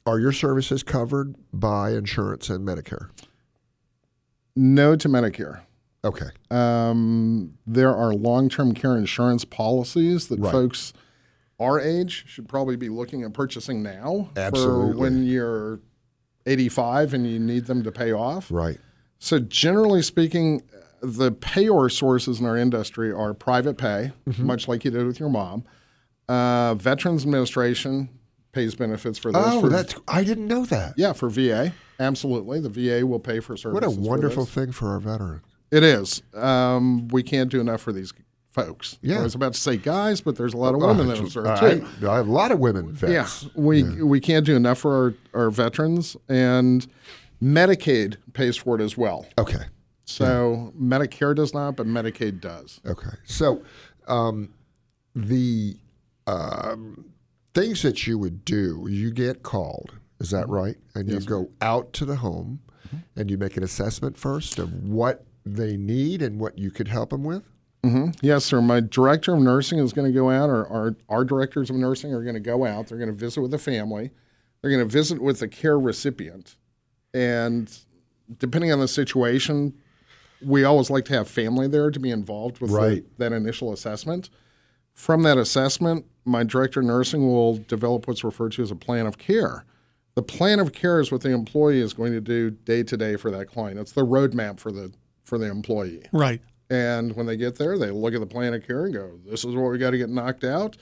[0.07, 3.09] are your services covered by insurance and Medicare?
[4.57, 5.61] No to Medicare.
[6.05, 6.27] Okay.
[6.51, 10.53] Um, there are long-term care insurance policies that Right.
[10.53, 10.93] folks
[11.61, 14.93] our age should probably be looking at purchasing now Absolutely.
[14.93, 15.81] for when you're
[16.47, 18.51] 85 and you need them to pay off.
[18.51, 18.79] Right.
[19.19, 20.63] So generally speaking,
[21.01, 24.45] the payor sources in our industry are private pay, Mm-hmm.
[24.47, 25.65] much like you did with your mom.
[26.29, 28.09] Uh, Veterans Administration
[28.53, 29.45] pays benefits for those.
[29.47, 30.95] Oh, for, that's I didn't know that.
[30.97, 31.73] yeah for VA.
[32.01, 33.75] Absolutely, the VA will pay for services.
[33.75, 35.45] What a wonderful thing for our veterans.
[35.71, 36.23] It is.
[36.35, 38.13] Um, we can't do enough for these
[38.53, 38.99] folks.
[39.03, 39.19] Yeah.
[39.19, 41.31] I was about to say guys, but there's a lot of women that Uh, will
[41.31, 41.87] serve I, too.
[42.09, 43.45] I have a lot of women vets.
[43.45, 46.87] Yeah, we we can't do enough for our, our veterans, and
[47.43, 49.27] Medicaid pays for it as well.
[49.39, 49.65] Okay.
[50.05, 52.81] So Medicare does not, but Medicaid does.
[52.87, 53.17] Okay.
[53.25, 53.63] So
[54.07, 54.53] um,
[55.17, 55.77] the
[56.27, 57.07] um,
[57.55, 59.93] things that you would do, you get called,
[60.25, 60.77] is that right?
[60.95, 62.61] And you go out to the home
[63.17, 67.11] and you make an assessment first of what they need and what you could help
[67.11, 67.43] them with?
[67.83, 68.63] hmm Yes, sir.
[68.63, 72.15] My director of nursing is going to go out, or our, our directors of nursing
[72.15, 72.87] are going to go out.
[72.87, 74.11] They're going to visit with the family.
[74.63, 76.57] They're going to visit with the care recipient.
[77.13, 77.71] And
[78.39, 79.75] depending on the situation,
[80.41, 82.77] we always like to have family there to be involved with the-
[83.19, 84.31] that initial assessment.
[84.95, 89.07] From that assessment, my director of nursing will develop what's referred to as a plan
[89.07, 89.65] of care.
[90.15, 93.17] The plan of care is what the employee is going to do day to day
[93.17, 93.81] for that client.
[93.81, 94.93] It's the roadmap for the
[95.25, 96.05] for the employee.
[96.13, 96.41] Right.
[96.71, 99.45] And when they get there, they look at the plan of care and go, "This
[99.45, 100.77] is what we got to get knocked out."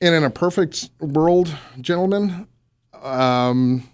[0.00, 2.46] And in a perfect world, gentlemen,
[3.02, 3.88] um,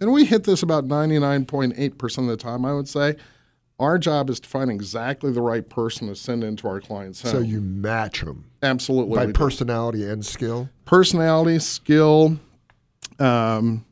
[0.00, 3.16] and we hit this about ninety-nine point eight percent of the time, I would say.
[3.80, 7.32] Our job is to find exactly the right person to send into our client's home.
[7.32, 9.38] So you match them absolutely by we do.
[9.38, 10.68] personality and skill?
[10.84, 12.40] personality, skill,
[13.20, 13.84] um,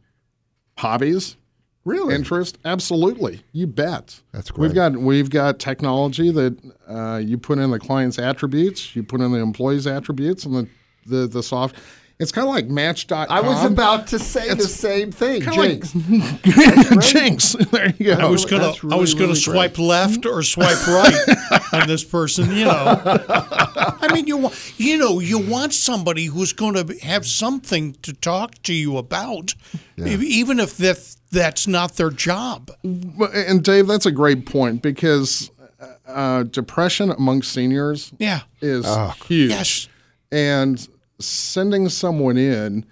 [0.79, 1.37] hobbies,
[1.85, 2.15] Really?
[2.15, 2.59] interest.
[2.65, 4.21] Absolutely, you bet.
[4.33, 4.63] That's great.
[4.69, 6.59] We've got we've got technology that
[6.89, 10.69] uh, you put in the client's attributes, you put in the employee's attributes, and the
[11.07, 11.77] the, the soft.
[12.19, 13.27] It's kind of like Match.com.
[13.29, 15.83] I was about to say the same thing, kinda like-
[16.43, 17.13] Jinx.
[17.13, 17.55] Jinx.
[17.71, 18.23] There you go.
[18.23, 21.15] I was gonna That's I was really, gonna really swipe left or swipe right
[21.75, 22.51] on this person.
[22.57, 27.27] You know, I mean, you wa- you know you want somebody who's going to have
[27.27, 29.53] something to talk to you about,
[29.99, 32.71] e- even if that that's not their job.
[32.83, 35.51] And Dave, that's a great point because
[36.07, 38.41] uh, depression among seniors Yeah.
[38.63, 38.87] is
[39.27, 39.51] huge.
[39.51, 39.89] Yes.
[40.33, 40.89] And
[41.19, 42.85] sending someone in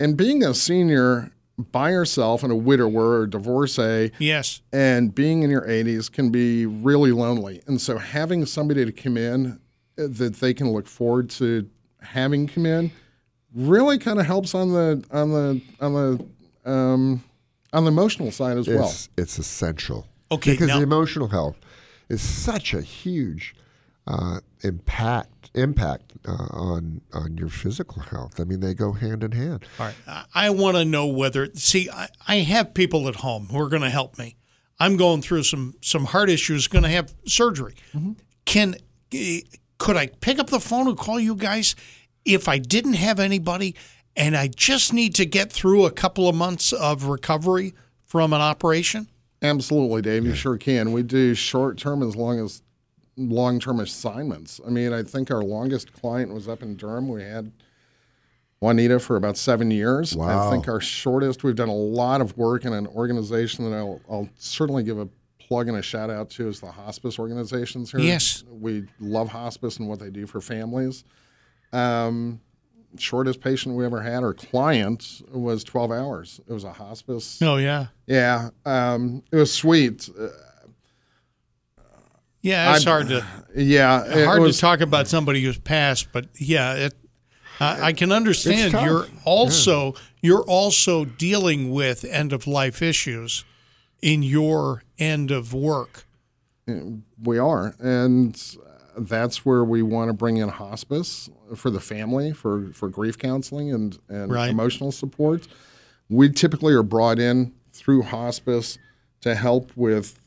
[0.00, 1.30] and being a senior
[1.70, 4.62] by yourself and a widower or divorcee Yes.
[4.72, 7.62] and being in your 80s can be really lonely.
[7.66, 9.60] And so having somebody to come in
[9.98, 11.68] uh, that they can look forward to
[12.00, 12.90] having come in
[13.54, 17.22] really kind of helps on the on the on the um,
[17.72, 18.84] on the emotional side as well.
[18.84, 20.06] It's, it's essential.
[20.30, 21.56] Okay, Because now- the emotional health
[22.08, 23.54] is such a huge
[24.06, 28.40] uh, impact impact uh, on on your physical health.
[28.40, 29.64] I mean, they go hand in hand.
[29.78, 29.94] All right.
[30.06, 33.68] I- I want to know whether see I, I have people at home who are
[33.68, 34.36] going to help me.
[34.80, 37.74] I'm going through some some heart issues, going to have surgery.
[38.44, 38.74] Can
[39.12, 39.40] eh,
[39.78, 41.74] could I pick up the phone and call you guys
[42.24, 43.74] if I didn't have anybody
[44.16, 47.74] and I just need to get through a couple of months of recovery
[48.04, 49.08] from an operation?
[49.42, 50.24] Absolutely, Dave.
[50.24, 50.92] You sure can.
[50.92, 52.62] We do short term as long as
[53.16, 54.60] long term assignments.
[54.66, 57.08] I mean, I think our longest client was up in Durham.
[57.08, 57.52] We had
[58.60, 60.16] Juanita for about seven years.
[60.16, 64.00] I think our shortest, we've done a lot of work in an organization that I'll,
[64.08, 65.08] I'll certainly give a
[65.40, 68.00] plug and a shout out to is the hospice organizations here.
[68.00, 68.44] Yes.
[68.48, 71.04] We love hospice and what they do for families.
[71.72, 72.40] Um,
[72.96, 76.40] shortest patient we ever had or client was 12 hours.
[76.46, 77.40] It was a hospice.
[77.42, 77.86] Oh yeah.
[78.06, 80.08] Yeah, um, it was sweet.
[82.42, 83.24] Yeah, it's I- hard to
[83.56, 86.94] yeah, it hard was- to talk about somebody who's passed, but yeah, it.
[87.60, 93.44] I I can understand you're also you're also dealing with end of life issues
[94.00, 96.04] in your end of work.
[97.22, 98.40] We are, and
[98.96, 103.72] that's where we want to bring in hospice for the family for for grief counseling
[103.72, 104.50] and and Right.
[104.50, 105.46] emotional support.
[106.08, 108.78] We typically are brought in through hospice
[109.20, 110.18] to help with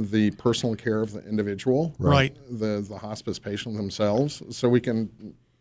[0.00, 2.36] the personal care of the individual, Right.
[2.48, 5.10] The the hospice patient themselves, so we can,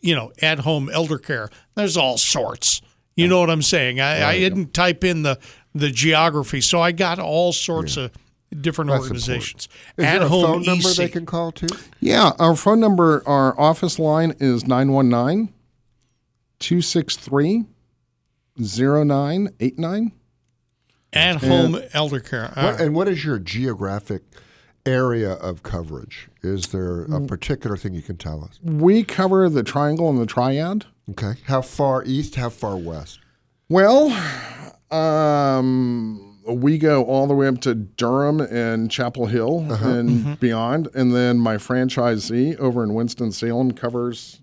[0.00, 1.50] you know, at home elder care.
[1.74, 2.80] There's all sorts.
[3.14, 4.00] You know what I'm saying?
[4.00, 5.38] I, I didn't type in the,
[5.74, 8.10] the geography, so I got all sorts of
[8.58, 9.68] different That's organizations.
[9.98, 11.68] Is at there a home phone number they can call too?
[12.00, 15.52] Yeah, our phone number, our office line is 919
[16.60, 17.64] 263
[18.58, 20.12] 0989.
[21.12, 22.52] at home elder care.
[22.56, 24.22] All What, and what is your geographic
[24.86, 26.28] area of coverage?
[26.42, 27.24] Is there Mm.
[27.24, 28.60] a particular thing you can tell us?
[28.62, 30.84] We cover the triangle and the triad.
[31.10, 31.32] Okay.
[31.46, 32.36] How far east?
[32.36, 33.18] How far west?
[33.68, 34.10] Well,
[34.90, 40.88] um, we go all the way up to Durham and Chapel Hill and beyond.
[40.94, 44.39] And then my franchisee over in Winston-Salem covers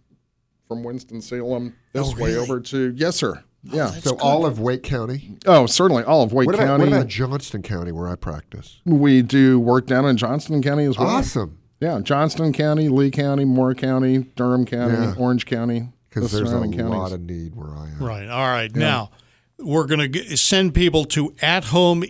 [0.67, 3.43] from Winston-Salem this Oh, way over to, yes, sir.
[3.69, 3.87] Oh, yeah.
[3.91, 5.37] so all of Wake County.
[5.45, 6.03] Oh, certainly.
[6.03, 6.83] All of Wake What about, County.
[6.85, 8.79] what about Johnston County, where I practice?
[8.85, 11.07] we do work down in Johnston County as well.
[11.07, 11.57] Awesome.
[11.79, 15.15] Yeah, Johnston County, Lee County, Moore County, Durham County, Yeah.
[15.17, 15.89] Orange County.
[16.09, 16.81] Because the there's a counties.
[16.85, 17.99] lot of need where I am.
[17.99, 18.27] Right.
[18.29, 18.73] All right.
[18.75, 19.11] Now,
[19.59, 22.03] we're going to send people to athomec.com.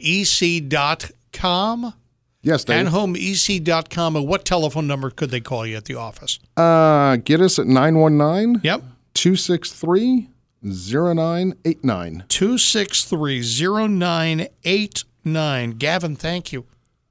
[2.47, 2.87] Yes, Dave.
[2.87, 4.15] Athomec.com.
[4.15, 6.39] And what telephone number could they call you at the office?
[6.55, 8.83] Uh, get us at 919 Yep.
[9.15, 10.29] 263
[10.63, 12.23] 0989.
[12.29, 15.71] 263 0989.
[15.71, 16.63] Gavin, thank you.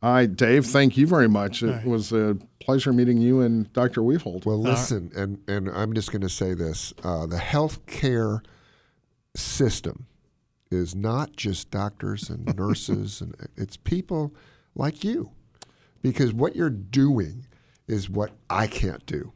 [0.03, 0.65] Hi, Dave.
[0.65, 1.63] Thank you very much.
[1.63, 4.01] It was a pleasure meeting you and Dr.
[4.01, 4.47] Wefald.
[4.47, 8.41] Well, listen, and, and I'm just going to say this uh, the healthcare
[9.35, 10.07] system
[10.71, 14.33] is not just doctors and nurses, and it's people
[14.77, 15.31] like you.
[16.03, 17.47] Because what you're doing
[17.89, 19.33] is what I can't do,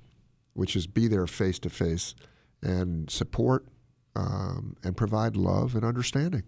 [0.54, 2.14] which is be there face to face
[2.62, 3.66] and support
[4.14, 6.44] um, and provide love and understanding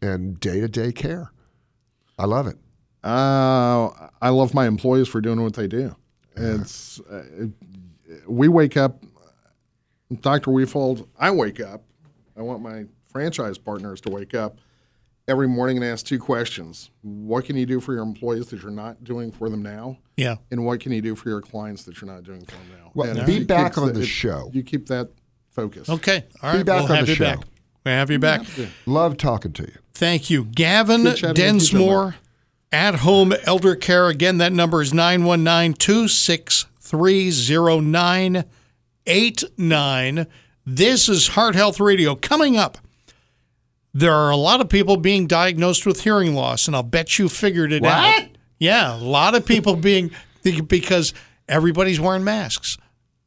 [0.00, 1.32] and day to day care.
[2.18, 2.56] I love it.
[3.04, 3.90] Uh,
[4.20, 5.94] I love my employees for doing what they do.
[6.36, 7.50] It's uh, it,
[8.26, 9.04] we wake up,
[10.20, 10.50] Dr.
[10.50, 11.06] Wefald.
[11.18, 11.82] I wake up.
[12.36, 14.58] I want my franchise partners to wake up
[15.28, 18.72] every morning and ask two questions: What can you do for your employees that you're
[18.72, 19.98] not doing for them now?
[20.16, 20.36] Yeah.
[20.50, 22.90] And what can you do for your clients that you're not doing for them now?
[22.94, 24.50] Well, And be back on the if show.
[24.52, 25.10] You keep that
[25.50, 25.88] focus.
[25.88, 26.24] Okay.
[26.42, 26.58] All right.
[26.58, 27.36] Be back we'll on have the you show.
[27.36, 27.44] back.
[27.84, 28.42] We'll have you back.
[28.86, 29.78] Love talking to you.
[29.94, 30.44] Thank you.
[30.44, 31.38] Gavin Good chatting with
[31.72, 32.14] you, Densmore,
[32.72, 34.08] at home elder care.
[34.08, 38.44] Again, that number is 919 263
[40.66, 42.14] This is Heart Health Radio.
[42.14, 42.78] Coming up,
[43.98, 47.28] there are a lot of people being diagnosed with hearing loss, and I'll bet you
[47.28, 48.02] figured it out.
[48.02, 48.28] What?
[48.58, 50.10] Yeah, a lot of people being
[50.42, 51.12] because
[51.48, 52.78] everybody's wearing masks.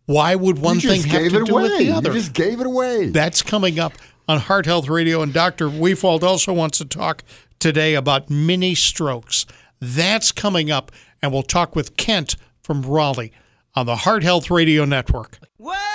[0.06, 1.64] Why would one thing have to it do away.
[1.64, 2.10] with the other?
[2.10, 3.08] You just gave it away.
[3.08, 3.94] That's coming up
[4.28, 5.22] on Heart Health Radio.
[5.22, 5.68] And Dr.
[5.70, 7.24] Wefald also wants to talk
[7.60, 9.46] today about mini strokes.
[9.80, 10.92] That's coming up.
[11.22, 13.32] And we'll talk with Kent from Raleigh
[13.76, 15.38] on the Heart Health Radio Network.
[15.58, 15.91] Well,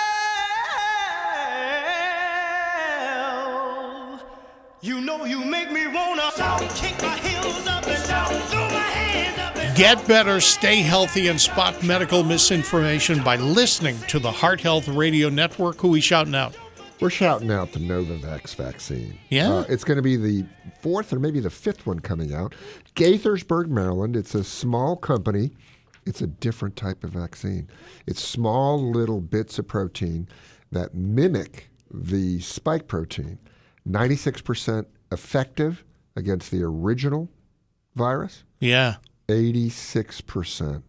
[9.77, 15.29] Get better, stay healthy, and spot medical misinformation by listening to the Heart Health Radio
[15.29, 15.81] Network.
[15.81, 16.57] Who we shouting out?
[16.99, 19.19] We're shouting out the Novavax vaccine.
[19.29, 19.53] Yeah?
[19.53, 20.47] Uh, it's going to be the
[20.81, 22.55] fourth or maybe the fifth one coming out.
[22.95, 24.17] Gaithersburg, Maryland.
[24.17, 25.51] It's a small company.
[26.07, 27.69] It's a different type of vaccine.
[28.07, 30.27] It's small little bits of protein
[30.73, 33.39] that mimic the spike protein.
[33.87, 35.85] 96% effective
[36.17, 37.29] against the original
[37.95, 38.97] virus, Yeah,
[39.29, 40.83] 86%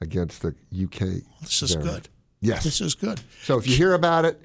[0.00, 1.22] against the UK.
[1.42, 1.94] this is variant.
[2.04, 2.08] good.
[2.40, 2.64] Yes.
[2.64, 3.20] This is good.
[3.42, 4.40] So if you hear about it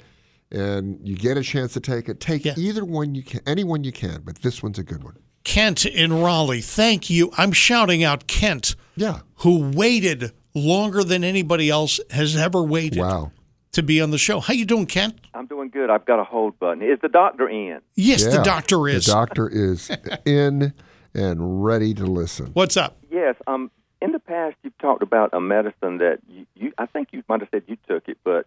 [0.51, 2.53] and you get a chance to take it, take Yeah.
[2.57, 5.17] either one you can, any one you can, but this one's a good one.
[5.43, 7.31] Kent in Raleigh, thank you.
[7.37, 8.75] I'm shouting out Kent.
[8.95, 9.19] Yeah.
[9.37, 13.31] who waited longer than anybody else has ever waited Wow.
[13.73, 14.39] To be on the show.
[14.39, 15.19] How you doing, Kent?
[15.33, 15.89] I'm doing good.
[15.89, 16.81] I've got a hold button.
[16.81, 17.81] Is the doctor in?
[17.95, 19.05] Yes, the doctor is.
[19.05, 19.91] The doctor is
[20.25, 20.73] in
[21.13, 22.47] and ready to listen.
[22.53, 22.97] What's up?
[23.11, 23.35] Yes.
[23.45, 23.69] Um.
[24.01, 27.39] In the past, you've talked about a medicine that you, you I think you might
[27.39, 28.45] have said you took it, but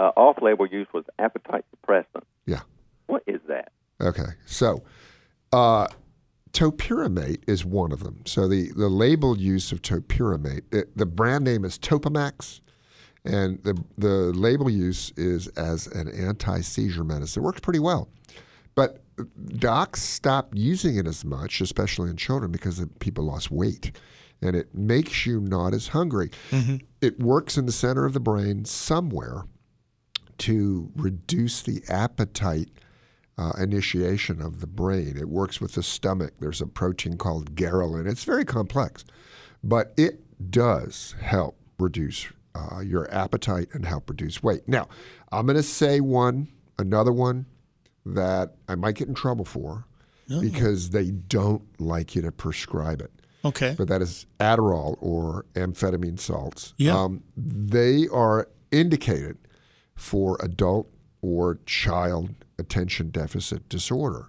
[0.00, 2.24] uh, off-label use was appetite suppressant.
[2.44, 2.62] Yeah.
[3.06, 3.70] What is that?
[4.00, 4.32] Okay.
[4.46, 4.82] So,
[5.52, 5.86] uh,
[6.50, 8.22] topiramate is one of them.
[8.26, 12.60] So the, the label use of topiramate, it, the brand name is Topamax,
[13.24, 17.42] and the the label use is as an anti seizure medicine.
[17.42, 18.08] It works pretty well,
[18.74, 19.02] but
[19.56, 23.92] docs stopped using it as much, especially in children, because people lost weight,
[24.40, 26.30] and it makes you not as hungry.
[27.00, 29.44] It works in the center of the brain somewhere
[30.38, 32.70] to reduce the appetite
[33.36, 35.16] uh, initiation of the brain.
[35.16, 36.34] It works with the stomach.
[36.40, 38.06] There's a protein called ghrelin.
[38.06, 39.04] It's very complex,
[39.62, 44.66] but it does help reduce uh, your appetite and help reduce weight.
[44.66, 44.88] Now,
[45.32, 46.48] I'm going to say one,
[46.78, 47.46] another one
[48.06, 49.84] that I might get in trouble for
[50.40, 53.10] because they don't like you to prescribe it.
[53.44, 53.74] Okay.
[53.76, 56.74] But that is Adderall or amphetamine salts.
[56.76, 56.96] Yeah.
[56.96, 59.38] Um, they are indicated
[59.96, 60.88] for adult
[61.22, 64.28] or child attention deficit disorder.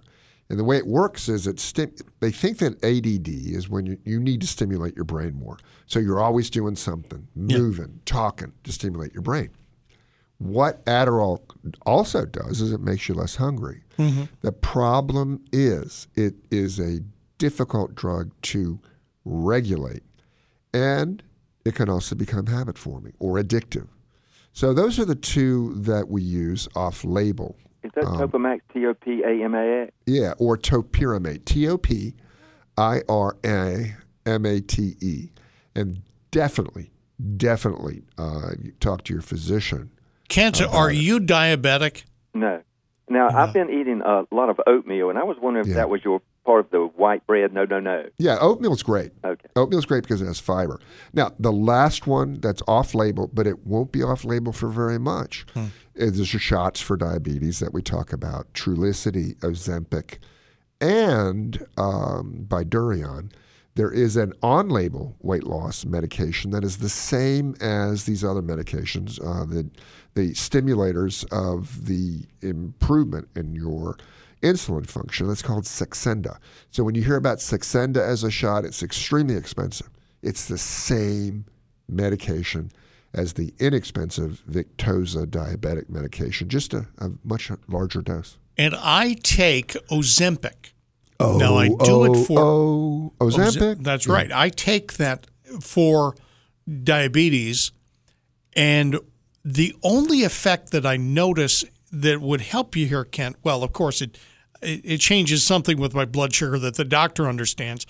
[0.52, 3.96] And the way it works is it stim- they think that ADD is when you,
[4.04, 5.56] you need to stimulate your brain more.
[5.86, 9.48] So you're always doing something, moving, talking to stimulate your brain.
[10.36, 11.40] What Adderall
[11.86, 13.82] also does is it makes you less hungry.
[13.96, 14.24] Mm-hmm.
[14.42, 17.00] The problem is it is a
[17.38, 18.78] difficult drug to
[19.24, 20.02] regulate,
[20.74, 21.22] and
[21.64, 23.88] it can also become habit forming or addictive.
[24.52, 27.56] So those are the two that we use off label.
[27.84, 28.60] Is that Um, Topamax?
[28.72, 29.92] T O P A M A X.
[30.06, 31.44] Yeah, or topiramate.
[31.44, 32.14] T O P
[32.78, 33.94] I R A
[34.26, 35.30] M A T E.
[35.74, 36.90] And definitely,
[37.36, 38.50] definitely uh,
[38.80, 39.90] talk to your physician.
[40.28, 40.66] Cancer?
[40.66, 42.04] are you diabetic?
[42.34, 42.62] No.
[43.08, 45.74] Now I've been eating a lot of oatmeal, and I was wondering if Yeah.
[45.76, 47.52] that was your part of the white bread.
[47.52, 48.06] No, no, no.
[48.18, 49.12] Yeah, oatmeal's great.
[49.24, 49.48] Okay.
[49.54, 50.80] Oatmeal's great because it has fiber.
[51.12, 54.98] Now, the last one that's off label, but it won't be off label for very
[54.98, 55.44] much,
[55.94, 60.18] is the shots for diabetes that we talk about Trulicity, Ozempic,
[60.80, 63.30] and um, Bydureon.
[63.74, 68.42] There is an on label weight loss medication that is the same as these other
[68.42, 69.70] medications, uh, the,
[70.14, 73.96] the stimulators of the improvement in your
[74.42, 75.26] insulin function.
[75.26, 76.36] That's called Saxenda.
[76.70, 79.88] So when you hear about Saxenda as a shot, it's extremely expensive.
[80.22, 81.46] It's the same
[81.88, 82.70] medication
[83.14, 88.38] as the inexpensive Victoza diabetic medication, just a, a much larger dose.
[88.56, 90.72] And I take Ozempic.
[91.20, 93.82] Oh, now I do oh, it for oh, Ozempic.
[93.82, 94.12] That's Yeah.
[94.12, 94.32] right.
[94.32, 95.26] I take that
[95.60, 96.14] for
[96.82, 97.72] diabetes,
[98.54, 98.98] and
[99.44, 103.36] the only effect that I notice that would help you here, Kent.
[103.42, 104.18] Well, of course it,
[104.62, 107.86] it changes something with my blood sugar that the doctor understands,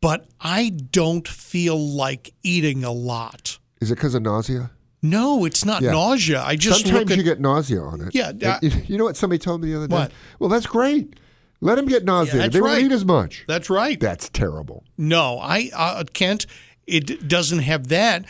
[0.00, 3.58] but I don't feel like eating a lot.
[3.80, 4.70] Is it because of nausea?
[5.02, 5.92] No, it's not Yeah.
[5.92, 6.42] nausea.
[6.42, 8.14] I just Sometimes look at you get nausea on it.
[8.14, 9.94] Yeah, And I- you- you know what somebody told me the other day?
[9.94, 10.12] What?
[10.40, 11.18] Well, that's great.
[11.60, 12.40] Let them get nauseated.
[12.40, 12.84] that's they won't right.
[12.84, 13.44] eat as much.
[13.48, 13.98] That's right.
[13.98, 14.84] That's terrible.
[14.96, 16.46] No, I uh, Kent,
[16.86, 18.24] it doesn't have that.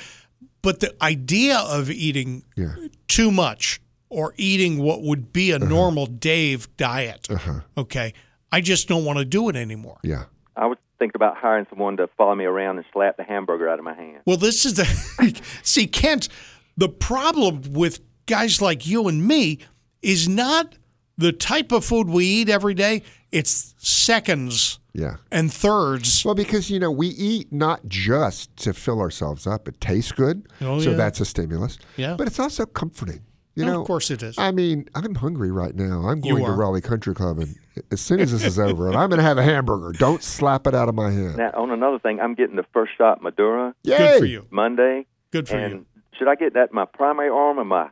[0.60, 2.74] But the idea of eating Yeah.
[3.06, 3.80] too much
[4.10, 5.64] or eating what would be Uh-huh.
[5.64, 7.28] a normal Dave diet,
[7.76, 8.12] okay,
[8.50, 9.98] I just don't want to do it anymore.
[10.02, 10.24] Yeah.
[10.56, 13.78] I was thinking about hiring someone to follow me around and slap the hamburger out
[13.78, 14.22] of my hand.
[14.26, 16.28] Well, this is the see, Kent.
[16.76, 19.58] The problem with guys like you and me
[20.02, 20.74] is not
[21.16, 23.02] the type of food we eat every day.
[23.32, 25.16] It's seconds Yeah.
[25.30, 26.24] and thirds.
[26.24, 30.46] Well, because you know we eat not just to fill ourselves up; it tastes good,
[30.60, 30.96] Oh, so yeah.
[30.96, 31.78] that's a stimulus.
[31.96, 32.14] Yeah.
[32.16, 33.22] but it's also comforting.
[33.54, 34.38] You No, know, of course it is.
[34.38, 36.06] I mean, I'm hungry right now.
[36.08, 36.52] I'm going to.
[36.52, 37.56] Raleigh Country Club, and
[37.90, 39.92] as soon as this is over, and I'm going to have a hamburger.
[39.98, 41.36] Don't slap it out of my hand.
[41.36, 44.46] Now, on another thing, I'm getting the first shot Moderna Good for you.
[44.50, 45.06] Monday.
[45.30, 45.86] Good for and you.
[46.18, 47.90] Should I get that in my primary arm or my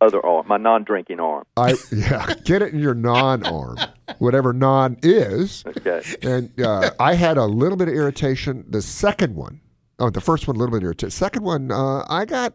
[0.00, 1.44] other arm, my non-drinking arm?
[1.56, 3.78] I yeah, get it in your non-arm,
[4.18, 5.64] whatever non is.
[5.66, 6.02] Okay.
[6.22, 8.64] And uh, I had a little bit of irritation.
[8.68, 9.60] The second one,
[9.98, 11.12] oh, the first one a little bit irritated.
[11.12, 12.54] Second one, uh, I got,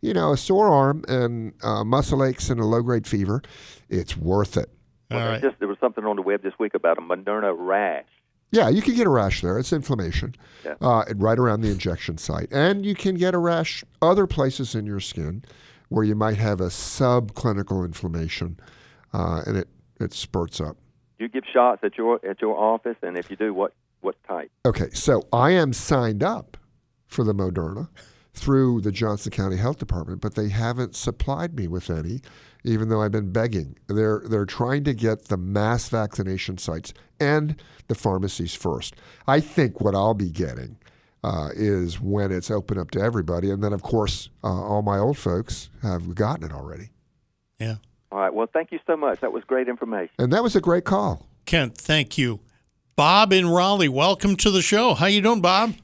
[0.00, 3.42] you know, a sore arm and uh, muscle aches and a low-grade fever.
[3.88, 4.70] It's worth it.
[5.10, 5.40] All Well, right.
[5.42, 8.06] Just there was something on the web this week about a Moderna rash.
[8.52, 9.58] Yeah, you can get a rash there.
[9.58, 10.34] It's inflammation
[10.64, 10.74] Yeah.
[10.80, 12.48] uh, right around the injection site.
[12.52, 15.44] And you can get a rash other places in your skin
[15.88, 18.58] where you might have a subclinical inflammation
[19.12, 19.68] uh, and it,
[20.00, 20.76] it spurts up.
[21.18, 23.72] You give shots at your at your office, and if you do, what
[24.02, 24.50] what type?
[24.66, 26.58] Okay, so I am signed up
[27.06, 27.88] for the Moderna
[28.34, 32.20] through the Johnson County Health Department, but they haven't supplied me with any,
[32.66, 33.76] even though I've been begging.
[33.86, 37.56] They're they're trying to get the mass vaccination sites and
[37.86, 38.96] the pharmacies first.
[39.26, 40.76] I think what I'll be getting
[41.24, 44.98] uh, is when it's open up to everybody, and then of course uh, all my
[44.98, 46.90] old folks have gotten it already.
[47.58, 47.76] Yeah.
[48.12, 48.34] All right.
[48.34, 49.20] Well, thank you so much.
[49.20, 50.14] That was great information.
[50.18, 51.26] And that was a great call.
[51.44, 52.40] Kent, thank you.
[52.96, 54.94] Bob in Raleigh, welcome to the show.
[54.94, 55.74] How you doing, Bob?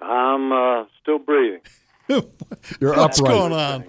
[0.00, 1.60] I'm uh, still breathing.
[2.08, 3.34] You're What's upright.
[3.34, 3.84] going on?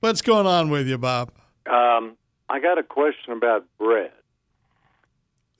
[0.00, 1.32] What's going on with you, Bob?
[1.70, 2.16] Um,
[2.48, 4.12] I got a question about bread.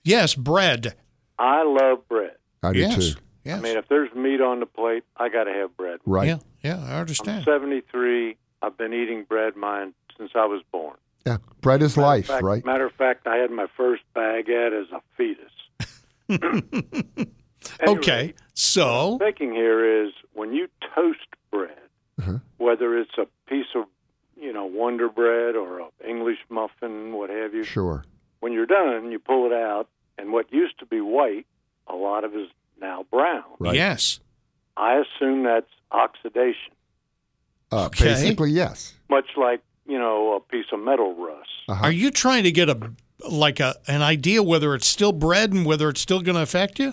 [0.04, 0.94] Yes, bread.
[1.38, 2.36] I love bread.
[2.62, 2.96] I do yes.
[3.14, 3.20] too.
[3.44, 3.58] Yes.
[3.58, 6.00] I mean, if there's meat on the plate, I got to have bread.
[6.06, 6.28] Right.
[6.28, 7.44] Yeah, yeah, I I'm understand.
[7.44, 8.36] 73.
[8.62, 10.96] I've been eating bread mine since I was born.
[11.26, 11.38] Yeah.
[11.60, 12.64] Bread is Matter life, fact- right?
[12.64, 15.50] Matter of fact, I had my first baguette as a fetus.
[17.88, 21.18] Okay, so thinking here is when you toast
[21.50, 21.70] bread,
[22.20, 22.38] Uh-huh.
[22.58, 23.84] whether it's a piece of
[24.44, 27.64] you know Wonder Bread or a English muffin, what have you.
[27.64, 28.04] Sure.
[28.40, 29.86] When you're done, you pull it out,
[30.18, 31.46] and what used to be white,
[31.86, 32.48] a lot of is
[32.80, 33.44] now brown.
[33.58, 33.74] Right.
[33.74, 34.20] yes,
[34.76, 36.72] I assume that's oxidation,
[37.72, 38.04] Uh, Okay.
[38.04, 38.94] Basically, yes.
[39.08, 41.48] much like you know a piece of metal rust.
[41.68, 41.84] Uh-huh.
[41.86, 42.76] are you trying to get a
[43.30, 46.78] like a an idea whether it's still bread and whether it's still going to affect
[46.78, 46.92] you?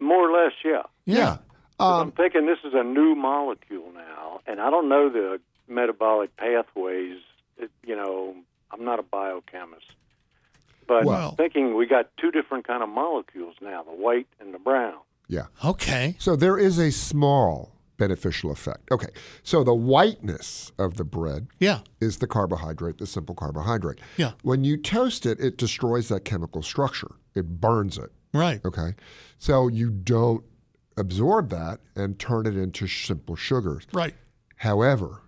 [0.00, 0.82] More or less, yeah.
[1.04, 1.36] Yeah.
[1.78, 5.40] 'Cause I'm Um, thinking this is a new molecule now, and I don't know the
[5.70, 7.18] metabolic pathways.
[7.58, 8.34] It, you know,
[8.72, 9.94] I'm not a biochemist,
[10.86, 14.58] but Well- thinking we got two different kind of molecules now: the white and the
[14.58, 14.98] brown.
[15.28, 15.46] yeah.
[15.64, 18.90] Okay, So there is a small beneficial effect.
[18.90, 19.08] Okay.
[19.42, 24.00] So the whiteness of the bread yeah, is the carbohydrate, the simple carbohydrate.
[24.16, 24.32] Yeah.
[24.42, 27.10] When you toast it, it destroys that chemical structure.
[27.34, 28.10] It burns it.
[28.32, 28.64] right.
[28.64, 28.94] Okay.
[29.38, 30.42] So you don't
[30.96, 33.86] absorb that and turn it into simple sugars.
[33.92, 34.14] Right.
[34.56, 35.20] However,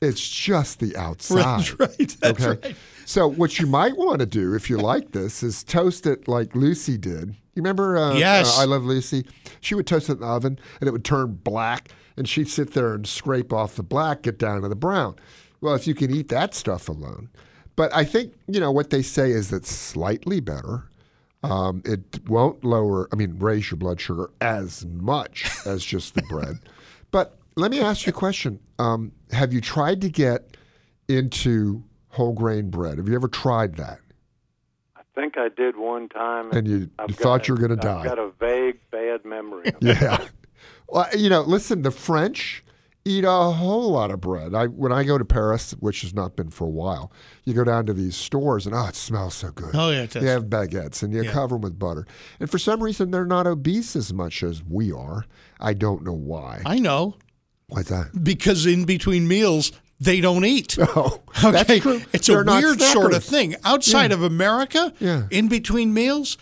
[0.00, 1.68] it's just the outside.
[1.78, 2.68] Right, right, that's okay.
[2.68, 2.76] right.
[3.04, 6.54] So what you might want to do if you like this is toast it like
[6.54, 7.30] Lucy did.
[7.54, 7.96] You remember?
[7.98, 8.58] Uh, Yes.
[8.58, 9.26] uh, I love Lucy.
[9.60, 12.72] She would toast it in the oven and it would turn black, and she'd sit
[12.72, 15.16] there and scrape off the black, get down to the brown.
[15.60, 17.28] Well, if you can eat that stuff alone,
[17.76, 20.84] but I think you know what they say is it's slightly better.
[21.44, 26.22] Um, it won't lower, I mean, raise your blood sugar as much as just the
[26.22, 26.58] bread.
[27.10, 28.58] But let me ask you a question.
[28.78, 30.56] Um, have you tried to get
[31.08, 32.98] into whole grain bread?
[32.98, 33.98] Have you ever tried that?
[34.96, 38.00] I think I did one time, And you I've got thought you were gonna die.
[38.00, 39.68] I've got a vague bad memory.
[39.68, 39.76] Of.
[39.82, 40.26] Yeah.
[40.88, 42.64] well, you know, listen, the French
[43.04, 44.54] eat a whole lot of bread.
[44.54, 47.12] I when I go to Paris, which has not been for a while,
[47.44, 49.74] you go down to these stores and oh, it smells so good.
[49.74, 50.22] Oh, yeah, it does.
[50.22, 51.32] You have baguettes and you Yeah.
[51.32, 52.06] cover them with butter,
[52.40, 55.26] and for some reason they're not obese as much as we are.
[55.60, 56.62] I don't know why.
[56.64, 57.16] I know
[57.74, 58.10] Why's that?
[58.22, 60.76] because in between meals they don't eat.
[60.96, 61.50] Oh, okay.
[61.52, 62.00] that's true.
[62.12, 63.54] It's They're a weird sort of thing.
[63.64, 64.16] Outside Yeah.
[64.16, 65.26] of America, Yeah.
[65.30, 66.38] in between meals,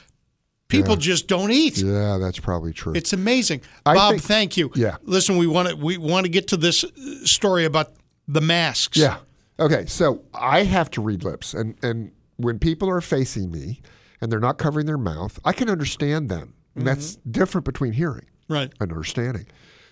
[0.68, 1.00] people Yeah.
[1.00, 1.76] just don't eat.
[1.78, 2.94] Yeah, that's probably true.
[2.94, 3.60] It's amazing.
[3.84, 4.70] I Bob, think- thank you.
[4.74, 4.96] Yeah.
[5.04, 6.88] Listen, we want to we want to get to this uh,
[7.24, 7.92] story about
[8.26, 8.96] the masks.
[8.96, 9.18] Yeah.
[9.58, 9.84] Okay.
[9.86, 13.82] So I have to read lips, and and when people are facing me
[14.22, 16.54] and they're not covering their mouth, I can understand them.
[16.74, 18.72] And that's different between hearing Right.
[18.80, 19.46] and understanding.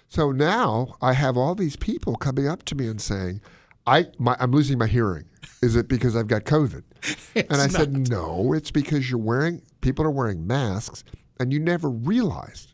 [0.09, 3.41] So now I have all these people coming up to me and saying,
[3.87, 5.27] "I my, I'm losing my hearing.
[5.63, 6.83] Is it because I've got COVID?"
[7.35, 11.05] and I said, "No, it's because you're wearing people are wearing masks,
[11.39, 12.73] and you never realized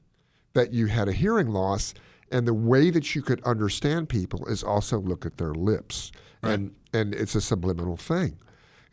[0.54, 1.94] that you had a hearing loss."
[2.30, 6.12] And the way that you could understand people is also look at their lips,
[6.42, 8.38] and and it's a subliminal thing.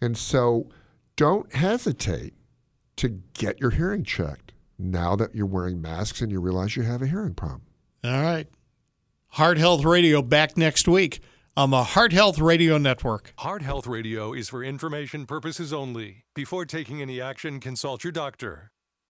[0.02, 0.68] And so,
[1.16, 2.34] don't hesitate
[2.98, 7.02] to get your hearing checked now that you're wearing masks and you realize you have
[7.02, 7.62] a hearing problem.
[8.04, 8.48] All right.
[9.30, 11.22] Heart Health Radio back next week
[11.56, 13.34] on the Heart Health Radio Network.
[13.38, 16.26] Heart Health Radio is for information purposes only.
[16.34, 18.72] Before taking any action, consult your doctor.